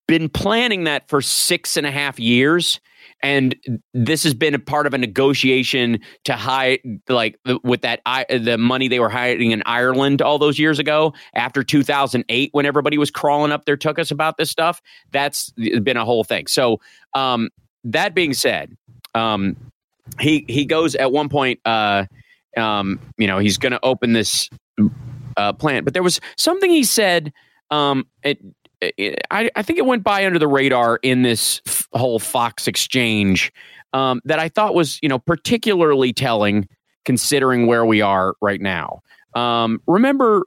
been 0.09 0.27
planning 0.27 0.85
that 0.85 1.07
for 1.07 1.21
six 1.21 1.77
and 1.77 1.85
a 1.85 1.91
half 1.91 2.19
years. 2.19 2.79
And 3.21 3.55
this 3.93 4.23
has 4.23 4.33
been 4.33 4.55
a 4.55 4.59
part 4.59 4.87
of 4.87 4.93
a 4.93 4.97
negotiation 4.97 5.99
to 6.23 6.33
hide, 6.33 6.79
like 7.09 7.37
with 7.63 7.81
that 7.81 8.01
the 8.29 8.57
money 8.57 8.87
they 8.87 8.99
were 8.99 9.09
hiding 9.09 9.51
in 9.51 9.61
Ireland 9.65 10.21
all 10.21 10.39
those 10.39 10.57
years 10.57 10.79
ago 10.79 11.13
after 11.35 11.63
2008, 11.63 12.49
when 12.53 12.65
everybody 12.65 12.97
was 12.97 13.11
crawling 13.11 13.51
up 13.51 13.65
their 13.65 13.77
took 13.77 13.99
us 13.99 14.09
about 14.09 14.37
this 14.37 14.49
stuff. 14.49 14.81
That's 15.11 15.51
been 15.51 15.97
a 15.97 16.05
whole 16.05 16.23
thing. 16.23 16.47
So, 16.47 16.79
um, 17.13 17.49
that 17.83 18.15
being 18.15 18.33
said, 18.33 18.75
um, 19.15 19.55
he 20.19 20.45
he 20.47 20.65
goes 20.65 20.95
at 20.95 21.11
one 21.11 21.29
point. 21.29 21.59
Uh, 21.65 22.05
um, 22.57 22.99
you 23.17 23.27
know, 23.27 23.37
he's 23.37 23.57
going 23.57 23.73
to 23.73 23.79
open 23.83 24.13
this 24.13 24.49
uh, 25.37 25.53
plant, 25.53 25.85
but 25.85 25.93
there 25.93 26.03
was 26.03 26.19
something 26.37 26.71
he 26.71 26.83
said. 26.83 27.31
Um, 27.71 28.07
it, 28.23 28.39
it, 28.81 29.19
I, 29.31 29.49
I 29.55 29.61
think 29.61 29.79
it 29.79 29.85
went 29.85 30.03
by 30.03 30.25
under 30.25 30.39
the 30.39 30.47
radar 30.47 30.99
in 31.03 31.21
this 31.21 31.61
f- 31.67 31.87
whole 31.93 32.19
Fox 32.19 32.67
exchange 32.67 33.51
um, 33.93 34.21
that 34.25 34.39
I 34.39 34.49
thought 34.49 34.75
was, 34.75 34.99
you 35.01 35.09
know, 35.09 35.19
particularly 35.19 36.13
telling 36.13 36.67
considering 37.05 37.67
where 37.67 37.85
we 37.85 38.01
are 38.01 38.35
right 38.41 38.61
now. 38.61 39.01
Um, 39.35 39.81
remember 39.87 40.43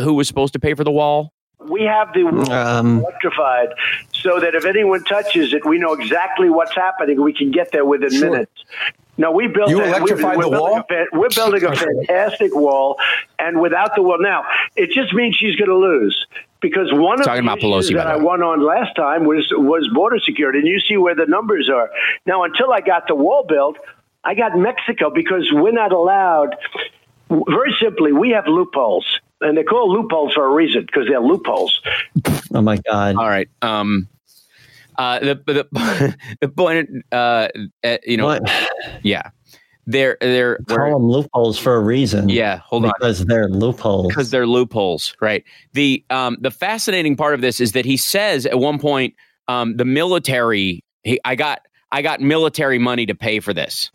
who 0.00 0.14
was 0.14 0.28
supposed 0.28 0.52
to 0.54 0.58
pay 0.58 0.74
for 0.74 0.84
the 0.84 0.90
wall? 0.90 1.32
We 1.68 1.82
have 1.82 2.12
the 2.12 2.24
wall 2.24 2.52
Um, 2.52 3.00
electrified 3.00 3.68
so 4.12 4.38
that 4.40 4.54
if 4.54 4.64
anyone 4.64 5.02
touches 5.04 5.52
it, 5.52 5.64
we 5.64 5.78
know 5.78 5.94
exactly 5.94 6.48
what's 6.50 6.74
happening. 6.74 7.20
We 7.22 7.32
can 7.32 7.50
get 7.50 7.72
there 7.72 7.84
within 7.84 8.10
Sure. 8.10 8.30
minutes. 8.30 8.52
No, 9.18 9.30
we 9.30 9.46
built. 9.48 9.70
You 9.70 9.80
a- 9.80 9.86
electrified 9.86 10.36
we're 10.36 10.42
the 10.44 10.50
wall? 10.50 10.82
a 10.90 11.04
we're 11.12 11.30
building 11.30 11.64
a 11.64 11.74
fantastic 11.74 12.54
wall, 12.54 12.98
and 13.38 13.60
without 13.60 13.94
the 13.96 14.02
wall, 14.02 14.18
now 14.20 14.44
it 14.76 14.90
just 14.90 15.14
means 15.14 15.34
she's 15.36 15.56
going 15.56 15.70
to 15.70 15.76
lose 15.76 16.26
because 16.60 16.88
one 16.92 17.20
of 17.20 17.26
Talking 17.26 17.44
the 17.44 17.52
about 17.52 17.62
Pelosi, 17.62 17.92
by 17.94 18.04
that 18.04 18.14
the 18.16 18.20
I 18.20 18.24
won 18.24 18.42
on 18.42 18.64
last 18.64 18.94
time 18.96 19.24
was 19.24 19.46
was 19.52 19.88
border 19.92 20.18
security, 20.18 20.58
and 20.60 20.68
you 20.68 20.80
see 20.80 20.96
where 20.96 21.14
the 21.14 21.26
numbers 21.26 21.68
are 21.68 21.90
now. 22.26 22.42
Until 22.44 22.72
I 22.72 22.80
got 22.80 23.06
the 23.08 23.14
wall 23.14 23.44
built, 23.48 23.76
I 24.24 24.34
got 24.34 24.56
Mexico 24.56 25.10
because 25.10 25.48
we're 25.52 25.72
not 25.72 25.92
allowed. 25.92 26.56
Very 27.28 27.74
simply, 27.80 28.12
we 28.12 28.30
have 28.30 28.46
loopholes, 28.46 29.20
and 29.40 29.56
they're 29.56 29.64
called 29.64 29.90
loopholes 29.90 30.32
for 30.34 30.44
a 30.46 30.50
reason 30.54 30.86
because 30.86 31.06
they're 31.08 31.20
loopholes. 31.20 31.80
oh 32.54 32.62
my 32.62 32.76
God. 32.78 33.16
All 33.16 33.28
right. 33.28 33.48
Um, 33.62 34.08
uh, 34.96 35.18
the 35.18 35.34
the 35.46 36.16
the 36.40 36.48
point, 36.48 36.88
uh, 37.12 37.48
uh, 37.84 37.98
you 38.06 38.16
know, 38.16 38.26
What? 38.26 38.50
yeah, 39.02 39.30
they're 39.86 40.16
they're 40.20 40.58
Call 40.66 40.92
them 40.98 41.08
loopholes 41.08 41.58
for 41.58 41.76
a 41.76 41.80
reason. 41.80 42.28
yeah. 42.28 42.58
Hold 42.58 42.84
on. 42.86 42.92
Because 42.98 43.24
they're 43.24 43.48
loopholes. 43.48 44.08
because 44.08 44.30
they're 44.30 44.46
loopholes, 44.46 45.14
right? 45.20 45.44
The 45.74 46.04
um, 46.10 46.36
the 46.40 46.50
fascinating 46.50 47.16
part 47.16 47.34
of 47.34 47.40
this 47.40 47.60
is 47.60 47.72
that 47.72 47.84
he 47.84 47.96
says 47.96 48.46
at 48.46 48.58
one 48.58 48.78
point, 48.78 49.14
um, 49.48 49.76
the 49.76 49.84
military. 49.84 50.82
He, 51.04 51.20
I 51.24 51.36
got 51.36 51.60
I 51.92 52.02
got 52.02 52.20
military 52.20 52.78
money 52.78 53.06
to 53.06 53.14
pay 53.14 53.38
for 53.40 53.54
this. 53.54 53.90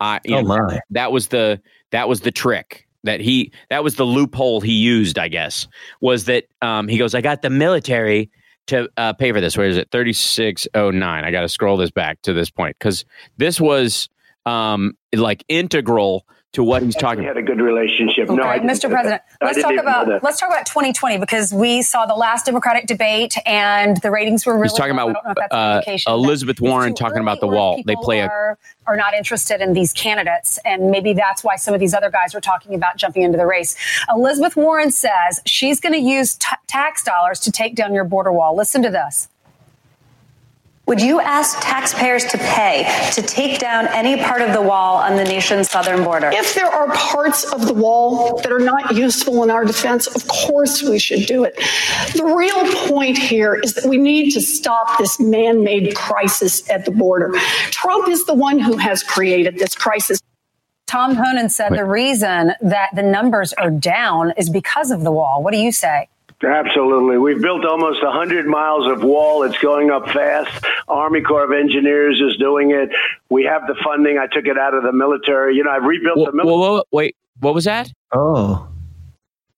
I 0.00 0.20
Oh 0.28 0.40
know, 0.40 0.42
my. 0.42 0.80
that 0.90 1.12
was 1.12 1.28
the 1.28 1.60
that 1.92 2.08
was 2.08 2.22
the 2.22 2.32
trick 2.32 2.88
that 3.04 3.20
he 3.20 3.52
that 3.70 3.84
was 3.84 3.94
the 3.96 4.04
loophole 4.04 4.60
he 4.60 4.72
used. 4.72 5.18
I 5.18 5.28
guess 5.28 5.68
was 6.00 6.24
that 6.24 6.44
um, 6.60 6.88
he 6.88 6.98
goes, 6.98 7.14
I 7.14 7.20
got 7.20 7.42
the 7.42 7.50
military 7.50 8.30
to 8.66 8.88
uh, 8.96 9.12
pay 9.12 9.30
for 9.32 9.40
this. 9.40 9.56
Where 9.56 9.68
is 9.68 9.76
it? 9.76 9.90
Thirty 9.92 10.12
six 10.12 10.66
oh 10.74 10.90
nine. 10.90 11.24
I 11.24 11.30
got 11.30 11.42
to 11.42 11.48
scroll 11.48 11.76
this 11.76 11.90
back 11.92 12.20
to 12.22 12.32
this 12.32 12.50
point 12.50 12.76
because 12.78 13.04
this 13.36 13.60
was 13.60 14.08
um, 14.46 14.96
like 15.14 15.44
integral 15.48 16.26
to 16.52 16.62
what 16.62 16.82
he's 16.82 16.94
talking 16.94 17.20
We 17.20 17.24
about. 17.24 17.36
had 17.36 17.44
a 17.44 17.46
good 17.46 17.62
relationship. 17.62 18.28
No, 18.28 18.42
I 18.42 18.56
Okay, 18.56 18.66
didn't 18.66 18.76
Mr. 18.76 18.90
President, 18.90 19.22
I 19.40 19.44
let's 19.46 19.62
talk 19.62 19.72
about 19.78 20.22
let's 20.22 20.38
talk 20.38 20.50
about 20.50 20.66
2020 20.66 21.16
because 21.16 21.50
we 21.50 21.80
saw 21.80 22.04
the 22.04 22.14
last 22.14 22.44
Democratic 22.44 22.86
debate 22.86 23.34
and 23.46 23.96
the 24.02 24.10
ratings 24.10 24.44
were 24.44 24.54
really. 24.54 24.64
He's 24.68 24.74
talking 24.74 24.94
low. 24.94 25.06
I 25.06 25.10
about 25.12 25.14
don't 25.14 25.24
know 25.24 25.42
if 25.42 25.84
that's 25.84 26.06
uh, 26.06 26.12
Elizabeth 26.12 26.60
Warren 26.60 26.94
talking 26.94 27.20
about 27.20 27.40
the 27.40 27.46
wall. 27.48 27.76
They 27.76 27.92
people 27.92 28.04
play 28.04 28.20
a 28.20 28.26
are, 28.26 28.58
are 28.86 28.96
not 28.98 29.14
interested 29.14 29.62
in 29.62 29.72
these 29.72 29.94
candidates, 29.94 30.58
and 30.66 30.90
maybe 30.90 31.14
that's 31.14 31.42
why 31.42 31.56
some 31.56 31.72
of 31.72 31.80
these 31.80 31.94
other 31.94 32.10
guys 32.10 32.34
are 32.34 32.40
talking 32.40 32.74
about 32.74 32.98
jumping 32.98 33.22
into 33.22 33.38
the 33.38 33.46
race. 33.46 33.74
Elizabeth 34.14 34.54
Warren 34.54 34.90
says 34.90 35.40
she's 35.46 35.80
going 35.80 35.94
to 35.94 36.00
use 36.00 36.34
t- 36.34 36.48
tax 36.66 37.02
dollars 37.02 37.40
to 37.40 37.50
take 37.50 37.74
down 37.76 37.94
your 37.94 38.04
border 38.04 38.30
wall. 38.32 38.54
Listen 38.54 38.82
to 38.82 38.90
this. 38.90 39.28
Would 40.86 41.00
you 41.00 41.20
ask 41.20 41.60
taxpayers 41.60 42.24
to 42.26 42.38
pay 42.38 42.84
to 43.12 43.22
take 43.22 43.60
down 43.60 43.86
any 43.88 44.20
part 44.20 44.42
of 44.42 44.52
the 44.52 44.60
wall 44.60 44.96
on 44.96 45.16
the 45.16 45.22
nation's 45.22 45.70
southern 45.70 46.02
border? 46.02 46.30
If 46.32 46.56
there 46.56 46.66
are 46.66 46.92
parts 46.92 47.44
of 47.44 47.66
the 47.66 47.72
wall 47.72 48.40
that 48.42 48.50
are 48.50 48.58
not 48.58 48.96
useful 48.96 49.44
in 49.44 49.50
our 49.50 49.64
defense, 49.64 50.08
of 50.08 50.26
course 50.26 50.82
we 50.82 50.98
should 50.98 51.26
do 51.26 51.44
it. 51.44 51.54
The 52.14 52.24
real 52.24 52.88
point 52.88 53.16
here 53.16 53.54
is 53.54 53.74
that 53.74 53.86
we 53.86 53.96
need 53.96 54.32
to 54.32 54.40
stop 54.40 54.98
this 54.98 55.20
man 55.20 55.62
made 55.62 55.94
crisis 55.94 56.68
at 56.68 56.84
the 56.84 56.90
border. 56.90 57.30
Trump 57.70 58.08
is 58.08 58.26
the 58.26 58.34
one 58.34 58.58
who 58.58 58.76
has 58.76 59.04
created 59.04 59.60
this 59.60 59.76
crisis. 59.76 60.20
Tom 60.88 61.14
Homan 61.14 61.48
said 61.48 61.70
the 61.70 61.84
reason 61.84 62.52
that 62.60 62.90
the 62.94 63.02
numbers 63.04 63.52
are 63.52 63.70
down 63.70 64.32
is 64.36 64.50
because 64.50 64.90
of 64.90 65.04
the 65.04 65.12
wall. 65.12 65.44
What 65.44 65.52
do 65.52 65.58
you 65.58 65.70
say? 65.70 66.08
Absolutely. 66.44 67.18
We've 67.18 67.40
built 67.40 67.64
almost 67.64 68.02
100 68.02 68.46
miles 68.46 68.86
of 68.90 69.02
wall. 69.04 69.42
It's 69.44 69.58
going 69.58 69.90
up 69.90 70.08
fast. 70.08 70.64
Army 70.88 71.20
Corps 71.20 71.44
of 71.44 71.52
Engineers 71.52 72.20
is 72.20 72.36
doing 72.36 72.72
it. 72.72 72.90
We 73.30 73.44
have 73.44 73.62
the 73.66 73.76
funding. 73.84 74.18
I 74.18 74.26
took 74.26 74.46
it 74.46 74.58
out 74.58 74.74
of 74.74 74.82
the 74.82 74.92
military. 74.92 75.54
You 75.56 75.64
know, 75.64 75.70
I've 75.70 75.84
rebuilt 75.84 76.18
Whoa, 76.18 76.26
the 76.26 76.32
military. 76.32 76.56
whoa, 76.58 76.72
whoa, 76.74 76.82
wait, 76.90 77.16
what 77.40 77.54
was 77.54 77.64
that? 77.64 77.92
Oh. 78.12 78.68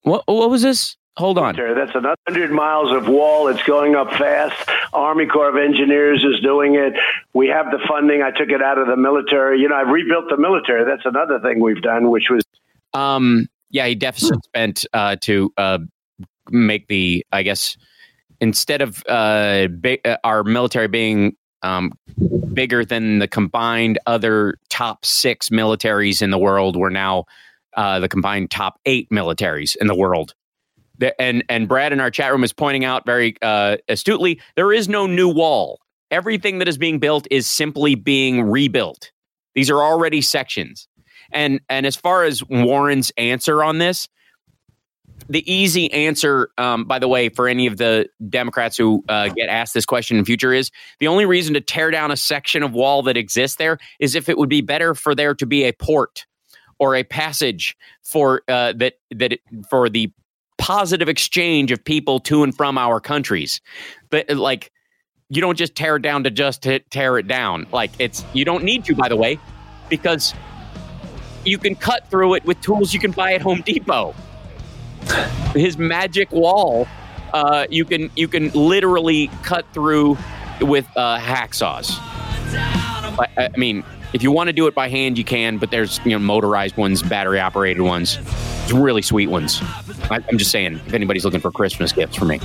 What 0.03 0.25
what 0.27 0.51
was 0.51 0.63
this? 0.63 0.97
Hold 1.17 1.39
on. 1.39 1.55
That's 1.55 1.93
another 1.95 2.17
100 2.27 2.51
miles 2.51 2.91
of 2.91 3.07
wall. 3.09 3.47
It's 3.47 3.63
going 3.63 3.95
up 3.95 4.11
fast. 4.15 4.69
Army 4.93 5.27
Corps 5.27 5.49
of 5.49 5.57
Engineers 5.57 6.25
is 6.25 6.41
doing 6.41 6.75
it. 6.75 6.93
We 7.33 7.47
have 7.49 7.67
the 7.71 7.79
funding. 7.87 8.21
I 8.21 8.31
took 8.33 8.49
it 8.51 8.61
out 8.61 8.79
of 8.79 8.89
the 8.89 8.97
military. 8.97 9.61
You 9.61 9.69
know, 9.69 9.77
I've 9.77 9.89
rebuilt 9.89 10.25
the 10.29 10.37
military. 10.37 10.85
That's 10.85 11.07
another 11.07 11.39
thing 11.41 11.61
we've 11.61 11.81
done, 11.81 12.11
which 12.11 12.31
was 12.31 12.43
Um, 12.95 13.47
yeah, 13.71 13.87
he 13.87 13.95
deficit 13.95 14.43
spent 14.45 14.87
uh, 14.93 15.15
to 15.23 15.53
uh, 15.57 15.79
make 16.51 16.89
the, 16.89 17.25
I 17.33 17.43
guess, 17.43 17.77
instead 18.41 18.83
of 18.83 19.03
uh, 19.09 19.69
uh, 20.05 20.17
our 20.25 20.45
military 20.45 20.89
being 20.89 21.37
um, 21.63 21.93
bigger 22.53 22.85
than 22.85 23.19
the 23.19 23.29
combined 23.29 23.99
other 24.07 24.59
top 24.69 25.05
six 25.05 25.49
militaries 25.49 26.21
in 26.23 26.31
the 26.31 26.39
world, 26.39 26.77
we're 26.77 26.91
now 26.91 27.25
uh, 27.77 27.99
the 28.01 28.09
combined 28.09 28.51
top 28.51 28.79
eight 28.87 29.09
militaries 29.11 29.77
in 29.81 29.87
the 29.87 29.95
world. 29.95 30.35
The- 30.99 31.21
and 31.21 31.45
and 31.49 31.67
Brad 31.69 31.93
in 31.93 32.01
our 32.01 32.11
chat 32.11 32.31
room 32.31 32.45
is 32.45 32.53
pointing 32.53 32.85
out 32.85 33.05
very 33.05 33.35
uh, 33.43 33.79
astutely 33.89 34.41
there 34.57 34.73
is 34.73 34.89
no 34.89 35.07
new 35.07 35.29
wall. 35.29 35.81
Everything 36.11 36.59
that 36.59 36.69
is 36.69 36.79
being 36.79 36.99
built 36.99 37.27
is 37.31 37.47
simply 37.47 37.95
being 37.95 38.43
rebuilt. 38.43 39.11
These 39.55 39.71
are 39.71 39.83
already 39.83 40.21
sections. 40.21 40.87
And 41.33 41.61
and 41.69 41.87
as 41.87 41.97
far 41.97 42.25
as 42.25 42.45
Warren's 42.49 43.11
answer 43.17 43.65
on 43.65 43.79
this, 43.79 44.07
the 45.29 45.51
easy 45.51 45.93
answer, 45.93 46.51
um, 46.59 46.85
by 46.85 46.99
the 46.99 47.09
way, 47.09 47.29
for 47.29 47.49
any 47.49 47.67
of 47.67 47.77
the 47.77 48.09
Democrats 48.29 48.77
who 48.77 49.05
uh, 49.09 49.29
get 49.29 49.49
asked 49.49 49.75
this 49.75 49.87
question 49.87 50.19
in 50.19 50.25
future 50.25 50.53
is 50.53 50.71
the 51.01 51.09
only 51.09 51.25
reason 51.25 51.55
to 51.55 51.61
tear 51.61 51.91
down 51.91 52.11
a 52.11 52.17
section 52.17 52.63
of 52.63 52.73
wall 52.73 53.03
that 53.03 53.17
exists 53.17 53.57
there 53.57 53.79
is 53.99 54.15
if 54.15 54.29
it 54.29 54.37
would 54.37 54.49
be 54.49 54.61
better 54.61 54.95
for 54.95 55.15
there 55.15 55.35
to 55.35 55.47
be 55.47 55.65
a 55.65 55.73
port 55.73 56.27
or 56.79 56.97
a 56.97 57.05
passage 57.05 57.77
for 58.03 58.43
uh, 58.49 58.73
that 58.77 58.95
that 59.11 59.35
it, 59.35 59.41
for 59.71 59.89
the 59.89 60.13
positive 60.59 61.09
exchange 61.09 61.73
of 61.73 61.85
people 61.85 62.21
to 62.21 62.43
and 62.43 62.57
from 62.57 62.79
our 62.79 63.01
countries. 63.01 63.61
But 64.11 64.31
like, 64.31 64.71
you 65.31 65.41
don't 65.41 65.57
just 65.57 65.75
tear 65.75 65.97
it 65.97 66.03
down 66.03 66.25
to 66.25 66.31
just 66.31 66.67
tear 66.91 67.19
it 67.19 67.27
down. 67.27 67.67
Like 67.73 67.93
it's 67.99 68.25
you 68.33 68.45
don't 68.45 68.65
need 68.65 68.85
to, 68.87 68.95
by 68.95 69.09
the 69.09 69.17
way, 69.17 69.39
because 69.89 70.35
you 71.45 71.59
can 71.59 71.75
cut 71.75 72.09
through 72.11 72.35
it 72.35 72.45
with 72.45 72.61
tools 72.61 72.93
you 72.93 73.01
can 73.01 73.11
buy 73.11 73.35
at 73.35 73.43
Home 73.43 73.63
Depot. 73.63 74.15
His 75.55 75.79
magic 75.79 76.31
wall, 76.33 76.89
uh, 77.33 77.67
you 77.71 77.85
can 77.85 78.11
you 78.17 78.29
can 78.29 78.51
literally 78.51 79.29
cut 79.43 79.67
through 79.73 80.17
with 80.61 80.87
uh, 80.97 81.19
hacksaws. 81.19 81.99
I, 83.17 83.29
I 83.37 83.57
mean, 83.57 83.85
if 84.13 84.23
you 84.23 84.31
want 84.31 84.49
to 84.49 84.53
do 84.53 84.67
it 84.67 84.75
by 84.75 84.89
hand, 84.89 85.19
you 85.19 85.25
can, 85.25 85.59
but 85.59 85.71
there's 85.71 86.01
you 86.05 86.13
know 86.13 86.19
motorized 86.19 86.77
ones, 86.77 87.03
battery 87.03 87.41
operated 87.41 87.83
ones, 87.83 88.19
It's 88.63 88.73
really 88.73 89.03
sweet 89.03 89.29
ones. 89.29 89.61
I, 90.11 90.21
I'm 90.29 90.39
just 90.39 90.51
saying, 90.51 90.75
if 90.87 90.95
anybody's 90.95 91.25
looking 91.25 91.41
for 91.41 91.51
Christmas 91.51 91.93
gifts 91.93 92.17
for 92.17 92.25
me. 92.25 92.39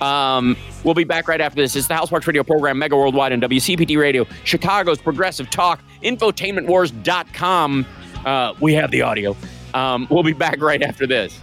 Um, 0.00 0.56
we'll 0.84 0.94
be 0.94 1.04
back 1.04 1.28
right 1.28 1.40
after 1.40 1.60
this. 1.60 1.76
It's 1.76 1.86
the 1.86 1.94
Hal 1.94 2.06
Sparks 2.06 2.26
Radio 2.26 2.42
program, 2.42 2.78
Mega 2.78 2.96
Worldwide 2.96 3.32
and 3.32 3.42
WCPT 3.42 3.98
Radio, 3.98 4.26
Chicago's 4.44 5.00
Progressive 5.02 5.50
Talk, 5.50 5.82
infotainmentwars.com. 6.02 7.86
Uh, 8.24 8.54
we 8.60 8.72
have 8.74 8.90
the 8.90 9.02
audio. 9.02 9.36
Um, 9.74 10.06
we'll 10.10 10.22
be 10.22 10.32
back 10.32 10.60
right 10.60 10.82
after 10.82 11.06
this. 11.06 11.38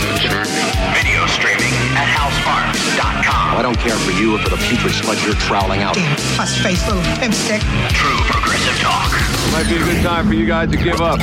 Video 0.00 1.26
streaming 1.26 1.72
at 1.96 2.08
halsparks.com. 2.08 3.56
I 3.56 3.62
don't 3.62 3.78
care 3.78 3.96
for 3.96 4.12
you 4.12 4.34
or 4.34 4.38
for 4.38 4.50
the 4.50 4.56
putrid 4.68 4.94
sludge 4.94 5.24
you're 5.24 5.34
troweling 5.34 5.82
out. 5.82 5.96
Plus 6.36 6.56
face 6.62 6.86
little 6.88 7.02
pimp 7.18 7.34
stick. 7.34 7.60
True 7.90 8.16
progressive 8.24 8.78
talk. 8.80 9.10
Might 9.52 9.68
be 9.68 9.76
a 9.76 9.84
good 9.84 10.02
time 10.02 10.28
for 10.28 10.34
you 10.34 10.46
guys 10.46 10.70
to 10.70 10.76
give 10.76 11.00
up. 11.00 11.20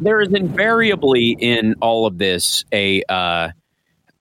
There 0.00 0.20
is 0.20 0.32
invariably 0.32 1.36
in 1.38 1.74
all 1.80 2.06
of 2.06 2.18
this 2.18 2.64
a 2.72 3.02
uh, 3.08 3.50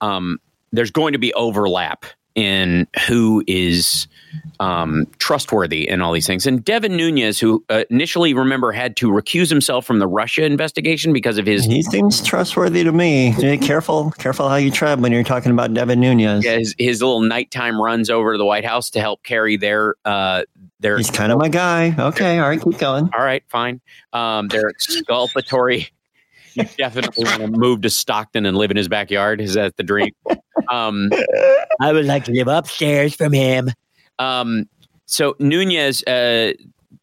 um, 0.02 0.40
there's 0.72 0.92
going 0.92 1.14
to 1.14 1.20
be 1.20 1.34
overlap 1.34 2.06
in 2.36 2.88
who 3.08 3.44
is 3.48 4.08
um, 4.60 5.08
trustworthy 5.18 5.88
in 5.88 6.02
all 6.02 6.14
these 6.14 6.28
things. 6.28 6.46
And 6.46 6.64
Devin 6.64 6.96
Nunes, 6.96 7.40
who 7.40 7.64
uh, 7.70 7.84
initially 7.90 8.34
remember 8.34 8.72
had 8.72 8.96
to 8.98 9.08
recuse 9.10 9.50
himself 9.50 9.86
from 9.86 10.00
the 10.00 10.08
Russia 10.08 10.44
investigation 10.44 11.14
because 11.14 11.38
of 11.38 11.46
his 11.46 11.66
He 11.66 11.82
seems 11.82 12.22
trustworthy 12.24 12.84
to 12.84 12.92
me. 12.92 13.34
Yeah, 13.38 13.56
careful, 13.58 14.12
careful 14.12 14.50
how 14.50 14.56
you 14.56 14.72
tread 14.72 15.02
when 15.02 15.12
you're 15.12 15.24
talking 15.24 15.52
about 15.52 15.74
Devin 15.74 16.00
Nunes. 16.00 16.46
yeah, 16.46 16.58
his, 16.58 16.76
his 16.78 17.02
little 17.02 17.22
nighttime 17.22 17.82
runs 17.82 18.10
over 18.10 18.34
to 18.34 18.38
the 18.38 18.46
White 18.46 18.66
House 18.66 18.90
to 18.92 19.00
help 19.00 19.24
carry 19.24 19.58
their 19.58 19.96
uh, 20.06 20.44
their. 20.80 20.98
He's 20.98 21.12
kind 21.12 21.32
of 21.32 21.40
my 21.40 21.50
guy. 21.50 21.96
Okay, 21.98 22.40
all 22.40 22.50
right, 22.50 22.62
keep 22.62 22.78
going. 22.78 23.10
All 23.14 23.24
right, 23.24 23.44
fine. 23.48 23.82
Um, 24.14 24.48
their 24.50 24.70
exculpatory. 24.70 25.90
You 26.60 26.66
definitely 26.78 27.26
want 27.26 27.42
to 27.42 27.48
move 27.48 27.82
to 27.82 27.90
Stockton 27.90 28.46
and 28.46 28.58
live 28.58 28.72
in 28.72 28.78
his 28.78 28.88
backyard. 28.88 29.42
Is 29.42 29.54
that 29.54 29.78
the 29.78 29.84
dream? 29.84 30.12
Um, 30.70 31.10
I 31.82 31.92
would 31.92 32.06
like 32.06 32.26
to 32.26 32.32
live 32.32 32.48
upstairs 32.48 33.16
from 33.16 33.34
him. 33.34 33.72
Um, 34.20 34.66
so 35.08 35.36
Nunes, 35.40 36.04
uh, 36.04 36.54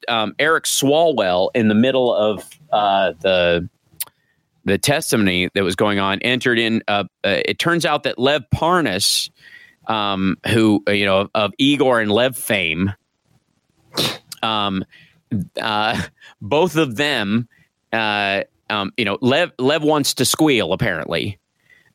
um, 0.07 0.35
Eric 0.39 0.65
Swalwell, 0.65 1.51
in 1.53 1.67
the 1.67 1.75
middle 1.75 2.15
of 2.15 2.49
uh, 2.71 3.15
the 3.21 3.69
the 4.65 4.79
testimony 4.79 5.49
that 5.55 5.65
was 5.65 5.75
going 5.75 5.99
on, 5.99 6.21
entered 6.21 6.59
in. 6.59 6.83
Uh, 6.87 7.05
uh, 7.25 7.41
it 7.45 7.59
turns 7.59 7.85
out 7.85 8.05
that 8.05 8.19
Lev 8.19 8.43
Parnas, 8.55 9.31
um, 9.89 10.37
who 10.49 10.83
uh, 10.87 10.93
you 10.93 11.07
know 11.07 11.29
of 11.35 11.53
Igor 11.59 12.01
and 12.01 12.13
Lev 12.13 12.37
fame, 12.37 12.93
um, 14.43 14.85
uh, 15.61 16.01
both 16.41 16.77
of 16.77 16.97
them, 16.97 17.49
uh, 17.93 18.43
um, 18.71 18.93
you 18.97 19.05
know, 19.05 19.19
Lev 19.21 19.53
Lev 19.59 19.83
wants 19.83 20.15
to 20.15 20.25
squeal. 20.25 20.73
Apparently, 20.73 21.39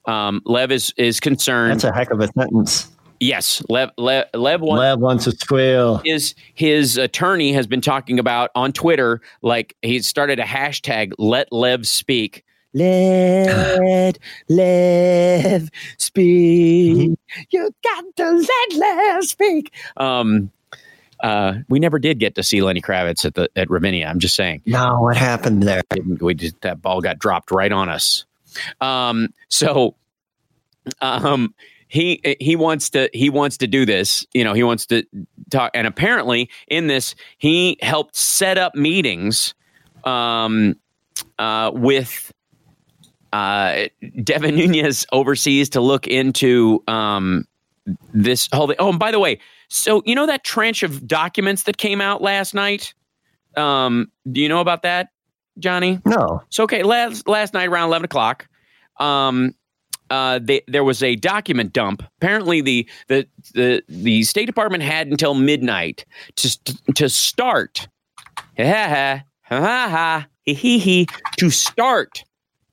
um, 0.06 0.42
Lev 0.46 0.72
is 0.72 0.94
is 0.98 1.20
concerned. 1.20 1.74
That's 1.74 1.84
a 1.84 1.94
heck 1.94 2.12
of 2.12 2.20
a 2.20 2.28
sentence. 2.28 2.90
Yes, 3.20 3.62
Lev 3.70 3.92
Lev, 3.98 4.26
Lev, 4.34 4.62
wants, 4.62 4.80
Lev 4.80 5.00
wants 5.00 5.24
to 5.26 5.32
squeal. 5.32 6.02
his 6.04 6.34
his 6.56 6.98
attorney 6.98 7.54
has 7.54 7.68
been 7.68 7.82
talking 7.82 8.18
about 8.18 8.50
on 8.56 8.74
Twitter, 8.74 9.22
like 9.42 9.76
he 9.82 10.00
started 10.00 10.40
a 10.40 10.44
hashtag 10.44 11.14
"Let 11.18 11.52
Lev 11.52 11.86
Speak." 11.88 12.44
Let 12.74 14.18
Lev 14.50 15.70
speak. 15.98 17.20
You 17.50 17.70
got 17.84 18.06
to 18.16 18.32
let 18.32 18.74
Lev 18.74 19.24
speak. 19.26 19.74
Um, 19.98 20.52
uh, 21.22 21.54
we 21.70 21.80
never 21.80 22.00
did 22.00 22.20
get 22.20 22.36
to 22.36 22.44
see 22.44 22.62
Lenny 22.62 22.82
Kravitz 22.82 23.26
at 23.26 23.36
the 23.36 23.50
at 23.56 23.70
Ravinia. 23.70 24.08
I'm 24.08 24.20
just 24.20 24.36
saying. 24.36 24.62
No, 24.66 25.02
what 25.02 25.18
happened 25.18 25.64
there? 25.64 25.82
We 26.20 26.34
just 26.34 26.60
that 26.62 26.82
ball 26.82 27.02
got 27.02 27.20
dropped 27.20 27.52
right 27.52 27.72
on 27.72 27.90
us. 27.90 28.26
Um, 28.82 29.30
so, 29.48 29.96
um, 31.02 31.54
he 31.88 32.38
he 32.40 32.56
wants 32.56 32.90
to 32.92 33.10
he 33.14 33.30
wants 33.30 33.58
to 33.58 33.68
do 33.68 33.86
this. 33.86 34.26
You 34.34 34.44
know, 34.44 34.54
he 34.54 34.64
wants 34.64 34.86
to 34.88 35.04
talk, 35.50 35.72
and 35.74 35.86
apparently 35.86 36.50
in 36.68 36.88
this 36.88 37.16
he 37.38 37.78
helped 37.82 38.16
set 38.16 38.58
up 38.58 38.76
meetings, 38.76 39.54
um, 40.04 40.76
uh, 41.38 41.72
with 41.74 42.32
uh, 43.34 43.88
Devin 44.24 44.56
Nunes 44.56 45.06
overseas 45.12 45.70
to 45.70 45.82
look 45.82 46.08
into 46.08 46.84
um, 46.88 47.46
this 48.14 48.50
whole 48.52 48.68
thing. 48.68 48.78
Oh, 48.80 48.90
and 48.90 49.00
by 49.00 49.12
the 49.12 49.20
way, 49.20 49.40
so 49.72 50.04
you 50.06 50.16
know 50.16 50.26
that 50.26 50.44
tranche 50.44 50.84
of 50.84 51.08
documents 51.08 51.64
that 51.64 51.78
came 51.78 52.02
out 52.02 52.22
last 52.22 52.54
night? 52.54 52.94
Um, 53.56 54.12
do 54.30 54.42
you 54.42 54.50
know 54.50 54.60
about 54.60 54.84
that, 54.84 55.10
Johnny? 55.60 56.00
No. 56.06 56.44
So 56.50 56.66
okay, 56.66 56.84
last 56.84 57.28
last 57.28 57.54
night 57.54 57.70
around 57.70 57.88
eleven 57.88 58.06
o'clock, 58.06 58.48
um, 59.00 59.56
uh, 60.10 60.40
they, 60.44 60.62
there 60.68 60.84
was 60.84 61.02
a 61.02 61.16
document 61.16 61.72
dump. 61.72 62.04
Apparently, 62.18 62.62
the 62.62 62.88
the 63.08 63.28
the 63.54 63.82
the 63.88 64.24
State 64.24 64.46
Department 64.46 64.84
had 64.84 65.08
until 65.08 65.34
midnight 65.34 66.06
to 66.36 66.60
to 66.96 67.10
start, 67.10 67.88
ha 68.58 68.64
ha 68.64 69.24
ha 69.44 69.60
ha 69.60 69.90
ha 69.90 70.28
he 70.44 70.54
he 70.54 70.80
he, 70.80 71.08
to 71.38 71.50
start 71.50 72.24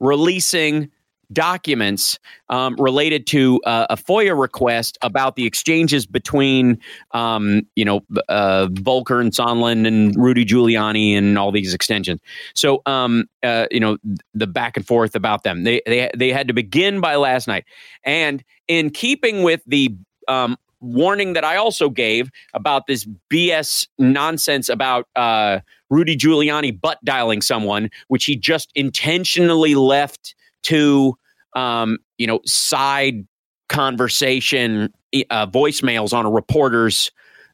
releasing 0.00 0.90
documents 1.32 2.18
um, 2.48 2.76
related 2.76 3.26
to 3.28 3.60
uh, 3.64 3.86
a 3.90 3.96
FOIA 3.96 4.38
request 4.38 4.98
about 5.02 5.36
the 5.36 5.46
exchanges 5.46 6.06
between, 6.06 6.78
um, 7.12 7.62
you 7.76 7.84
know, 7.84 8.00
uh, 8.28 8.68
Volker 8.72 9.20
and 9.20 9.32
Sondland 9.32 9.86
and 9.86 10.16
Rudy 10.16 10.44
Giuliani 10.44 11.16
and 11.16 11.38
all 11.38 11.52
these 11.52 11.74
extensions. 11.74 12.20
So, 12.54 12.82
um, 12.86 13.28
uh, 13.42 13.66
you 13.70 13.80
know, 13.80 13.98
the 14.34 14.46
back 14.46 14.76
and 14.76 14.86
forth 14.86 15.14
about 15.14 15.42
them. 15.42 15.64
They 15.64 15.82
they 15.86 16.10
they 16.16 16.32
had 16.32 16.48
to 16.48 16.54
begin 16.54 17.00
by 17.00 17.16
last 17.16 17.46
night, 17.48 17.64
and 18.04 18.42
in 18.66 18.90
keeping 18.90 19.42
with 19.42 19.62
the 19.66 19.94
um, 20.28 20.56
warning 20.80 21.32
that 21.32 21.44
I 21.44 21.56
also 21.56 21.90
gave 21.90 22.30
about 22.54 22.86
this 22.86 23.06
BS 23.30 23.88
nonsense 23.98 24.68
about 24.68 25.08
uh, 25.16 25.60
Rudy 25.90 26.16
Giuliani 26.16 26.78
butt 26.78 26.98
dialing 27.04 27.42
someone, 27.42 27.90
which 28.08 28.24
he 28.24 28.36
just 28.36 28.70
intentionally 28.74 29.74
left 29.74 30.34
to 30.64 31.16
um, 31.54 31.98
you 32.16 32.26
know 32.26 32.40
side 32.44 33.26
conversation 33.68 34.92
uh, 35.30 35.46
voicemails 35.46 36.12
on 36.12 36.26
a 36.26 36.30
reporter's 36.30 37.10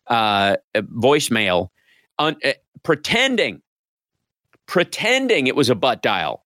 uh, 0.09 0.57
voicemail, 0.75 1.69
un- 2.19 2.37
uh, 2.45 2.53
pretending 2.83 3.61
pretending 4.67 5.47
it 5.47 5.57
was 5.57 5.69
a 5.69 5.75
butt 5.75 6.03
dial. 6.03 6.45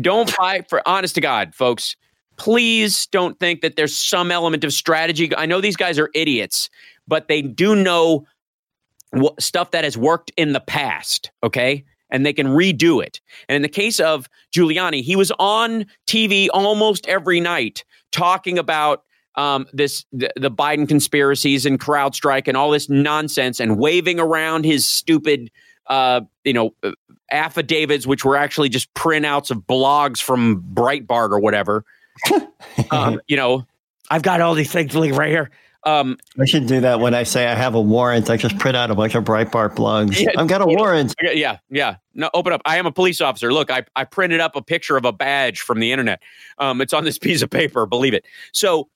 Don't 0.00 0.34
buy 0.36 0.64
for 0.68 0.86
honest 0.86 1.14
to 1.16 1.20
God, 1.20 1.54
folks. 1.54 1.96
Please 2.36 3.06
don't 3.06 3.38
think 3.38 3.60
that 3.62 3.76
there's 3.76 3.96
some 3.96 4.30
element 4.30 4.64
of 4.64 4.72
strategy. 4.72 5.34
I 5.36 5.46
know 5.46 5.60
these 5.60 5.76
guys 5.76 5.98
are 5.98 6.10
idiots, 6.14 6.70
but 7.06 7.28
they 7.28 7.42
do 7.42 7.74
know 7.74 8.26
stuff 9.38 9.72
that 9.72 9.84
has 9.84 9.96
worked 9.96 10.32
in 10.36 10.52
the 10.52 10.60
past. 10.60 11.30
Okay, 11.42 11.84
and 12.10 12.24
they 12.24 12.32
can 12.32 12.48
redo 12.48 13.02
it. 13.04 13.20
And 13.48 13.56
in 13.56 13.62
the 13.62 13.68
case 13.68 14.00
of 14.00 14.28
Giuliani, 14.54 15.02
he 15.02 15.16
was 15.16 15.32
on 15.38 15.86
TV 16.06 16.48
almost 16.52 17.06
every 17.06 17.40
night 17.40 17.84
talking 18.12 18.58
about 18.58 19.04
um, 19.34 19.66
this 19.72 20.04
the, 20.12 20.30
the 20.36 20.50
Biden 20.50 20.88
conspiracies 20.88 21.64
and 21.64 21.78
CrowdStrike 21.78 22.48
and 22.48 22.56
all 22.56 22.70
this 22.70 22.88
nonsense, 22.88 23.60
and 23.60 23.78
waving 23.78 24.18
around 24.18 24.64
his 24.64 24.84
stupid, 24.84 25.50
uh, 25.86 26.22
you 26.44 26.52
know, 26.52 26.74
affidavits, 27.30 28.06
which 28.06 28.24
were 28.24 28.36
actually 28.36 28.68
just 28.68 28.92
printouts 28.94 29.50
of 29.50 29.58
blogs 29.58 30.20
from 30.20 30.62
Breitbart 30.74 31.30
or 31.30 31.38
whatever. 31.38 31.84
um, 32.90 33.20
you 33.28 33.36
know, 33.36 33.64
I've 34.10 34.22
got 34.22 34.40
all 34.40 34.54
these 34.54 34.72
things 34.72 34.94
right 34.94 35.30
here. 35.30 35.50
Um, 35.84 36.18
I 36.38 36.44
should 36.44 36.66
do 36.66 36.80
that 36.80 37.00
when 37.00 37.14
I 37.14 37.22
say 37.22 37.46
I 37.46 37.54
have 37.54 37.74
a 37.74 37.80
warrant. 37.80 38.28
I 38.30 38.36
just 38.36 38.58
print 38.58 38.76
out 38.76 38.90
a 38.90 38.94
bunch 38.94 39.14
of 39.14 39.24
Breitbart 39.24 39.76
blogs. 39.76 40.20
Yeah, 40.20 40.30
I've 40.36 40.48
got 40.48 40.60
a 40.60 40.66
warrant. 40.66 41.14
Yeah, 41.22 41.58
yeah. 41.70 41.96
No, 42.14 42.28
open 42.34 42.52
up. 42.52 42.60
I 42.64 42.78
am 42.78 42.86
a 42.86 42.92
police 42.92 43.20
officer. 43.20 43.52
Look, 43.52 43.70
I, 43.70 43.84
I 43.94 44.04
printed 44.04 44.40
up 44.40 44.56
a 44.56 44.62
picture 44.62 44.96
of 44.96 45.04
a 45.04 45.12
badge 45.12 45.60
from 45.60 45.78
the 45.78 45.92
internet. 45.92 46.20
Um, 46.58 46.80
it's 46.80 46.92
on 46.92 47.04
this 47.04 47.18
piece 47.18 47.42
of 47.42 47.50
paper. 47.50 47.86
Believe 47.86 48.14
it. 48.14 48.24
So 48.52 48.88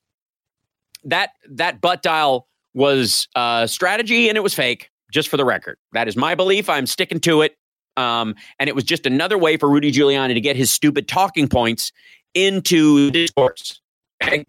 that 1.05 1.31
that 1.51 1.81
butt 1.81 2.03
dial 2.03 2.49
was 2.75 3.29
uh, 3.37 3.67
strategy, 3.67 4.29
and 4.29 4.37
it 4.37 4.43
was 4.43 4.55
fake. 4.55 4.91
Just 5.13 5.29
for 5.29 5.37
the 5.37 5.45
record, 5.45 5.79
that 5.93 6.09
is 6.09 6.17
my 6.17 6.35
belief. 6.35 6.69
I'm 6.69 6.87
sticking 6.87 7.21
to 7.21 7.43
it. 7.43 7.57
Um, 7.99 8.35
and 8.59 8.69
it 8.69 8.75
was 8.75 8.85
just 8.85 9.05
another 9.05 9.37
way 9.37 9.59
for 9.59 9.69
Rudy 9.69 9.93
Giuliani 9.93 10.33
to 10.33 10.41
get 10.41 10.57
his 10.57 10.71
stupid 10.71 11.07
talking 11.07 11.49
points 11.49 11.93
into 12.35 13.11
discourse. 13.11 13.81
Okay. 14.23 14.47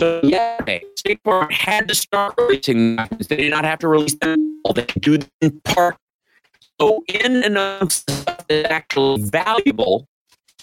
So 0.00 0.20
yeah. 0.24 0.56
State 0.96 1.18
Department 1.22 1.52
had 1.52 1.86
to 1.88 1.94
start 1.94 2.34
releasing 2.38 2.96
documents. 2.96 3.26
They 3.26 3.36
did 3.36 3.50
not 3.50 3.66
have 3.66 3.78
to 3.80 3.88
release 3.88 4.14
them 4.14 4.60
all. 4.64 4.72
They 4.72 4.84
could 4.84 5.02
do 5.02 5.18
them 5.18 5.28
in 5.42 5.60
part. 5.60 5.96
So 6.80 7.04
in 7.06 7.42
and 7.42 7.56
the 7.56 7.86
stuff 7.90 8.46
that's 8.48 8.70
actually 8.70 9.22
valuable, 9.24 10.08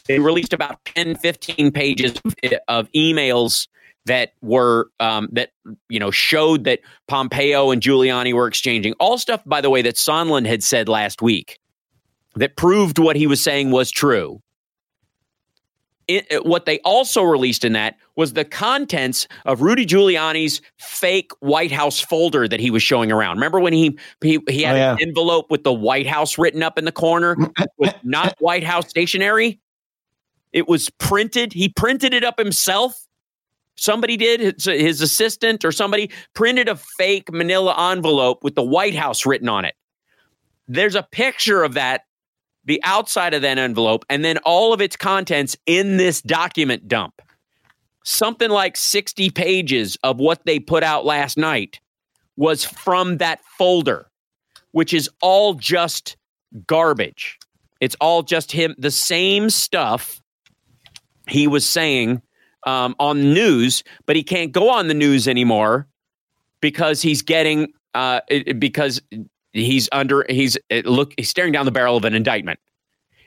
they 0.08 0.18
released 0.18 0.54
about 0.54 0.84
10, 0.86 1.18
15 1.18 1.72
pages 1.72 2.20
of, 2.26 2.34
of 2.68 2.92
emails 2.94 3.68
that 4.06 4.32
were 4.42 4.90
um, 5.00 5.30
that 5.34 5.52
you 5.90 6.00
know 6.00 6.10
showed 6.10 6.64
that 6.64 6.80
Pompeo 7.08 7.70
and 7.70 7.80
Giuliani 7.80 8.34
were 8.34 8.48
exchanging 8.48 8.94
all 9.00 9.20
stuff. 9.20 9.44
By 9.46 9.62
the 9.62 9.70
way, 9.70 9.84
that 9.84 9.96
Sondland 9.96 10.48
had 10.48 10.64
said 10.64 10.90
last 10.90 11.22
week 11.22 11.60
that 12.36 12.56
proved 12.56 12.98
what 12.98 13.16
he 13.16 13.28
was 13.28 13.42
saying 13.42 13.70
was 13.70 13.92
true. 13.92 14.42
It, 16.08 16.46
what 16.46 16.66
they 16.66 16.80
also 16.80 17.22
released 17.24 17.66
in 17.66 17.74
that 17.74 17.98
was 18.16 18.34
the 18.34 18.46
contents 18.46 19.28
of 19.46 19.62
Rudy 19.62 19.86
Giuliani's 19.86 20.62
fake 20.78 21.32
White 21.40 21.72
House 21.72 22.00
folder 22.00 22.48
that 22.48 22.60
he 22.60 22.72
was 22.72 22.82
showing 22.82 23.12
around. 23.12 23.36
Remember 23.36 23.60
when 23.60 23.74
he 23.74 23.98
he, 24.22 24.40
he 24.50 24.62
had 24.64 24.76
Oh, 24.76 24.80
yeah. 24.80 24.92
an 24.94 24.98
envelope 25.02 25.52
with 25.52 25.64
the 25.64 25.74
White 25.74 26.08
House 26.08 26.38
written 26.38 26.64
up 26.64 26.78
in 26.78 26.86
the 26.86 26.92
corner 26.92 27.36
with 27.78 27.94
not 28.04 28.36
White 28.40 28.64
House 28.64 28.90
stationery? 28.90 29.60
It 30.54 30.68
was 30.68 30.90
printed. 30.92 31.52
He 31.54 31.70
printed 31.70 32.14
it 32.14 32.24
up 32.24 32.40
himself. 32.40 33.06
Somebody 33.76 34.18
did 34.18 34.40
his, 34.40 34.66
his 34.66 35.02
assistant 35.02 35.64
or 35.64 35.72
somebody 35.72 36.10
printed 36.34 36.68
a 36.70 36.76
fake 36.78 37.32
manila 37.32 37.92
envelope 37.92 38.44
with 38.44 38.56
the 38.56 38.64
White 38.64 38.96
House 38.96 39.26
written 39.26 39.50
on 39.50 39.66
it. 39.66 39.76
There's 40.68 40.96
a 40.96 41.04
picture 41.04 41.64
of 41.64 41.76
that 41.76 42.02
the 42.68 42.80
outside 42.84 43.34
of 43.34 43.42
that 43.42 43.58
envelope 43.58 44.06
and 44.10 44.24
then 44.24 44.38
all 44.40 44.74
of 44.74 44.82
its 44.82 44.96
contents 44.96 45.58
in 45.66 45.98
this 45.98 46.22
document 46.22 46.88
dump. 46.88 47.22
Something 48.04 48.50
like 48.50 48.78
60 48.78 49.32
pages 49.32 49.98
of 50.04 50.18
what 50.20 50.46
they 50.46 50.60
put 50.60 50.84
out 50.84 51.04
last 51.06 51.38
night 51.38 51.80
was 52.38 52.64
from 52.64 53.18
that 53.18 53.44
folder, 53.58 54.08
which 54.72 54.94
is 54.94 55.10
all 55.22 55.56
just 55.56 56.16
garbage. 56.68 57.38
It's 57.82 57.96
all 58.00 58.22
just 58.24 58.52
him, 58.52 58.76
the 58.78 58.92
same 58.92 59.50
stuff 59.50 60.22
he 61.28 61.48
was 61.48 61.68
saying 61.68 62.22
um, 62.66 62.96
on 63.00 63.18
the 63.18 63.34
news, 63.34 63.84
but 64.06 64.16
he 64.16 64.24
can't 64.24 64.52
go 64.52 64.70
on 64.70 64.88
the 64.88 64.94
news 64.94 65.28
anymore 65.28 65.88
because 66.62 67.02
he's 67.02 67.22
getting 67.22 67.74
uh, 67.94 68.22
it- 68.30 68.60
because 68.60 69.02
he's 69.58 69.90
under 69.92 70.26
he's 70.30 70.58
uh, 70.72 70.82
look 70.86 71.14
he's 71.18 71.30
staring 71.30 71.52
down 71.52 71.66
the 71.66 71.72
barrel 71.72 71.98
of 71.98 72.06
an 72.06 72.14
indictment. 72.14 72.60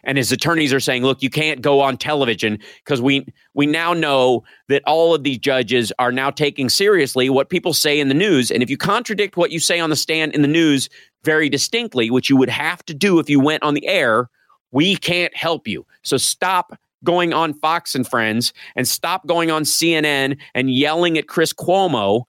And 0.02 0.16
his 0.16 0.32
attorneys 0.32 0.72
are 0.72 0.80
saying 0.80 1.02
look 1.02 1.22
you 1.22 1.30
can't 1.30 1.60
go 1.60 1.80
on 1.80 1.96
television 1.96 2.58
because 2.84 3.02
we 3.02 3.26
we 3.54 3.66
now 3.66 3.92
know 3.92 4.44
that 4.68 4.82
all 4.86 5.14
of 5.14 5.24
these 5.24 5.38
judges 5.38 5.92
are 5.98 6.12
now 6.12 6.30
taking 6.30 6.68
seriously 6.68 7.28
what 7.28 7.50
people 7.50 7.74
say 7.74 8.00
in 8.00 8.08
the 8.08 8.14
news. 8.14 8.50
And 8.50 8.62
if 8.62 8.70
you 8.70 8.76
contradict 8.76 9.36
what 9.36 9.50
you 9.50 9.60
say 9.60 9.78
on 9.78 9.90
the 9.90 9.96
stand 9.96 10.34
in 10.34 10.42
the 10.42 10.48
news 10.48 10.88
very 11.22 11.48
distinctly 11.48 12.10
which 12.10 12.30
you 12.30 12.36
would 12.36 12.48
have 12.48 12.84
to 12.86 12.94
do 12.94 13.18
if 13.18 13.28
you 13.28 13.40
went 13.40 13.62
on 13.62 13.74
the 13.74 13.86
air 13.86 14.28
we 14.72 14.96
can't 14.96 15.36
help 15.36 15.66
you. 15.66 15.84
So 16.02 16.16
stop 16.16 16.78
going 17.04 17.32
on 17.32 17.54
Fox 17.54 17.94
and 17.94 18.06
Friends 18.06 18.52
and 18.76 18.86
stop 18.86 19.26
going 19.26 19.50
on 19.50 19.62
CNN 19.62 20.38
and 20.54 20.72
yelling 20.72 21.18
at 21.18 21.28
Chris 21.28 21.52
Cuomo. 21.52 22.24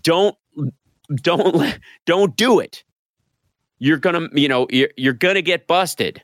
Don't 0.00 0.36
don't 1.16 1.78
don't 2.06 2.36
do 2.36 2.60
it 2.60 2.84
you're 3.82 3.98
gonna 3.98 4.28
you 4.32 4.46
know 4.46 4.68
you're, 4.70 4.90
you're 4.96 5.12
gonna 5.12 5.42
get 5.42 5.66
busted. 5.66 6.22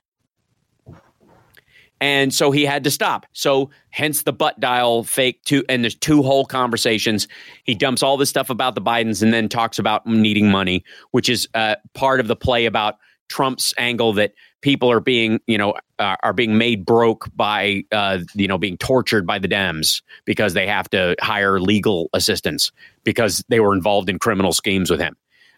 And 2.01 2.33
so 2.33 2.53
he 2.53 2.65
had 2.65 2.85
to 2.85 2.93
stop. 2.93 3.27
So 3.33 3.71
hence 3.91 4.23
the 4.23 4.33
butt 4.33 4.61
dial 4.61 5.03
fake 5.03 5.43
two 5.45 5.65
and 5.69 5.83
there's 5.83 5.97
two 5.97 6.23
whole 6.23 6.47
conversations. 6.47 7.27
He 7.65 7.75
dumps 7.75 8.05
all 8.05 8.17
this 8.17 8.31
stuff 8.31 8.49
about 8.49 8.77
the 8.77 8.81
bidens 8.81 9.21
and 9.25 9.33
then 9.33 9.49
talks 9.49 9.81
about 9.81 10.07
needing 10.07 10.49
money 10.49 10.85
which 11.11 11.29
is 11.29 11.49
uh, 11.55 11.75
part 11.95 12.21
of 12.21 12.29
the 12.29 12.37
play 12.37 12.67
about 12.67 12.99
trump's 13.29 13.75
angle 13.77 14.13
that 14.15 14.33
people 14.61 14.91
are 14.91 15.01
being 15.01 15.41
you 15.49 15.59
know 15.59 15.75
uh, 15.99 16.17
are 16.23 16.33
being 16.33 16.57
made 16.57 16.87
broke 16.87 17.29
by 17.35 17.83
uh, 17.91 18.19
you 18.35 18.47
know 18.47 18.57
being 18.57 18.79
tortured 18.79 19.27
by 19.27 19.39
the 19.39 19.49
dems 19.49 20.01
because 20.25 20.55
they 20.55 20.67
have 20.67 20.89
to 20.91 21.17
hire 21.21 21.59
legal 21.59 22.09
assistance 22.13 22.71
because 23.03 23.45
they 23.49 23.59
were 23.59 23.75
involved 23.75 24.09
in 24.09 24.19
criminal 24.21 24.53
schemes 24.53 24.91
with 24.91 25.01
him. 25.01 25.17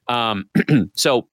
Um, 0.08 0.48
so 0.94 1.28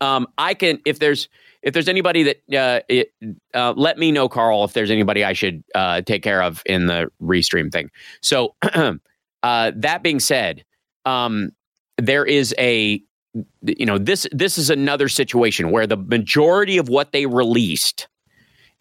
um, 0.00 0.26
I 0.38 0.54
can 0.54 0.80
if 0.84 0.98
there's 0.98 1.28
if 1.62 1.74
there's 1.74 1.88
anybody 1.88 2.22
that 2.22 2.58
uh, 2.58 2.80
it, 2.88 3.12
uh, 3.54 3.74
let 3.76 3.98
me 3.98 4.12
know, 4.12 4.28
Carl, 4.28 4.64
if 4.64 4.72
there's 4.72 4.90
anybody 4.90 5.24
I 5.24 5.34
should 5.34 5.62
uh, 5.74 6.00
take 6.00 6.22
care 6.22 6.42
of 6.42 6.62
in 6.64 6.86
the 6.86 7.10
restream 7.22 7.70
thing. 7.70 7.90
So 8.22 8.54
uh, 9.42 9.72
that 9.76 10.02
being 10.02 10.20
said, 10.20 10.64
um, 11.04 11.50
there 11.98 12.24
is 12.24 12.54
a 12.58 13.02
you 13.62 13.86
know 13.86 13.98
this 13.98 14.26
this 14.32 14.58
is 14.58 14.70
another 14.70 15.08
situation 15.08 15.70
where 15.70 15.86
the 15.86 15.96
majority 15.96 16.78
of 16.78 16.88
what 16.88 17.12
they 17.12 17.26
released 17.26 18.08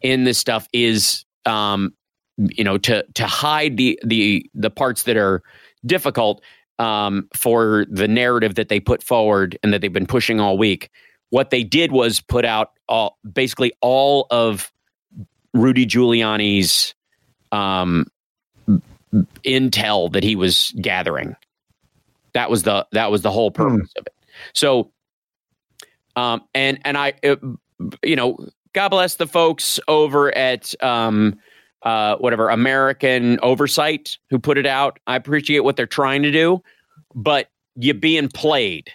in 0.01 0.23
this 0.23 0.37
stuff 0.37 0.67
is 0.73 1.25
um, 1.45 1.93
you 2.37 2.63
know 2.63 2.77
to 2.77 3.05
to 3.13 3.25
hide 3.25 3.77
the 3.77 3.99
the 4.03 4.49
the 4.53 4.69
parts 4.69 5.03
that 5.03 5.17
are 5.17 5.43
difficult 5.85 6.41
um, 6.79 7.27
for 7.35 7.85
the 7.89 8.07
narrative 8.07 8.55
that 8.55 8.69
they 8.69 8.79
put 8.79 9.03
forward 9.03 9.57
and 9.61 9.73
that 9.73 9.81
they've 9.81 9.93
been 9.93 10.07
pushing 10.07 10.39
all 10.39 10.57
week. 10.57 10.89
What 11.29 11.49
they 11.49 11.63
did 11.63 11.91
was 11.91 12.21
put 12.21 12.45
out 12.45 12.71
all, 12.87 13.17
basically 13.31 13.73
all 13.81 14.27
of 14.31 14.71
Rudy 15.53 15.85
Giuliani's 15.85 16.95
um, 17.51 18.07
intel 19.43 20.11
that 20.13 20.23
he 20.23 20.35
was 20.35 20.73
gathering. 20.81 21.35
That 22.33 22.49
was 22.49 22.63
the 22.63 22.87
that 22.91 23.11
was 23.11 23.21
the 23.21 23.31
whole 23.31 23.51
purpose 23.51 23.91
of 23.97 24.05
it. 24.05 24.13
So, 24.53 24.91
um, 26.15 26.41
and 26.53 26.79
and 26.85 26.97
I, 26.97 27.13
uh, 27.23 27.35
you 28.03 28.15
know, 28.15 28.37
God 28.73 28.89
bless 28.89 29.15
the 29.15 29.27
folks 29.27 29.79
over 29.87 30.35
at 30.35 30.81
um, 30.83 31.39
uh, 31.83 32.17
whatever 32.17 32.49
American 32.49 33.39
Oversight 33.41 34.17
who 34.29 34.37
put 34.39 34.57
it 34.57 34.67
out. 34.67 34.99
I 35.07 35.15
appreciate 35.15 35.61
what 35.61 35.75
they're 35.75 35.87
trying 35.87 36.23
to 36.23 36.31
do, 36.31 36.61
but 37.15 37.49
you're 37.75 37.95
being 37.95 38.29
played. 38.29 38.91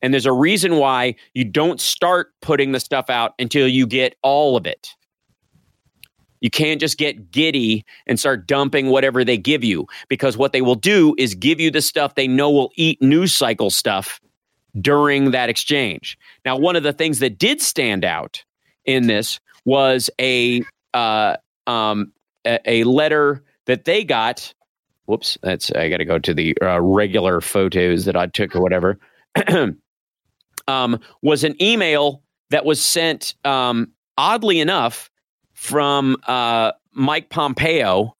And 0.00 0.12
there's 0.12 0.26
a 0.26 0.32
reason 0.32 0.76
why 0.76 1.16
you 1.34 1.44
don't 1.44 1.80
start 1.80 2.32
putting 2.40 2.72
the 2.72 2.80
stuff 2.80 3.10
out 3.10 3.34
until 3.38 3.66
you 3.66 3.86
get 3.86 4.16
all 4.22 4.56
of 4.56 4.66
it. 4.66 4.88
You 6.40 6.50
can't 6.50 6.80
just 6.80 6.98
get 6.98 7.30
giddy 7.30 7.84
and 8.06 8.18
start 8.18 8.46
dumping 8.46 8.88
whatever 8.88 9.24
they 9.24 9.36
give 9.36 9.64
you 9.64 9.86
because 10.08 10.36
what 10.36 10.52
they 10.52 10.62
will 10.62 10.76
do 10.76 11.14
is 11.18 11.34
give 11.34 11.60
you 11.60 11.70
the 11.70 11.82
stuff 11.82 12.14
they 12.14 12.28
know 12.28 12.50
will 12.50 12.70
eat 12.76 13.02
news 13.02 13.34
cycle 13.34 13.70
stuff 13.70 14.20
during 14.80 15.32
that 15.32 15.48
exchange. 15.48 16.16
Now, 16.44 16.56
one 16.56 16.76
of 16.76 16.82
the 16.82 16.92
things 16.92 17.18
that 17.18 17.38
did 17.38 17.60
stand 17.60 18.04
out 18.04 18.44
in 18.84 19.08
this 19.08 19.40
was 19.64 20.10
a 20.20 20.62
uh, 20.94 21.36
um, 21.66 22.12
a, 22.46 22.58
a 22.64 22.84
letter 22.84 23.42
that 23.66 23.84
they 23.84 24.04
got. 24.04 24.54
Whoops, 25.06 25.38
that's 25.42 25.72
I 25.72 25.88
got 25.88 25.98
to 25.98 26.04
go 26.04 26.18
to 26.18 26.34
the 26.34 26.56
uh, 26.62 26.80
regular 26.80 27.40
photos 27.40 28.04
that 28.04 28.16
I 28.16 28.26
took 28.26 28.54
or 28.54 28.60
whatever. 28.60 28.98
um, 30.68 31.00
was 31.22 31.42
an 31.42 31.60
email 31.60 32.22
that 32.50 32.64
was 32.64 32.80
sent, 32.80 33.34
um, 33.44 33.92
oddly 34.16 34.60
enough, 34.60 35.10
from 35.54 36.16
uh, 36.28 36.72
Mike 36.92 37.30
Pompeo, 37.30 38.14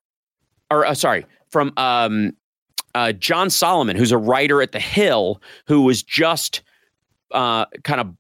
or 0.71 0.85
uh, 0.85 0.95
sorry, 0.95 1.25
from 1.51 1.73
um, 1.77 2.33
uh, 2.95 3.13
John 3.13 3.49
Solomon, 3.49 3.97
who's 3.97 4.13
a 4.13 4.19
writer 4.19 4.61
at 4.61 4.73
The 4.73 4.81
Hill, 4.81 5.41
who 5.67 5.83
was 5.83 6.03
just 6.03 6.63
uh, 7.31 7.67
kind 7.85 8.01
of 8.01 8.15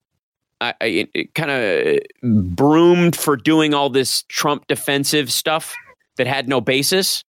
kind 1.35 1.51
of 1.51 1.99
broomed 2.55 3.16
for 3.16 3.37
doing 3.37 3.74
all 3.74 3.91
this 3.91 4.22
Trump 4.24 4.66
defensive 4.66 5.33
stuff 5.33 5.74
that 6.16 6.26
had 6.26 6.49
no 6.49 6.61
basis. 6.61 7.24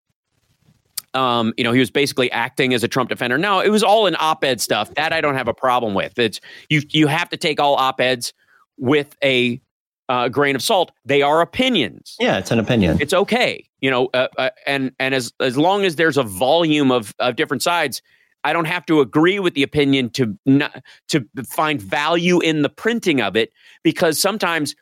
Um, 1.19 1.53
you 1.57 1.63
know, 1.63 1.73
he 1.73 1.79
was 1.79 1.91
basically 1.91 2.31
acting 2.31 2.73
as 2.73 2.83
a 2.83 2.87
Trump 2.87 3.09
defender. 3.09 3.37
No, 3.37 3.59
it 3.59 3.69
was 3.69 3.83
all 3.83 4.07
in 4.07 4.15
op-ed 4.17 4.61
stuff. 4.61 4.93
That 4.95 5.11
I 5.11 5.19
don't 5.19 5.35
have 5.35 5.49
a 5.49 5.53
problem 5.53 5.93
with. 5.93 6.17
It's 6.17 6.39
you. 6.69 6.81
You 6.89 7.07
have 7.07 7.29
to 7.29 7.37
take 7.37 7.59
all 7.59 7.75
op-eds 7.75 8.33
with 8.77 9.17
a 9.23 9.61
uh, 10.07 10.29
grain 10.29 10.55
of 10.55 10.61
salt. 10.61 10.91
They 11.05 11.21
are 11.21 11.41
opinions. 11.41 12.15
Yeah, 12.19 12.37
it's 12.37 12.51
an 12.51 12.59
opinion. 12.59 12.97
It's 13.01 13.13
okay, 13.13 13.67
you 13.81 13.91
know, 13.91 14.09
uh, 14.13 14.27
uh, 14.37 14.49
and 14.65 14.93
and 14.97 15.13
as 15.13 15.33
as 15.41 15.57
long 15.57 15.83
as 15.83 15.97
there's 15.97 16.17
a 16.17 16.23
volume 16.23 16.89
of 16.89 17.13
of 17.19 17.35
different 17.35 17.63
sides, 17.63 18.01
I 18.43 18.53
don't 18.53 18.65
have 18.65 18.85
to 18.85 19.01
agree 19.01 19.39
with 19.39 19.53
the 19.53 19.63
opinion 19.63 20.09
to 20.11 20.37
not, 20.45 20.83
to 21.09 21.25
find 21.45 21.81
value 21.81 22.39
in 22.39 22.61
the 22.61 22.69
printing 22.69 23.19
of 23.21 23.35
it 23.35 23.51
because 23.83 24.19
sometimes, 24.19 24.75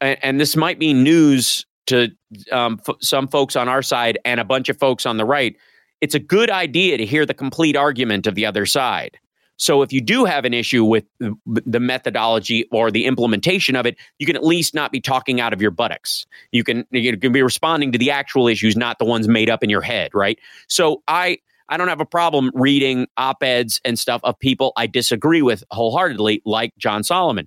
and, 0.00 0.18
and 0.22 0.40
this 0.40 0.54
might 0.54 0.78
be 0.78 0.94
news 0.94 1.66
to 1.86 2.10
um, 2.52 2.80
f- 2.86 2.96
some 3.00 3.26
folks 3.26 3.56
on 3.56 3.68
our 3.68 3.82
side 3.82 4.18
and 4.24 4.38
a 4.38 4.44
bunch 4.44 4.68
of 4.68 4.78
folks 4.78 5.04
on 5.04 5.16
the 5.16 5.24
right. 5.24 5.56
It's 6.00 6.14
a 6.14 6.18
good 6.18 6.50
idea 6.50 6.96
to 6.96 7.04
hear 7.04 7.26
the 7.26 7.34
complete 7.34 7.76
argument 7.76 8.26
of 8.26 8.34
the 8.34 8.46
other 8.46 8.66
side. 8.66 9.18
So 9.60 9.82
if 9.82 9.92
you 9.92 10.00
do 10.00 10.24
have 10.24 10.46
an 10.46 10.54
issue 10.54 10.84
with 10.86 11.04
the- 11.18 11.80
methodology 11.80 12.66
or 12.72 12.90
the 12.90 13.04
implementation 13.04 13.76
of 13.76 13.84
it, 13.84 13.96
you 14.18 14.24
can 14.24 14.34
at 14.34 14.42
least 14.42 14.74
not 14.74 14.90
be 14.90 15.02
talking 15.02 15.38
out 15.38 15.52
of 15.52 15.60
your 15.60 15.70
buttocks. 15.70 16.24
You 16.50 16.64
can 16.64 16.86
you 16.90 17.14
can 17.18 17.30
be 17.30 17.42
responding 17.42 17.92
to 17.92 17.98
the 17.98 18.10
actual 18.10 18.48
issues, 18.48 18.74
not 18.74 18.98
the 18.98 19.04
ones 19.04 19.28
made 19.28 19.50
up 19.50 19.62
in 19.62 19.68
your 19.68 19.82
head, 19.82 20.12
right? 20.14 20.38
So 20.66 21.02
I 21.06 21.38
I 21.68 21.76
don't 21.76 21.88
have 21.88 22.00
a 22.00 22.06
problem 22.06 22.50
reading 22.54 23.06
op-eds 23.18 23.82
and 23.84 23.98
stuff 23.98 24.22
of 24.24 24.38
people 24.38 24.72
I 24.78 24.86
disagree 24.86 25.42
with 25.42 25.62
wholeheartedly, 25.70 26.40
like 26.46 26.72
John 26.78 27.04
Solomon. 27.04 27.46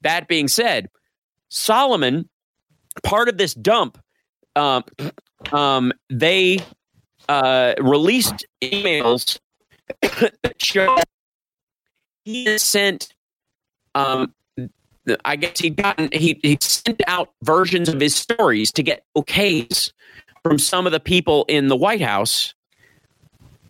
That 0.00 0.28
being 0.28 0.48
said, 0.48 0.88
Solomon, 1.50 2.26
part 3.02 3.28
of 3.28 3.36
this 3.36 3.52
dump, 3.52 3.98
um, 4.56 4.84
um, 5.52 5.92
they 6.08 6.60
uh, 7.30 7.74
released 7.80 8.44
emails 8.60 9.38
that 10.02 10.54
show 10.58 10.98
he 12.24 12.58
sent 12.58 13.14
um, 13.94 14.34
I 15.24 15.36
guess 15.36 15.60
he'd 15.60 15.76
gotten 15.76 16.10
he 16.12 16.40
he 16.42 16.58
sent 16.60 17.00
out 17.06 17.30
versions 17.42 17.88
of 17.88 18.00
his 18.00 18.16
stories 18.16 18.72
to 18.72 18.82
get 18.82 19.04
okays 19.16 19.92
from 20.42 20.58
some 20.58 20.86
of 20.86 20.92
the 20.92 21.00
people 21.00 21.44
in 21.48 21.68
the 21.68 21.76
White 21.76 22.00
House 22.00 22.52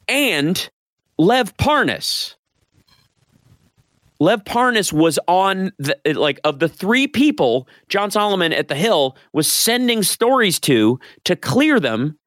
and 0.09 0.71
Lev 1.19 1.55
Parnas. 1.59 2.37
Lev 4.21 4.45
Parnas 4.45 4.91
was 4.93 5.19
on 5.29 5.71
the 5.79 5.97
like 6.15 6.41
of 6.45 6.61
the 6.61 6.69
three 6.69 7.07
people 7.07 7.69
John 7.91 8.11
Solomon 8.11 8.55
at 8.55 8.69
the 8.69 8.75
Hill 8.75 9.17
was 9.35 9.51
sending 9.53 10.03
stories 10.03 10.59
to 10.61 10.99
to 11.25 11.37
clear 11.37 11.79
them 11.79 12.19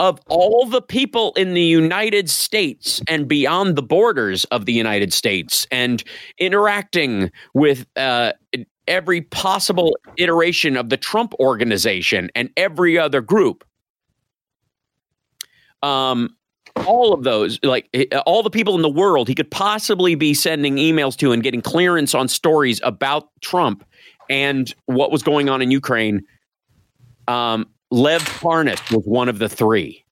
of 0.00 0.20
all 0.28 0.66
the 0.66 0.82
people 0.82 1.32
in 1.36 1.54
the 1.54 1.62
United 1.62 2.30
States 2.30 3.02
and 3.08 3.26
beyond 3.26 3.76
the 3.76 3.82
borders 3.82 4.44
of 4.44 4.64
the 4.64 4.72
United 4.72 5.12
States 5.12 5.66
and 5.72 6.04
interacting 6.38 7.30
with 7.54 7.84
uh, 7.96 8.32
every 8.86 9.22
possible 9.22 9.96
iteration 10.16 10.76
of 10.76 10.88
the 10.88 10.96
Trump 10.96 11.34
organization 11.40 12.30
and 12.34 12.50
every 12.56 12.96
other 12.96 13.20
group. 13.20 13.64
Um, 15.82 16.36
all 16.86 17.12
of 17.12 17.24
those, 17.24 17.58
like 17.62 17.88
eh, 17.92 18.06
all 18.24 18.42
the 18.42 18.50
people 18.50 18.74
in 18.76 18.82
the 18.82 18.88
world, 18.88 19.28
he 19.28 19.34
could 19.34 19.50
possibly 19.50 20.14
be 20.14 20.32
sending 20.32 20.76
emails 20.76 21.16
to 21.16 21.32
and 21.32 21.42
getting 21.42 21.62
clearance 21.62 22.14
on 22.14 22.28
stories 22.28 22.80
about 22.84 23.28
Trump 23.40 23.84
and 24.30 24.74
what 24.86 25.10
was 25.10 25.22
going 25.22 25.48
on 25.48 25.60
in 25.62 25.70
Ukraine. 25.70 26.22
Um, 27.26 27.66
Lev 27.90 28.22
Parnas 28.22 28.94
was 28.94 29.04
one 29.04 29.28
of 29.28 29.38
the 29.38 29.48
three. 29.48 30.04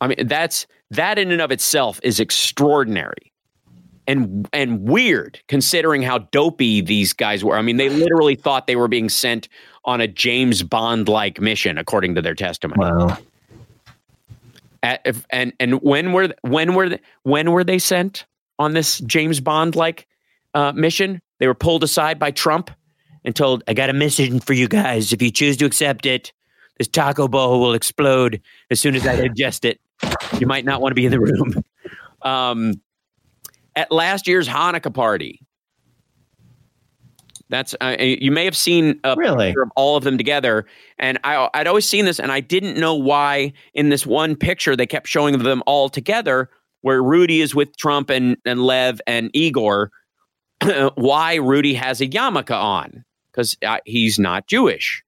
I 0.00 0.06
mean, 0.06 0.26
that's 0.28 0.66
that 0.90 1.18
in 1.18 1.30
and 1.30 1.40
of 1.40 1.50
itself 1.50 2.00
is 2.02 2.20
extraordinary 2.20 3.32
and 4.06 4.48
and 4.52 4.88
weird 4.88 5.40
considering 5.48 6.02
how 6.02 6.18
dopey 6.18 6.80
these 6.80 7.12
guys 7.12 7.44
were. 7.44 7.56
I 7.56 7.62
mean, 7.62 7.76
they 7.76 7.88
literally 7.90 8.36
thought 8.36 8.66
they 8.66 8.76
were 8.76 8.88
being 8.88 9.08
sent 9.08 9.48
on 9.84 10.00
a 10.00 10.08
James 10.08 10.62
Bond 10.62 11.08
like 11.08 11.40
mission, 11.40 11.78
according 11.78 12.14
to 12.14 12.22
their 12.22 12.34
testimony. 12.34 12.80
Wow. 12.80 13.18
At, 14.82 15.02
if, 15.04 15.26
and 15.30 15.52
and 15.58 15.82
when 15.82 16.12
were 16.12 16.28
when 16.42 16.74
were 16.74 16.90
they, 16.90 17.00
when 17.22 17.50
were 17.50 17.64
they 17.64 17.78
sent 17.78 18.24
on 18.58 18.72
this 18.72 18.98
James 19.00 19.40
Bond 19.40 19.76
like 19.76 20.06
uh, 20.54 20.72
mission? 20.72 21.20
They 21.38 21.46
were 21.46 21.54
pulled 21.54 21.82
aside 21.84 22.18
by 22.18 22.30
Trump 22.30 22.70
and 23.24 23.34
told, 23.34 23.62
"I 23.68 23.74
got 23.74 23.90
a 23.90 23.92
message 23.92 24.42
for 24.44 24.52
you 24.52 24.68
guys. 24.68 25.12
If 25.12 25.20
you 25.22 25.30
choose 25.30 25.56
to 25.58 25.64
accept 25.66 26.06
it, 26.06 26.32
this 26.78 26.88
taco 26.88 27.28
bowl 27.28 27.60
will 27.60 27.74
explode 27.74 28.40
as 28.70 28.80
soon 28.80 28.94
as 28.94 29.06
I 29.06 29.16
digest 29.16 29.64
it. 29.64 29.80
You 30.38 30.46
might 30.46 30.64
not 30.64 30.80
want 30.80 30.92
to 30.92 30.94
be 30.94 31.04
in 31.06 31.10
the 31.12 31.20
room." 31.20 31.62
Um, 32.22 32.74
at 33.76 33.92
last 33.92 34.26
year's 34.26 34.48
Hanukkah 34.48 34.92
party, 34.92 35.40
that's 37.48 37.76
uh, 37.80 37.96
you 38.00 38.32
may 38.32 38.44
have 38.44 38.56
seen 38.56 38.98
a 39.04 39.14
Really? 39.16 39.46
picture 39.46 39.62
of 39.62 39.70
all 39.76 39.96
of 39.96 40.02
them 40.04 40.18
together, 40.18 40.66
and 40.98 41.18
I, 41.22 41.48
I'd 41.54 41.68
always 41.68 41.88
seen 41.88 42.04
this, 42.04 42.18
and 42.18 42.32
I 42.32 42.40
didn't 42.40 42.76
know 42.76 42.94
why 42.94 43.52
in 43.74 43.88
this 43.88 44.04
one 44.04 44.34
picture 44.34 44.74
they 44.74 44.84
kept 44.86 45.06
showing 45.06 45.38
them 45.38 45.62
all 45.64 45.88
together, 45.88 46.50
where 46.82 47.02
Rudy 47.02 47.40
is 47.40 47.54
with 47.54 47.76
Trump 47.76 48.10
and 48.10 48.36
and 48.44 48.62
Lev 48.62 49.00
and 49.06 49.30
Igor. 49.32 49.90
why 50.96 51.36
Rudy 51.36 51.72
has 51.74 52.00
a 52.00 52.06
yarmulke 52.08 52.50
on 52.50 53.04
because 53.32 53.56
he's 53.84 54.18
not 54.18 54.46
Jewish, 54.46 55.02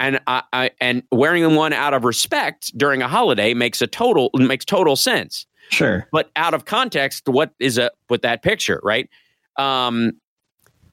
and 0.00 0.20
I, 0.26 0.42
I 0.52 0.70
and 0.80 1.02
wearing 1.12 1.54
one 1.54 1.72
out 1.72 1.94
of 1.94 2.04
respect 2.04 2.76
during 2.76 3.02
a 3.02 3.08
holiday 3.08 3.54
makes 3.54 3.80
a 3.82 3.86
total 3.86 4.30
makes 4.34 4.64
total 4.64 4.96
sense 4.96 5.46
Sure. 5.70 6.06
but 6.12 6.30
out 6.36 6.52
of 6.54 6.64
context, 6.66 7.28
what 7.28 7.52
is 7.58 7.78
a 7.78 7.90
with 8.10 8.22
that 8.22 8.42
picture, 8.42 8.80
right? 8.82 9.08
Um, 9.56 10.12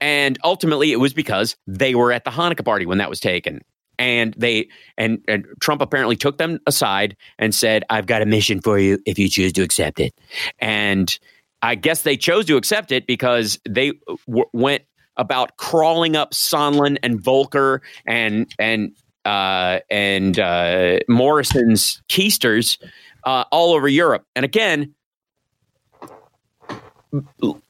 and 0.02 0.38
ultimately, 0.44 0.92
it 0.92 0.98
was 1.00 1.14
because 1.14 1.58
they 1.68 1.96
were 1.96 2.12
at 2.14 2.24
the 2.24 2.32
Hanukkah 2.32 2.64
party 2.64 2.86
when 2.86 3.00
that 3.00 3.10
was 3.10 3.20
taken, 3.20 3.60
and 3.98 4.34
they 4.38 4.70
and 4.98 5.20
and 5.28 5.46
Trump 5.60 5.82
apparently 5.82 6.16
took 6.16 6.38
them 6.38 6.60
aside 6.68 7.18
and 7.38 7.54
said, 7.54 7.84
"I've 7.90 8.06
got 8.06 8.22
a 8.22 8.26
mission 8.26 8.62
for 8.62 8.80
you 8.80 9.00
if 9.06 9.20
you 9.20 9.28
choose 9.28 9.52
to 9.54 9.64
accept 9.64 10.00
it." 10.00 10.14
And 10.60 11.18
I 11.62 11.76
guess 11.76 12.04
they 12.04 12.16
chose 12.16 12.46
to 12.46 12.56
accept 12.56 12.94
it 12.94 13.06
because 13.08 13.60
they 13.68 13.92
w- 14.28 14.46
went 14.54 14.84
about 15.20 15.58
crawling 15.58 16.16
up 16.16 16.32
Sondland 16.32 16.98
and 17.04 17.22
Volker 17.22 17.84
and 18.08 18.52
and 18.58 18.96
uh, 19.26 19.80
and 19.92 20.40
uh, 20.40 21.00
Morrison's 21.08 22.02
keisters 22.10 22.82
uh, 23.26 23.44
all 23.52 23.74
over 23.74 23.88
Europe. 23.88 24.26
And 24.36 24.44
again, 24.44 24.96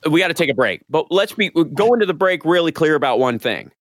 we 0.10 0.20
got 0.20 0.28
to 0.30 0.34
take 0.34 0.50
a 0.50 0.54
break, 0.54 0.84
but 0.90 1.12
let's 1.12 1.34
be 1.34 1.50
go 1.50 1.94
into 1.94 2.06
the 2.06 2.14
break 2.14 2.46
really 2.46 2.72
clear 2.72 2.96
about 2.96 3.20
one 3.20 3.40
thing. 3.40 3.72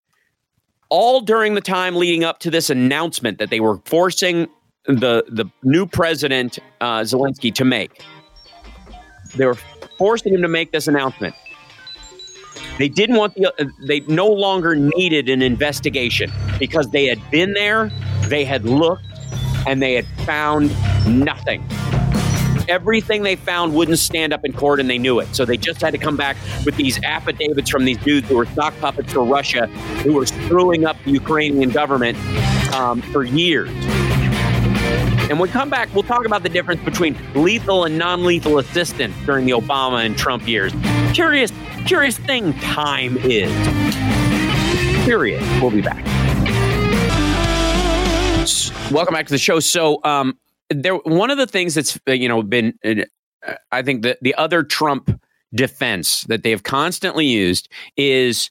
All 0.88 1.20
during 1.20 1.54
the 1.54 1.60
time 1.60 1.96
leading 1.96 2.24
up 2.24 2.40
to 2.40 2.50
this 2.50 2.70
announcement 2.70 3.38
that 3.38 3.50
they 3.50 3.60
were 3.60 3.78
forcing 3.84 4.48
the 4.86 5.24
the 5.28 5.44
new 5.62 5.84
president 5.84 6.58
uh, 6.80 7.00
Zelensky 7.00 7.54
to 7.54 7.64
make, 7.64 8.02
they 9.36 9.44
were 9.44 9.58
forcing 9.98 10.32
him 10.32 10.40
to 10.40 10.48
make 10.48 10.72
this 10.72 10.88
announcement. 10.88 11.34
They 12.78 12.88
didn't 12.88 13.16
want 13.16 13.34
the. 13.34 13.72
They 13.80 14.00
no 14.00 14.28
longer 14.28 14.76
needed 14.76 15.28
an 15.28 15.42
investigation 15.42 16.32
because 16.60 16.88
they 16.90 17.06
had 17.06 17.18
been 17.30 17.52
there, 17.54 17.90
they 18.26 18.44
had 18.44 18.64
looked, 18.64 19.04
and 19.66 19.82
they 19.82 19.94
had 19.94 20.06
found 20.24 20.70
nothing. 21.06 21.66
Everything 22.68 23.22
they 23.22 23.34
found 23.34 23.74
wouldn't 23.74 23.98
stand 23.98 24.32
up 24.32 24.44
in 24.44 24.52
court, 24.52 24.78
and 24.78 24.88
they 24.88 24.98
knew 24.98 25.18
it. 25.18 25.34
So 25.34 25.44
they 25.44 25.56
just 25.56 25.80
had 25.80 25.90
to 25.90 25.98
come 25.98 26.16
back 26.16 26.36
with 26.64 26.76
these 26.76 27.02
affidavits 27.02 27.68
from 27.68 27.84
these 27.84 27.98
dudes 27.98 28.28
who 28.28 28.36
were 28.36 28.46
sock 28.46 28.78
puppets 28.78 29.12
for 29.12 29.24
Russia, 29.24 29.66
who 30.04 30.12
were 30.12 30.26
screwing 30.26 30.84
up 30.84 30.96
the 31.04 31.10
Ukrainian 31.10 31.70
government 31.70 32.16
um, 32.74 33.02
for 33.02 33.24
years. 33.24 33.70
And 35.30 35.38
when 35.38 35.40
we 35.40 35.48
come 35.48 35.68
back, 35.68 35.92
we'll 35.94 36.04
talk 36.04 36.26
about 36.26 36.42
the 36.42 36.48
difference 36.48 36.82
between 36.84 37.16
lethal 37.34 37.84
and 37.84 37.98
non-lethal 37.98 38.58
assistance 38.58 39.14
during 39.26 39.46
the 39.46 39.52
Obama 39.52 40.04
and 40.06 40.16
Trump 40.16 40.46
years. 40.46 40.72
Curious, 41.14 41.52
curious 41.86 42.18
thing 42.18 42.52
time 42.54 43.16
is. 43.18 43.50
Period. 45.04 45.42
We'll 45.60 45.70
be 45.70 45.80
back. 45.80 46.04
Welcome 48.90 49.14
back 49.14 49.26
to 49.26 49.32
the 49.32 49.38
show. 49.38 49.60
So, 49.60 50.00
um, 50.04 50.38
there 50.70 50.94
one 50.96 51.30
of 51.30 51.38
the 51.38 51.46
things 51.46 51.74
that's 51.74 51.98
uh, 52.08 52.12
you 52.12 52.28
know 52.28 52.42
been, 52.42 52.74
uh, 52.84 53.54
I 53.72 53.82
think 53.82 54.02
that 54.02 54.18
the 54.22 54.34
other 54.34 54.62
Trump 54.62 55.20
defense 55.54 56.22
that 56.22 56.42
they 56.42 56.50
have 56.50 56.62
constantly 56.62 57.26
used 57.26 57.68
is 57.96 58.50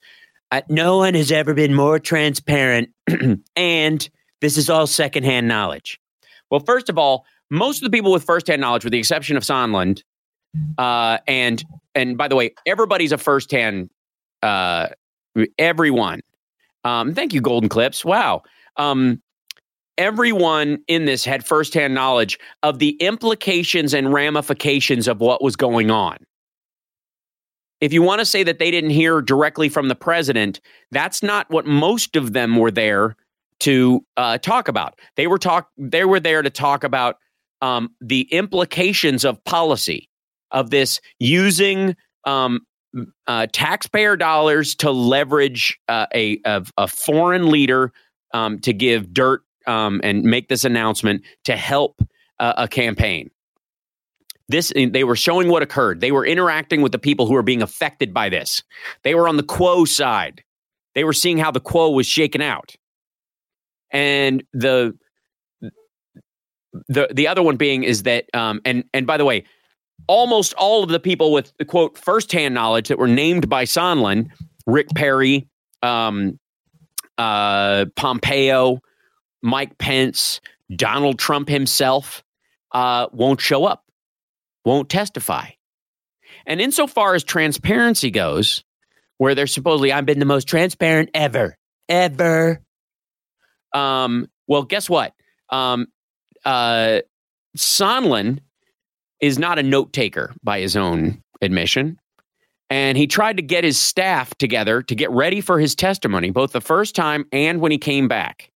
uh, 0.51 0.61
no 0.69 0.97
one 0.97 1.13
has 1.13 1.31
ever 1.31 1.53
been 1.53 1.73
more 1.73 1.99
transparent, 1.99 2.89
and 3.55 4.09
this 4.41 4.57
is 4.57 4.69
all 4.69 4.87
secondhand 4.87 5.47
knowledge. 5.47 5.99
Well, 6.49 6.61
first 6.61 6.89
of 6.89 6.97
all, 6.97 7.25
most 7.49 7.77
of 7.77 7.83
the 7.83 7.95
people 7.95 8.11
with 8.11 8.23
firsthand 8.23 8.61
knowledge, 8.61 8.83
with 8.83 8.91
the 8.91 8.99
exception 8.99 9.37
of 9.37 9.43
Sondland, 9.43 10.03
uh, 10.77 11.19
and 11.27 11.63
and 11.97 12.17
by 12.17 12.27
the 12.27 12.35
way, 12.35 12.53
everybody's 12.65 13.11
a 13.11 13.17
firsthand. 13.17 13.89
Uh, 14.43 14.89
everyone. 15.57 16.21
Um, 16.83 17.13
thank 17.13 17.33
you, 17.33 17.41
Golden 17.41 17.69
Clips. 17.69 18.05
Wow. 18.05 18.43
Um, 18.77 19.21
everyone 19.97 20.77
in 20.87 21.05
this 21.05 21.25
had 21.25 21.45
firsthand 21.45 21.95
knowledge 21.95 22.37
of 22.61 22.79
the 22.79 22.91
implications 22.99 23.93
and 23.93 24.13
ramifications 24.13 25.07
of 25.07 25.19
what 25.19 25.43
was 25.43 25.55
going 25.55 25.89
on. 25.89 26.17
If 27.81 27.93
you 27.93 28.01
want 28.01 28.19
to 28.19 28.25
say 28.25 28.43
that 28.43 28.59
they 28.59 28.71
didn't 28.71 28.91
hear 28.91 29.21
directly 29.21 29.69
from 29.69 29.87
the 29.87 29.95
president, 29.95 30.61
that's 30.91 31.21
not 31.21 31.49
what 31.49 31.65
most 31.65 32.15
of 32.15 32.33
them 32.33 32.55
were 32.57 32.71
there 32.71 33.15
to 33.61 34.05
uh, 34.17 34.37
talk 34.37 34.67
about. 34.67 34.99
They 35.15 35.27
were 35.27 35.39
talk. 35.39 35.69
They 35.77 36.05
were 36.05 36.19
there 36.19 36.41
to 36.41 36.49
talk 36.49 36.83
about 36.83 37.17
um, 37.61 37.89
the 38.01 38.21
implications 38.31 39.25
of 39.25 39.43
policy 39.45 40.09
of 40.57 40.69
this 40.69 40.99
using 41.19 41.95
um, 42.25 42.61
uh, 43.27 43.47
taxpayer 43.53 44.15
dollars 44.17 44.75
to 44.75 44.91
leverage 44.91 45.77
uh, 45.87 46.07
a, 46.13 46.39
a 46.45 46.65
a 46.77 46.87
foreign 46.87 47.49
leader 47.49 47.91
um, 48.33 48.59
to 48.59 48.73
give 48.73 49.13
dirt 49.13 49.43
um, 49.67 50.01
and 50.03 50.23
make 50.23 50.49
this 50.49 50.63
announcement 50.63 51.23
to 51.43 51.55
help 51.55 52.01
uh, 52.39 52.53
a 52.57 52.67
campaign. 52.67 53.29
This 54.49 54.71
they 54.75 55.03
were 55.03 55.15
showing 55.15 55.49
what 55.49 55.61
occurred. 55.61 55.99
They 55.99 56.11
were 56.11 56.25
interacting 56.25 56.81
with 56.81 56.91
the 56.91 56.99
people 56.99 57.27
who 57.27 57.33
were 57.33 57.43
being 57.43 57.61
affected 57.61 58.13
by 58.13 58.29
this. 58.29 58.63
They 59.03 59.13
were 59.13 59.27
on 59.27 59.37
the 59.37 59.43
quo 59.43 59.85
side. 59.85 60.43
They 60.95 61.03
were 61.03 61.13
seeing 61.13 61.37
how 61.37 61.51
the 61.51 61.59
quo 61.59 61.91
was 61.91 62.07
shaken 62.07 62.41
out. 62.41 62.75
And 63.91 64.43
the 64.53 64.97
the 66.87 67.09
the 67.13 67.27
other 67.27 67.43
one 67.43 67.57
being 67.57 67.83
is 67.83 68.03
that 68.03 68.25
um, 68.33 68.61
and 68.65 68.83
and 68.93 69.05
by 69.05 69.17
the 69.17 69.25
way, 69.25 69.43
almost 70.05 70.53
all 70.53 70.83
of 70.83 70.89
the 70.89 70.99
people 70.99 71.31
with 71.31 71.51
the 71.57 71.65
quote 71.65 71.97
firsthand 71.97 72.53
knowledge 72.53 72.89
that 72.89 72.99
were 72.99 73.07
named 73.07 73.49
by 73.49 73.65
Sondland, 73.65 74.29
Rick 74.65 74.89
Perry, 74.95 75.47
um, 75.81 76.39
uh, 77.17 77.85
Pompeo, 77.95 78.79
Mike 79.41 79.77
Pence, 79.77 80.41
Donald 80.73 81.17
Trump 81.17 81.49
himself 81.49 82.23
uh, 82.71 83.07
won't 83.11 83.41
show 83.41 83.65
up, 83.65 83.83
won't 84.65 84.89
testify. 84.89 85.49
And 86.45 86.61
insofar 86.61 87.15
as 87.15 87.23
transparency 87.23 88.11
goes, 88.11 88.63
where 89.17 89.35
they're 89.35 89.47
supposedly, 89.47 89.91
I've 89.91 90.05
been 90.05 90.19
the 90.19 90.25
most 90.25 90.47
transparent 90.47 91.09
ever, 91.13 91.57
ever. 91.89 92.61
Um, 93.73 94.27
well, 94.47 94.63
guess 94.63 94.89
what? 94.89 95.13
Um, 95.49 95.87
uh, 96.45 96.99
Sondland 97.57 98.39
is 99.19 99.39
not 99.39 99.59
a 99.59 99.63
note 99.63 99.93
taker 99.93 100.33
by 100.43 100.59
his 100.59 100.75
own 100.75 101.21
admission. 101.41 101.99
And 102.69 102.97
he 102.97 103.07
tried 103.07 103.37
to 103.37 103.43
get 103.43 103.63
his 103.63 103.77
staff 103.77 104.35
together 104.35 104.81
to 104.81 104.95
get 104.95 105.09
ready 105.11 105.39
for 105.39 105.59
his 105.59 105.73
testimony, 105.73 106.31
both 106.31 106.51
the 106.51 106.61
first 106.61 106.95
time 106.95 107.25
and 107.31 107.61
when 107.61 107.71
he 107.71 107.77
came 107.77 108.07
back, 108.07 108.51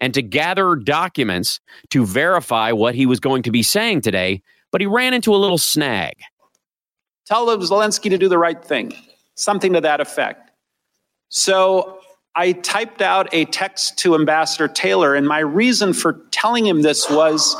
and 0.00 0.12
to 0.12 0.20
gather 0.20 0.76
documents 0.76 1.58
to 1.90 2.04
verify 2.04 2.72
what 2.72 2.94
he 2.94 3.06
was 3.06 3.20
going 3.20 3.42
to 3.44 3.50
be 3.50 3.62
saying 3.62 4.02
today. 4.02 4.42
But 4.70 4.80
he 4.80 4.86
ran 4.86 5.14
into 5.14 5.34
a 5.34 5.36
little 5.36 5.58
snag. 5.58 6.14
Tell 7.26 7.46
Zelensky 7.58 8.10
to 8.10 8.18
do 8.18 8.28
the 8.28 8.38
right 8.38 8.62
thing, 8.62 8.92
something 9.34 9.72
to 9.72 9.80
that 9.80 10.00
effect. 10.00 10.50
So 11.28 12.00
I 12.34 12.52
typed 12.52 13.00
out 13.00 13.28
a 13.32 13.44
text 13.46 13.98
to 13.98 14.14
Ambassador 14.14 14.68
Taylor, 14.68 15.14
and 15.14 15.26
my 15.26 15.38
reason 15.38 15.92
for 15.92 16.20
telling 16.30 16.66
him 16.66 16.82
this 16.82 17.08
was 17.08 17.56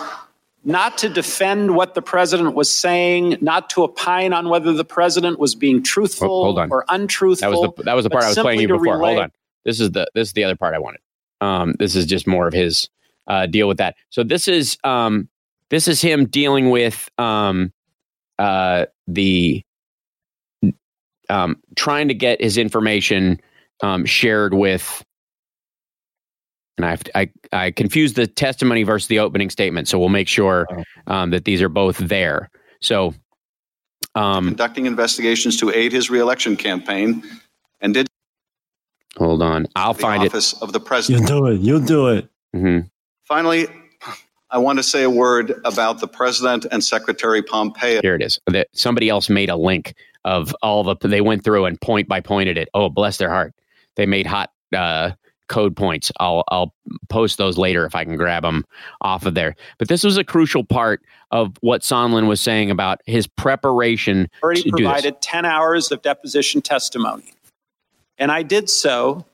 not 0.65 0.99
to 0.99 1.09
defend 1.09 1.75
what 1.75 1.95
the 1.95 2.03
president 2.03 2.55
was 2.55 2.73
saying, 2.73 3.39
not 3.41 3.69
to 3.71 3.83
opine 3.83 4.33
on 4.33 4.49
whether 4.49 4.73
the 4.73 4.85
president 4.85 5.39
was 5.39 5.55
being 5.55 5.83
truthful 5.83 6.29
Oh, 6.29 6.45
hold 6.45 6.59
on. 6.59 6.71
or 6.71 6.85
untruthful. 6.89 7.51
That 7.51 7.59
was 7.59 7.73
the 7.77 7.83
that 7.85 7.95
was 7.95 8.05
the 8.05 8.11
part 8.11 8.25
I 8.25 8.29
was 8.29 8.39
playing 8.39 8.61
you 8.61 8.69
before. 8.69 8.99
Hold 8.99 9.19
on. 9.19 9.33
This 9.65 9.81
is 9.81 9.91
the 9.91 10.07
this 10.15 10.29
is 10.29 10.33
the 10.35 10.45
other 10.45 10.57
part 10.57 10.75
I 10.75 10.79
wanted. 10.79 11.01
Um, 11.41 11.75
this 11.79 11.97
is 11.97 12.07
just 12.07 12.27
more 12.27 12.47
of 12.47 12.53
his 12.53 12.89
uh, 13.27 13.47
deal 13.47 13.67
with 13.69 13.79
that. 13.79 13.97
So 14.11 14.23
this 14.23 14.47
is 14.49 14.77
um, 14.85 15.29
this 15.71 15.89
is 15.89 16.01
him 16.01 16.27
dealing 16.27 16.71
with 16.71 17.09
um, 17.19 17.73
uh, 18.39 18.87
the 19.09 19.63
um, 21.29 21.57
trying 21.77 22.09
to 22.09 22.15
get 22.15 22.41
his 22.41 22.59
information 22.59 23.41
um, 23.83 24.05
shared 24.05 24.55
with. 24.55 25.05
And 26.79 26.87
I've, 26.87 27.03
I 27.15 27.31
I 27.53 27.71
confused 27.71 28.17
the 28.17 28.27
testimony 28.27 28.83
versus 28.83 29.09
the 29.09 29.19
opening 29.19 29.51
statement, 29.51 29.89
so 29.89 29.99
we'll 29.99 30.09
make 30.09 30.29
sure 30.29 30.67
um, 31.07 31.31
that 31.31 31.45
these 31.45 31.61
are 31.61 31.69
both 31.69 31.99
there. 31.99 32.51
So, 32.81 33.15
um, 34.15 34.47
conducting 34.47 34.87
investigations 34.87 35.59
to 35.59 35.71
aid 35.71 35.93
his 35.93 36.11
reelection 36.11 36.57
campaign 36.57 37.23
and 37.81 37.93
did 37.93 38.09
hold 39.17 39.43
on, 39.43 39.67
I'll 39.77 39.93
the 39.93 40.01
find 40.01 40.23
it. 40.23 40.29
office 40.29 40.55
of 40.63 40.73
the 40.73 40.81
president. 40.81 41.23
You 41.23 41.29
do 41.29 41.47
it. 41.47 41.61
You 41.61 41.81
do 41.81 42.09
it. 42.09 42.29
Mm-hmm. 42.57 42.87
Finally, 43.25 43.69
I 44.51 44.59
want 44.59 44.79
to 44.79 44.83
say 44.83 45.03
a 45.03 45.11
word 45.11 45.55
about 45.65 46.01
the 46.01 46.09
president 46.09 46.67
and 46.71 46.85
Secretary 46.85 47.43
Pompeo. 47.43 48.01
Here 48.03 48.15
it 48.15 48.23
is. 48.23 48.39
That 48.47 48.69
somebody 48.73 49.09
else 49.09 49.31
made 49.31 49.49
a 49.49 49.57
link 49.57 49.95
of 50.25 50.55
all 50.63 50.85
the 50.85 50.97
they 51.09 51.21
went 51.21 51.45
through 51.45 51.65
and 51.65 51.81
point 51.81 52.09
by 52.09 52.21
pointed 52.21 52.59
it. 52.59 52.69
Oh, 52.75 52.89
bless 52.89 53.17
their 53.17 53.31
heart. 53.31 53.55
They 53.97 54.07
made 54.07 54.27
hot 54.27 54.51
uh, 54.75 55.13
code 55.53 55.77
points. 55.77 56.11
I'll 56.19 56.43
I'll 56.49 56.75
post 57.11 57.37
those 57.39 57.59
later 57.59 57.85
if 57.85 57.95
I 57.95 58.05
can 58.05 58.17
grab 58.17 58.43
them 58.43 58.65
off 59.03 59.27
of 59.27 59.35
there. 59.35 59.55
But 59.79 59.89
this 59.89 60.03
was 60.03 60.17
a 60.17 60.25
crucial 60.25 60.65
part 60.65 61.03
of 61.31 61.53
what 61.61 61.83
Sondland 61.83 62.27
was 62.27 62.41
saying 62.41 62.71
about 62.71 63.01
his 63.07 63.27
preparation 63.27 64.29
already 64.43 64.63
to 64.63 64.71
do 64.71 64.83
this. 64.85 64.87
provided 64.93 65.21
10 65.21 65.45
hours 65.45 65.93
of 65.93 66.01
deposition 66.03 66.63
testimony. 66.63 67.35
And 68.19 68.33
I 68.33 68.43
did 68.43 68.69
so 68.71 69.27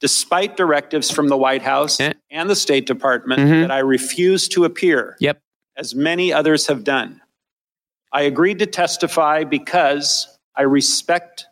despite 0.00 0.56
directives 0.56 1.12
from 1.12 1.28
the 1.28 1.36
White 1.36 1.62
House 1.62 2.00
and 2.00 2.50
the 2.50 2.56
State 2.56 2.86
Department 2.86 3.40
Mhm. 3.42 3.60
that 3.62 3.70
I 3.70 3.78
refused 3.78 4.50
to 4.52 4.64
appear, 4.64 5.16
Yep. 5.20 5.40
as 5.76 5.94
many 5.94 6.32
others 6.32 6.66
have 6.66 6.82
done. 6.82 7.20
I 8.12 8.22
agreed 8.22 8.58
to 8.58 8.66
testify 8.66 9.44
because 9.44 10.26
I 10.56 10.62
respect 10.62 11.46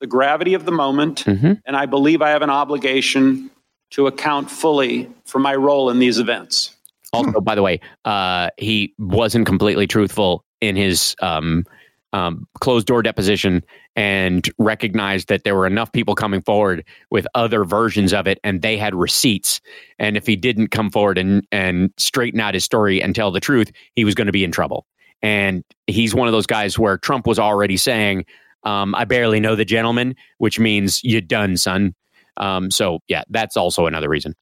the 0.00 0.06
gravity 0.06 0.54
of 0.54 0.64
the 0.64 0.72
moment 0.72 1.24
Mhm. 1.26 1.60
and 1.66 1.76
I 1.76 1.86
believe 1.86 2.22
I 2.22 2.30
have 2.30 2.42
an 2.42 2.50
obligation 2.50 3.50
to 3.90 4.06
account 4.06 4.50
fully 4.50 5.08
for 5.24 5.38
my 5.38 5.54
role 5.54 5.90
in 5.90 5.98
these 5.98 6.18
events. 6.18 6.76
Also, 7.12 7.40
by 7.40 7.54
the 7.54 7.62
way, 7.62 7.80
uh, 8.04 8.50
he 8.58 8.92
wasn't 8.98 9.46
completely 9.46 9.86
truthful 9.86 10.44
in 10.60 10.76
his 10.76 11.16
um, 11.22 11.64
um, 12.12 12.46
closed 12.60 12.86
door 12.86 13.02
deposition 13.02 13.64
and 13.96 14.48
recognized 14.58 15.28
that 15.28 15.44
there 15.44 15.54
were 15.54 15.66
enough 15.66 15.90
people 15.92 16.14
coming 16.14 16.42
forward 16.42 16.84
with 17.10 17.26
other 17.34 17.64
versions 17.64 18.12
of 18.12 18.26
it 18.26 18.38
and 18.44 18.60
they 18.62 18.76
had 18.76 18.94
receipts. 18.94 19.60
And 19.98 20.16
if 20.16 20.26
he 20.26 20.36
didn't 20.36 20.68
come 20.68 20.90
forward 20.90 21.18
and, 21.18 21.46
and 21.50 21.90
straighten 21.96 22.40
out 22.40 22.54
his 22.54 22.64
story 22.64 23.02
and 23.02 23.14
tell 23.14 23.30
the 23.30 23.40
truth, 23.40 23.72
he 23.96 24.04
was 24.04 24.14
going 24.14 24.26
to 24.26 24.32
be 24.32 24.44
in 24.44 24.52
trouble. 24.52 24.86
And 25.22 25.64
he's 25.86 26.14
one 26.14 26.28
of 26.28 26.32
those 26.32 26.46
guys 26.46 26.78
where 26.78 26.96
Trump 26.98 27.26
was 27.26 27.38
already 27.38 27.76
saying, 27.76 28.24
um, 28.64 28.94
I 28.94 29.04
barely 29.04 29.40
know 29.40 29.54
the 29.54 29.64
gentleman, 29.64 30.14
which 30.38 30.58
means 30.58 31.02
you're 31.04 31.20
done, 31.20 31.56
son. 31.56 31.94
Um, 32.36 32.70
so, 32.70 33.00
yeah, 33.08 33.22
that's 33.28 33.56
also 33.56 33.86
another 33.86 34.08
reason. 34.08 34.34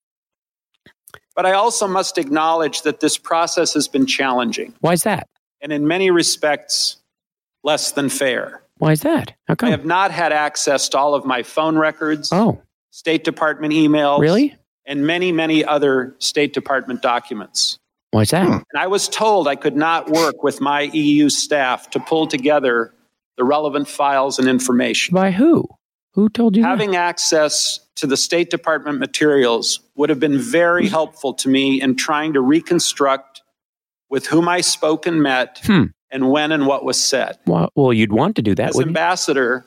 But 1.34 1.46
I 1.46 1.52
also 1.52 1.86
must 1.86 2.18
acknowledge 2.18 2.82
that 2.82 3.00
this 3.00 3.18
process 3.18 3.74
has 3.74 3.88
been 3.88 4.06
challenging 4.06 4.74
Why 4.80 4.92
is 4.94 5.02
that? 5.02 5.28
and 5.60 5.72
in 5.72 5.86
many 5.86 6.10
respects 6.10 6.96
less 7.62 7.92
than 7.92 8.08
fair. 8.08 8.62
Why 8.78 8.92
is 8.92 9.00
that? 9.00 9.32
How 9.48 9.56
I 9.62 9.70
have 9.70 9.84
not 9.86 10.10
had 10.10 10.32
access 10.32 10.88
to 10.90 10.98
all 10.98 11.14
of 11.14 11.24
my 11.24 11.42
phone 11.42 11.76
records, 11.78 12.30
Oh, 12.32 12.60
State 12.90 13.24
Department 13.24 13.72
emails, 13.72 14.20
really? 14.20 14.54
and 14.86 15.06
many, 15.06 15.32
many 15.32 15.64
other 15.64 16.14
State 16.18 16.52
Department 16.52 17.02
documents. 17.02 17.78
Why 18.12 18.22
is 18.22 18.30
that? 18.30 18.46
And 18.46 18.62
I 18.78 18.86
was 18.86 19.08
told 19.08 19.48
I 19.48 19.56
could 19.56 19.76
not 19.76 20.10
work 20.10 20.42
with 20.42 20.60
my 20.60 20.82
EU 20.82 21.28
staff 21.28 21.90
to 21.90 22.00
pull 22.00 22.26
together 22.26 22.92
the 23.36 23.44
relevant 23.44 23.88
files 23.88 24.38
and 24.38 24.48
information. 24.48 25.14
By 25.14 25.30
who? 25.30 25.66
Who 26.14 26.28
told 26.30 26.56
you 26.56 26.62
that? 26.62 26.68
Having 26.68 26.96
access 26.96 27.80
to 27.96 28.06
the 28.06 28.16
State 28.16 28.50
Department 28.50 28.98
materials 28.98 29.80
would 29.96 30.08
have 30.08 30.20
been 30.20 30.38
very 30.38 30.86
helpful 30.88 31.34
to 31.34 31.48
me 31.48 31.80
in 31.80 31.96
trying 31.96 32.32
to 32.32 32.40
reconstruct 32.40 33.42
with 34.08 34.26
whom 34.26 34.48
I 34.48 34.60
spoke 34.62 35.06
and 35.06 35.22
met 35.22 35.60
Hmm. 35.64 35.84
and 36.10 36.30
when 36.30 36.52
and 36.52 36.66
what 36.66 36.84
was 36.84 37.00
said. 37.02 37.38
Well, 37.46 37.70
well, 37.74 37.92
you'd 37.92 38.12
want 38.12 38.36
to 38.36 38.42
do 38.42 38.54
that, 38.54 38.70
As 38.70 38.80
ambassador, 38.80 39.66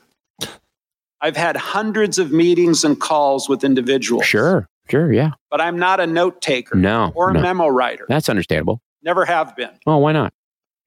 I've 1.20 1.36
had 1.36 1.56
hundreds 1.56 2.18
of 2.18 2.32
meetings 2.32 2.82
and 2.82 2.98
calls 2.98 3.48
with 3.48 3.62
you? 3.62 3.66
individuals. 3.68 4.24
Sure, 4.26 4.66
sure, 4.88 5.12
yeah. 5.12 5.32
But 5.50 5.60
I'm 5.60 5.78
not 5.78 6.00
a 6.00 6.06
note 6.06 6.40
taker 6.40 6.76
No, 6.76 7.12
or 7.14 7.30
a 7.30 7.34
no. 7.34 7.42
memo 7.42 7.68
writer. 7.68 8.06
That's 8.08 8.28
understandable. 8.28 8.80
Never 9.02 9.24
have 9.26 9.54
been. 9.54 9.70
Oh, 9.86 9.98
why 9.98 10.12
not? 10.12 10.32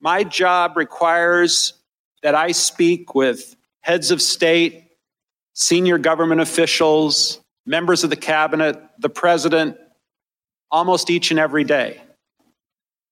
My 0.01 0.23
job 0.23 0.75
requires 0.75 1.73
that 2.23 2.35
I 2.35 2.51
speak 2.51 3.13
with 3.13 3.55
heads 3.81 4.09
of 4.11 4.21
state, 4.21 4.85
senior 5.53 5.97
government 5.97 6.41
officials, 6.41 7.39
members 7.65 8.03
of 8.03 8.09
the 8.09 8.15
cabinet, 8.15 8.81
the 8.99 9.09
president, 9.09 9.77
almost 10.71 11.09
each 11.09 11.31
and 11.31 11.39
every 11.39 11.63
day. 11.63 12.01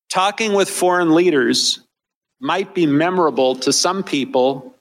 Talking 0.10 0.54
with 0.54 0.70
foreign 0.70 1.14
leaders 1.14 1.80
might 2.40 2.74
be 2.74 2.86
memorable 2.86 3.56
to 3.58 3.72
some 3.72 4.04
people, 4.04 4.76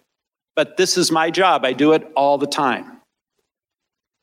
but 0.57 0.77
this 0.77 0.97
is 0.97 1.13
my 1.13 1.31
job. 1.31 1.65
I 1.65 1.73
do 1.73 1.93
it 1.93 2.11
all 2.17 2.39
the 2.39 2.47
time. 2.47 2.87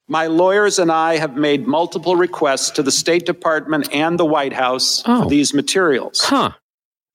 My 0.09 0.27
lawyers 0.27 0.79
and 0.79 0.91
I 0.91 1.17
have 1.17 1.35
made 1.35 1.67
multiple 1.67 2.15
requests 2.15 2.71
to 2.71 2.83
the 2.83 2.91
State 2.91 3.25
Department 3.25 3.93
and 3.93 4.17
the 4.17 4.25
White 4.25 4.53
House 4.53 5.03
Oh. 5.05 5.23
for 5.23 5.29
these 5.29 5.53
materials. 5.53 6.21
Huh. 6.23 6.51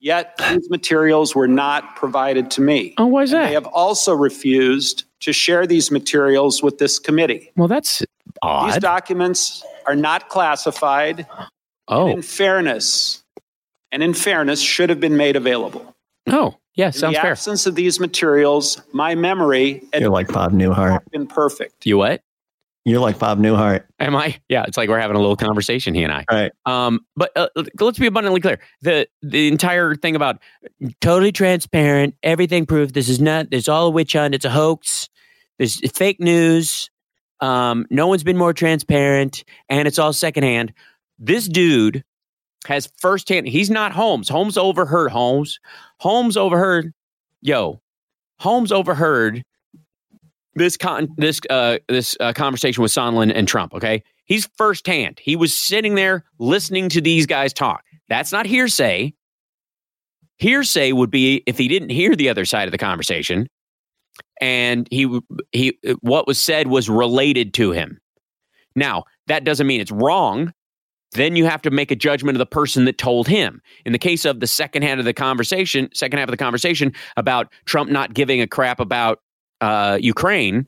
Yet 0.02 0.36
these 0.50 0.68
materials 0.68 1.32
were 1.34 1.46
not 1.46 1.94
provided 1.94 2.50
to 2.52 2.60
me. 2.60 2.92
Oh, 2.98 3.06
why 3.06 3.22
is 3.22 3.32
And 3.32 3.40
that? 3.42 3.46
They 3.48 3.54
have 3.54 3.66
also 3.68 4.14
refused 4.14 5.04
to 5.20 5.32
share 5.32 5.64
these 5.64 5.92
materials 5.92 6.60
with 6.60 6.78
this 6.78 6.98
committee. 6.98 7.52
Well, 7.56 7.68
that's 7.68 8.02
odd. 8.42 8.66
These 8.72 8.78
documents 8.80 9.62
are 9.86 9.94
not 9.94 10.28
classified. 10.28 11.24
Oh, 11.86 12.06
And 12.08 12.16
in 12.16 12.22
fairness, 12.22 13.22
and 13.92 14.02
in 14.02 14.12
fairness, 14.12 14.60
should 14.60 14.90
have 14.90 14.98
been 14.98 15.16
made 15.16 15.36
available. 15.36 15.94
oh, 16.28 16.56
yeah, 16.74 16.86
In 16.86 16.92
sounds 16.94 17.14
the 17.16 17.20
fair. 17.22 17.30
absence 17.32 17.66
of 17.66 17.76
these 17.76 18.00
materials, 18.00 18.82
my 18.92 19.14
memory 19.14 19.84
had 19.92 20.02
You're 20.02 20.10
like 20.10 20.28
Bob 20.32 20.52
Newhart. 20.52 21.00
been 21.12 21.26
perfect. 21.28 21.86
You 21.86 21.98
what? 21.98 22.22
You're 22.84 23.00
like 23.00 23.18
Bob 23.18 23.38
Newhart. 23.38 23.84
Am 24.00 24.16
I? 24.16 24.40
Yeah, 24.48 24.64
it's 24.66 24.76
like 24.76 24.88
we're 24.88 24.98
having 24.98 25.16
a 25.16 25.20
little 25.20 25.36
conversation, 25.36 25.94
he 25.94 26.02
and 26.02 26.12
I. 26.12 26.24
Right. 26.30 26.52
Um, 26.66 27.00
but 27.14 27.30
uh, 27.36 27.48
let's 27.78 27.98
be 27.98 28.06
abundantly 28.06 28.40
clear. 28.40 28.58
The 28.80 29.06
the 29.22 29.46
entire 29.48 29.94
thing 29.94 30.16
about 30.16 30.42
totally 31.00 31.30
transparent, 31.30 32.16
everything 32.24 32.66
proved 32.66 32.94
this 32.94 33.08
is 33.08 33.20
not 33.20 33.46
it's 33.52 33.68
all 33.68 33.86
a 33.86 33.90
witch 33.90 34.14
hunt, 34.14 34.34
it's 34.34 34.44
a 34.44 34.50
hoax, 34.50 35.08
there's 35.58 35.78
fake 35.92 36.18
news, 36.18 36.90
um, 37.40 37.86
no 37.90 38.08
one's 38.08 38.24
been 38.24 38.38
more 38.38 38.52
transparent, 38.52 39.44
and 39.68 39.86
it's 39.86 39.98
all 39.98 40.12
secondhand. 40.12 40.72
This 41.20 41.46
dude 41.46 42.02
has 42.66 42.90
firsthand 42.98 43.46
he's 43.46 43.70
not 43.70 43.92
Holmes. 43.92 44.28
Holmes 44.28 44.58
overheard 44.58 45.12
Holmes. 45.12 45.60
Holmes 45.98 46.36
overheard 46.36 46.92
yo, 47.42 47.80
Holmes 48.40 48.72
overheard 48.72 49.44
this 50.54 50.76
con 50.76 51.08
this 51.16 51.40
uh 51.50 51.78
this 51.88 52.16
uh, 52.20 52.32
conversation 52.32 52.82
with 52.82 52.92
Sondland 52.92 53.32
and 53.34 53.48
Trump. 53.48 53.74
Okay, 53.74 54.02
he's 54.24 54.48
firsthand. 54.56 55.20
He 55.22 55.36
was 55.36 55.56
sitting 55.56 55.94
there 55.94 56.24
listening 56.38 56.88
to 56.90 57.00
these 57.00 57.26
guys 57.26 57.52
talk. 57.52 57.82
That's 58.08 58.32
not 58.32 58.46
hearsay. 58.46 59.14
Hearsay 60.38 60.92
would 60.92 61.10
be 61.10 61.42
if 61.46 61.56
he 61.56 61.68
didn't 61.68 61.90
hear 61.90 62.16
the 62.16 62.28
other 62.28 62.44
side 62.44 62.66
of 62.66 62.72
the 62.72 62.78
conversation 62.78 63.48
and 64.40 64.88
he 64.90 65.20
he 65.52 65.78
what 66.00 66.26
was 66.26 66.38
said 66.38 66.66
was 66.66 66.90
related 66.90 67.54
to 67.54 67.70
him. 67.70 67.98
Now, 68.74 69.04
that 69.26 69.44
doesn't 69.44 69.66
mean 69.66 69.80
it's 69.80 69.92
wrong. 69.92 70.52
Then 71.12 71.36
you 71.36 71.44
have 71.44 71.62
to 71.62 71.70
make 71.70 71.90
a 71.90 71.96
judgment 71.96 72.36
of 72.36 72.38
the 72.38 72.46
person 72.46 72.86
that 72.86 72.96
told 72.96 73.28
him. 73.28 73.60
In 73.84 73.92
the 73.92 73.98
case 73.98 74.24
of 74.24 74.40
the 74.40 74.46
second 74.46 74.82
half 74.82 74.98
of 74.98 75.04
the 75.04 75.12
conversation, 75.12 75.90
second 75.92 76.18
half 76.18 76.28
of 76.28 76.32
the 76.32 76.38
conversation 76.38 76.92
about 77.16 77.52
Trump 77.66 77.90
not 77.90 78.14
giving 78.14 78.40
a 78.40 78.46
crap 78.46 78.80
about 78.80 79.20
uh, 79.62 79.98
Ukraine, 80.00 80.66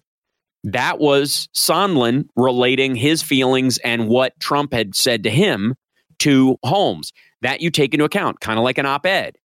that 0.63 0.99
was 0.99 1.49
Sondland 1.55 2.29
relating 2.37 2.95
his 2.95 3.23
feelings 3.23 3.77
and 3.79 4.09
what 4.09 4.39
Trump 4.41 4.73
had 4.73 4.95
said 4.95 5.25
to 5.25 5.31
him 5.31 5.75
to 6.21 6.57
Holmes. 6.65 7.13
That 7.43 7.61
you 7.61 7.71
take 7.71 7.93
into 7.93 8.07
account, 8.07 8.41
kind 8.41 8.59
of 8.59 8.65
like 8.65 8.79
an 8.79 8.87
op 8.87 9.05
ed. 9.05 9.37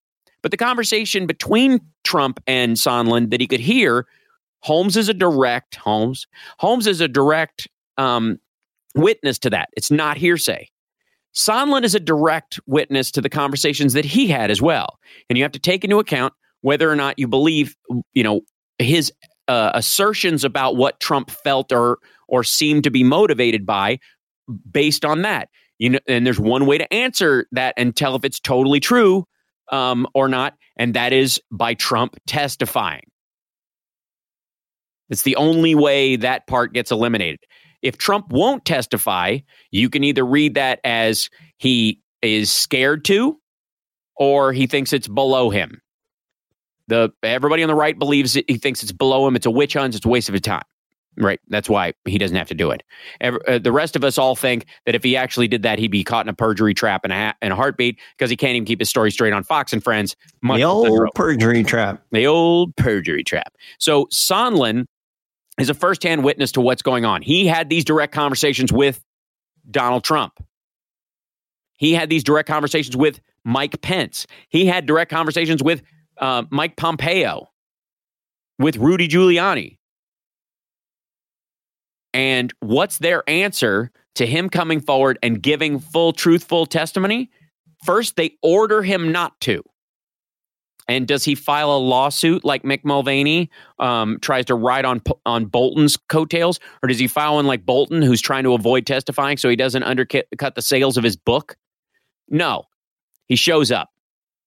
But 0.41 0.51
the 0.51 0.57
conversation 0.57 1.27
between 1.27 1.81
Trump 2.05 2.39
and 2.47 2.77
Sondland 2.77 3.31
that 3.31 3.41
he 3.41 3.47
could 3.47 3.59
hear, 3.59 4.07
Holmes 4.61 4.95
is 4.95 5.09
a 5.09 5.13
direct 5.13 5.75
Holmes. 5.75 6.27
Holmes 6.59 6.87
is 6.87 7.01
a 7.01 7.09
direct 7.09 7.67
um, 7.97 8.37
witness 8.95 9.39
to 9.39 9.49
that. 9.49 9.67
It's 9.75 9.91
not 9.91 10.15
hearsay. 10.15 10.69
Sondland 11.35 11.83
is 11.83 11.95
a 11.95 11.99
direct 11.99 12.59
witness 12.67 13.11
to 13.11 13.21
the 13.21 13.29
conversations 13.29 13.93
that 13.93 14.05
he 14.05 14.27
had 14.27 14.49
as 14.49 14.61
well, 14.61 14.99
and 15.29 15.37
you 15.37 15.43
have 15.43 15.51
to 15.51 15.59
take 15.59 15.83
into 15.83 15.99
account 15.99 16.33
whether 16.61 16.89
or 16.89 16.95
not 16.95 17.19
you 17.19 17.27
believe, 17.27 17.75
you 18.13 18.23
know, 18.23 18.41
his 18.79 19.11
uh, 19.49 19.71
assertions 19.73 20.45
about 20.45 20.77
what 20.77 20.99
Trump 20.99 21.29
felt 21.29 21.71
or 21.71 21.99
or 22.27 22.43
seemed 22.43 22.83
to 22.83 22.91
be 22.91 23.03
motivated 23.03 23.65
by, 23.65 23.99
based 24.71 25.03
on 25.03 25.23
that. 25.23 25.49
You 25.79 25.89
know, 25.89 25.99
and 26.07 26.25
there's 26.25 26.39
one 26.39 26.65
way 26.67 26.77
to 26.77 26.93
answer 26.93 27.47
that 27.51 27.73
and 27.75 27.95
tell 27.95 28.15
if 28.15 28.23
it's 28.23 28.39
totally 28.39 28.79
true 28.79 29.25
um, 29.71 30.07
or 30.13 30.27
not, 30.27 30.53
and 30.77 30.93
that 30.93 31.11
is 31.11 31.41
by 31.51 31.73
Trump 31.73 32.15
testifying. 32.27 33.03
It's 35.09 35.23
the 35.23 35.35
only 35.37 35.73
way 35.73 36.15
that 36.17 36.45
part 36.47 36.73
gets 36.73 36.91
eliminated. 36.91 37.39
If 37.81 37.97
Trump 37.97 38.29
won't 38.29 38.65
testify, 38.65 39.39
you 39.71 39.89
can 39.89 40.03
either 40.03 40.25
read 40.25 40.53
that 40.53 40.79
as 40.83 41.29
he 41.57 42.01
is 42.21 42.51
scared 42.51 43.05
to 43.05 43.39
or 44.17 44.51
he 44.53 44.67
thinks 44.67 44.93
it's 44.93 45.07
below 45.07 45.49
him. 45.49 45.81
The 46.89 47.11
everybody 47.23 47.63
on 47.63 47.69
the 47.69 47.75
right 47.75 47.97
believes 47.97 48.35
it, 48.35 48.45
he 48.49 48.57
thinks 48.57 48.83
it's 48.83 48.91
below 48.91 49.27
him. 49.27 49.35
It's 49.35 49.45
a 49.45 49.51
witch 49.51 49.73
hunt. 49.73 49.95
It's 49.95 50.05
a 50.05 50.09
waste 50.09 50.27
of 50.27 50.33
his 50.33 50.41
time. 50.41 50.63
Right. 51.17 51.39
That's 51.49 51.69
why 51.69 51.93
he 52.05 52.17
doesn't 52.17 52.37
have 52.37 52.47
to 52.47 52.53
do 52.53 52.71
it. 52.71 52.81
Every, 53.19 53.39
uh, 53.45 53.59
the 53.59 53.73
rest 53.73 53.95
of 53.95 54.03
us 54.03 54.17
all 54.17 54.35
think 54.35 54.65
that 54.85 54.95
if 54.95 55.03
he 55.03 55.17
actually 55.17 55.49
did 55.49 55.63
that, 55.63 55.77
he'd 55.77 55.91
be 55.91 56.03
caught 56.03 56.25
in 56.25 56.29
a 56.29 56.33
perjury 56.33 56.73
trap 56.73 57.03
in 57.03 57.11
a, 57.11 57.15
ha- 57.15 57.35
in 57.41 57.51
a 57.51 57.55
heartbeat 57.55 57.99
because 58.17 58.29
he 58.29 58.37
can't 58.37 58.55
even 58.55 58.65
keep 58.65 58.79
his 58.79 58.89
story 58.89 59.11
straight 59.11 59.33
on 59.33 59.43
Fox 59.43 59.73
and 59.73 59.83
Friends. 59.83 60.15
The 60.41 60.63
old 60.63 61.09
perjury 61.15 61.63
trap. 61.63 62.01
The 62.11 62.25
old 62.25 62.75
perjury 62.77 63.23
trap. 63.23 63.53
So 63.79 64.05
Sondland 64.05 64.85
is 65.59 65.69
a 65.69 65.73
firsthand 65.73 66.23
witness 66.23 66.53
to 66.53 66.61
what's 66.61 66.81
going 66.81 67.03
on. 67.03 67.21
He 67.21 67.45
had 67.45 67.69
these 67.69 67.83
direct 67.83 68.13
conversations 68.13 68.71
with 68.71 69.03
Donald 69.69 70.05
Trump. 70.05 70.33
He 71.77 71.93
had 71.93 72.09
these 72.09 72.23
direct 72.23 72.47
conversations 72.47 72.95
with 72.95 73.19
Mike 73.43 73.81
Pence. 73.81 74.25
He 74.49 74.65
had 74.65 74.85
direct 74.85 75.11
conversations 75.11 75.61
with 75.61 75.81
uh, 76.19 76.43
Mike 76.49 76.75
Pompeo, 76.75 77.49
with 78.57 78.77
Rudy 78.77 79.07
Giuliani. 79.07 79.77
And 82.13 82.53
what's 82.59 82.97
their 82.97 83.23
answer 83.29 83.91
to 84.15 84.25
him 84.25 84.49
coming 84.49 84.79
forward 84.79 85.19
and 85.21 85.41
giving 85.41 85.79
full, 85.79 86.11
truthful 86.11 86.65
testimony? 86.65 87.29
First, 87.85 88.15
they 88.15 88.31
order 88.41 88.81
him 88.81 89.11
not 89.11 89.39
to. 89.41 89.63
And 90.87 91.07
does 91.07 91.23
he 91.23 91.35
file 91.35 91.71
a 91.71 91.77
lawsuit 91.77 92.43
like 92.43 92.63
Mick 92.63 92.83
Mulvaney 92.83 93.51
um, 93.77 94.17
tries 94.21 94.45
to 94.45 94.55
ride 94.55 94.85
on 94.85 95.03
on 95.23 95.45
Bolton's 95.45 95.95
coattails, 95.95 96.59
or 96.81 96.87
does 96.87 96.97
he 96.97 97.07
file 97.07 97.35
one 97.35 97.45
like 97.45 97.63
Bolton, 97.63 98.01
who's 98.01 98.21
trying 98.21 98.43
to 98.43 98.55
avoid 98.55 98.87
testifying 98.87 99.37
so 99.37 99.49
he 99.49 99.55
doesn't 99.55 99.83
undercut 99.83 100.55
the 100.55 100.63
sales 100.63 100.97
of 100.97 101.03
his 101.03 101.15
book? 101.15 101.55
No, 102.27 102.63
he 103.27 103.35
shows 103.35 103.71
up, 103.71 103.91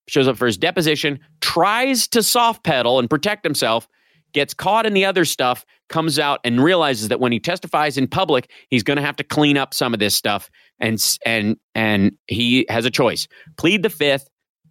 shows 0.09 0.29
up 0.29 0.37
for 0.37 0.47
his 0.47 0.57
deposition, 0.57 1.19
tries 1.41 2.09
to 2.09 2.23
soft 2.23 2.65
pedal 2.65 2.99
and 2.99 3.09
protect 3.09 3.45
himself, 3.45 3.89
gets 4.33 4.55
caught 4.55 4.87
in 4.87 4.95
the 4.95 5.05
other 5.05 5.25
stuff, 5.25 5.65
comes 5.89 6.19
out 6.19 6.41
and 6.45 6.63
realizes 6.63 7.09
that 7.09 7.21
when 7.21 7.33
he 7.33 7.39
testifies 7.39 7.97
in 7.99 8.09
public, 8.09 8.51
he's 8.69 8.83
going 8.83 8.97
to 8.97 9.03
have 9.03 9.17
to 9.17 9.25
clean 9.25 9.57
up 9.57 9.75
some 9.75 9.93
of 9.95 10.01
this 10.01 10.17
stuff, 10.17 10.51
and 10.81 11.01
and 11.25 11.57
and 11.75 12.13
he 12.27 12.67
has 12.69 12.85
a 12.85 12.91
choice: 12.91 13.29
plead 13.57 13.83
the 13.83 13.91
fifth 13.91 14.29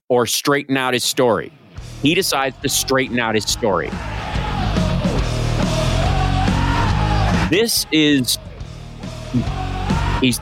or 0.09 0.25
straighten 0.25 0.75
out 0.75 0.93
his 0.93 1.03
story. 1.03 1.53
He 2.01 2.15
decides 2.15 2.57
to 2.61 2.69
straighten 2.69 3.19
out 3.19 3.36
his 3.36 3.45
story. 3.45 3.89
This 7.49 7.86
is 7.91 8.38
he's 10.19 10.39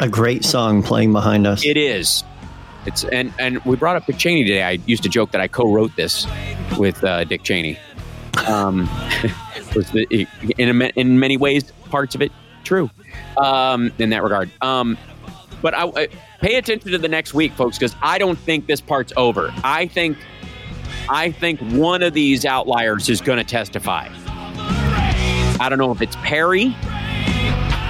a 0.00 0.08
great 0.08 0.44
song 0.44 0.82
playing 0.82 1.12
behind 1.12 1.46
us. 1.46 1.64
It 1.64 1.76
is. 1.76 2.22
It's 2.86 3.04
and 3.04 3.32
and 3.38 3.58
we 3.64 3.76
brought 3.76 3.96
up 3.96 4.06
Dick 4.06 4.18
Cheney 4.18 4.44
today. 4.44 4.62
I 4.62 4.72
used 4.86 5.02
to 5.02 5.08
joke 5.08 5.32
that 5.32 5.40
I 5.40 5.48
co-wrote 5.48 5.94
this 5.96 6.26
with 6.78 7.02
uh, 7.04 7.24
Dick 7.24 7.42
Cheney. 7.42 7.78
Um, 8.46 8.88
was 9.74 9.90
the, 9.90 10.26
in 10.58 10.82
in 10.82 11.18
many 11.18 11.36
ways 11.36 11.70
parts 11.90 12.14
of 12.14 12.22
it 12.22 12.32
true 12.64 12.90
um, 13.36 13.92
in 13.98 14.10
that 14.10 14.22
regard. 14.22 14.50
Um, 14.62 14.96
but 15.62 15.74
I, 15.74 15.84
I 15.84 16.08
pay 16.40 16.56
attention 16.56 16.90
to 16.92 16.98
the 16.98 17.08
next 17.08 17.34
week, 17.34 17.52
folks, 17.52 17.78
because 17.78 17.94
I 18.02 18.18
don't 18.18 18.38
think 18.38 18.66
this 18.66 18.80
part's 18.80 19.12
over. 19.16 19.52
I 19.62 19.86
think 19.86 20.16
I 21.08 21.30
think 21.30 21.60
one 21.72 22.02
of 22.02 22.14
these 22.14 22.44
outliers 22.44 23.08
is 23.08 23.20
going 23.20 23.38
to 23.38 23.44
testify. 23.44 24.08
I 25.60 25.66
don't 25.68 25.78
know 25.78 25.92
if 25.92 26.00
it's 26.00 26.16
Perry. 26.16 26.74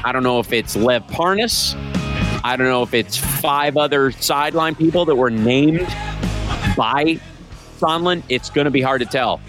I 0.03 0.11
don't 0.13 0.23
know 0.23 0.41
if 0.41 0.53
it's 0.53 0.75
Lev 0.75 1.07
Parnas. 1.07 1.77
I 2.43 2.57
don't 2.57 2.67
know 2.67 2.83
if 2.83 2.95
it's 2.95 3.17
five 3.17 3.77
other 3.77 4.11
sideline 4.13 4.75
people 4.75 5.05
that 5.05 5.15
were 5.15 5.31
named 5.31 5.87
by 6.77 7.21
Sondland. 7.79 8.23
It's 8.29 8.51
going 8.51 8.65
to 8.65 8.71
be 8.71 8.81
hard 8.81 9.01
to 9.01 9.07
tell 9.07 9.41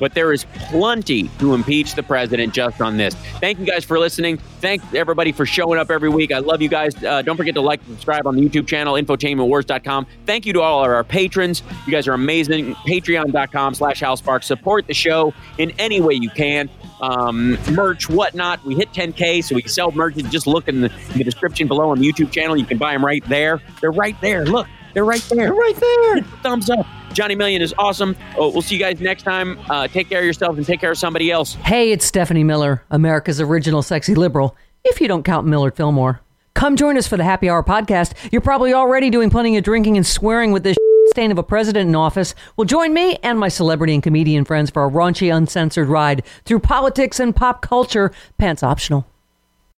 but 0.00 0.14
there 0.14 0.32
is 0.32 0.44
plenty 0.54 1.28
to 1.38 1.54
impeach 1.54 1.94
the 1.94 2.02
president 2.02 2.54
just 2.54 2.80
on 2.80 2.96
this. 2.96 3.14
Thank 3.40 3.58
you 3.58 3.66
guys 3.66 3.84
for 3.84 3.98
listening. 3.98 4.38
Thank 4.60 4.82
everybody 4.94 5.32
for 5.32 5.46
showing 5.46 5.78
up 5.78 5.90
every 5.90 6.08
week. 6.08 6.32
I 6.32 6.38
love 6.38 6.62
you 6.62 6.68
guys. 6.68 6.94
Uh, 7.02 7.22
don't 7.22 7.36
forget 7.36 7.54
to 7.54 7.60
like 7.60 7.80
and 7.80 7.90
subscribe 7.90 8.26
on 8.26 8.36
the 8.36 8.48
YouTube 8.48 8.66
channel, 8.66 8.94
infotainmentwars.com. 8.94 10.06
Thank 10.26 10.46
you 10.46 10.52
to 10.54 10.60
all 10.60 10.84
of 10.84 10.90
our 10.90 11.04
patrons. 11.04 11.62
You 11.86 11.92
guys 11.92 12.08
are 12.08 12.14
amazing. 12.14 12.74
Patreon.com 12.86 13.74
slash 13.74 14.00
HalSparks. 14.00 14.44
Support 14.44 14.86
the 14.86 14.94
show 14.94 15.34
in 15.58 15.72
any 15.78 16.00
way 16.00 16.14
you 16.14 16.30
can. 16.30 16.68
Um, 17.00 17.58
merch, 17.72 18.08
whatnot. 18.08 18.64
We 18.64 18.76
hit 18.76 18.92
10K, 18.92 19.42
so 19.42 19.56
we 19.56 19.62
can 19.62 19.70
sell 19.70 19.90
merch. 19.90 20.14
Just 20.14 20.46
look 20.46 20.68
in 20.68 20.82
the, 20.82 20.92
in 21.12 21.18
the 21.18 21.24
description 21.24 21.66
below 21.66 21.90
on 21.90 21.98
the 21.98 22.10
YouTube 22.10 22.30
channel. 22.30 22.56
You 22.56 22.64
can 22.64 22.78
buy 22.78 22.92
them 22.92 23.04
right 23.04 23.24
there. 23.28 23.60
They're 23.80 23.90
right 23.90 24.18
there. 24.20 24.44
Look, 24.46 24.68
they're 24.94 25.04
right 25.04 25.20
there. 25.30 25.46
They're 25.46 25.54
right 25.54 25.76
there. 25.76 26.22
thumbs 26.42 26.70
up. 26.70 26.86
Johnny 27.12 27.34
Million 27.34 27.60
is 27.62 27.74
awesome. 27.78 28.16
Oh, 28.36 28.50
we'll 28.50 28.62
see 28.62 28.76
you 28.76 28.80
guys 28.80 29.00
next 29.00 29.22
time. 29.22 29.58
Uh, 29.68 29.86
take 29.86 30.08
care 30.08 30.20
of 30.20 30.24
yourselves 30.24 30.56
and 30.56 30.66
take 30.66 30.80
care 30.80 30.92
of 30.92 30.98
somebody 30.98 31.30
else. 31.30 31.54
Hey, 31.54 31.92
it's 31.92 32.04
Stephanie 32.04 32.44
Miller, 32.44 32.82
America's 32.90 33.40
original 33.40 33.82
sexy 33.82 34.14
liberal, 34.14 34.56
if 34.84 35.00
you 35.00 35.08
don't 35.08 35.22
count 35.22 35.46
Millard 35.46 35.76
Fillmore. 35.76 36.20
Come 36.54 36.76
join 36.76 36.96
us 36.96 37.06
for 37.06 37.16
the 37.16 37.24
Happy 37.24 37.48
Hour 37.48 37.62
podcast. 37.64 38.12
You're 38.30 38.40
probably 38.40 38.72
already 38.74 39.10
doing 39.10 39.30
plenty 39.30 39.56
of 39.56 39.64
drinking 39.64 39.96
and 39.96 40.06
swearing 40.06 40.52
with 40.52 40.62
this 40.64 40.76
stain 41.08 41.30
of 41.30 41.38
a 41.38 41.42
president 41.42 41.88
in 41.88 41.94
office. 41.94 42.34
Well, 42.56 42.64
join 42.64 42.94
me 42.94 43.16
and 43.22 43.38
my 43.38 43.48
celebrity 43.48 43.94
and 43.94 44.02
comedian 44.02 44.44
friends 44.44 44.70
for 44.70 44.84
a 44.84 44.90
raunchy, 44.90 45.34
uncensored 45.34 45.88
ride 45.88 46.24
through 46.44 46.60
politics 46.60 47.20
and 47.20 47.34
pop 47.34 47.62
culture, 47.62 48.12
pants 48.38 48.62
optional. 48.62 49.06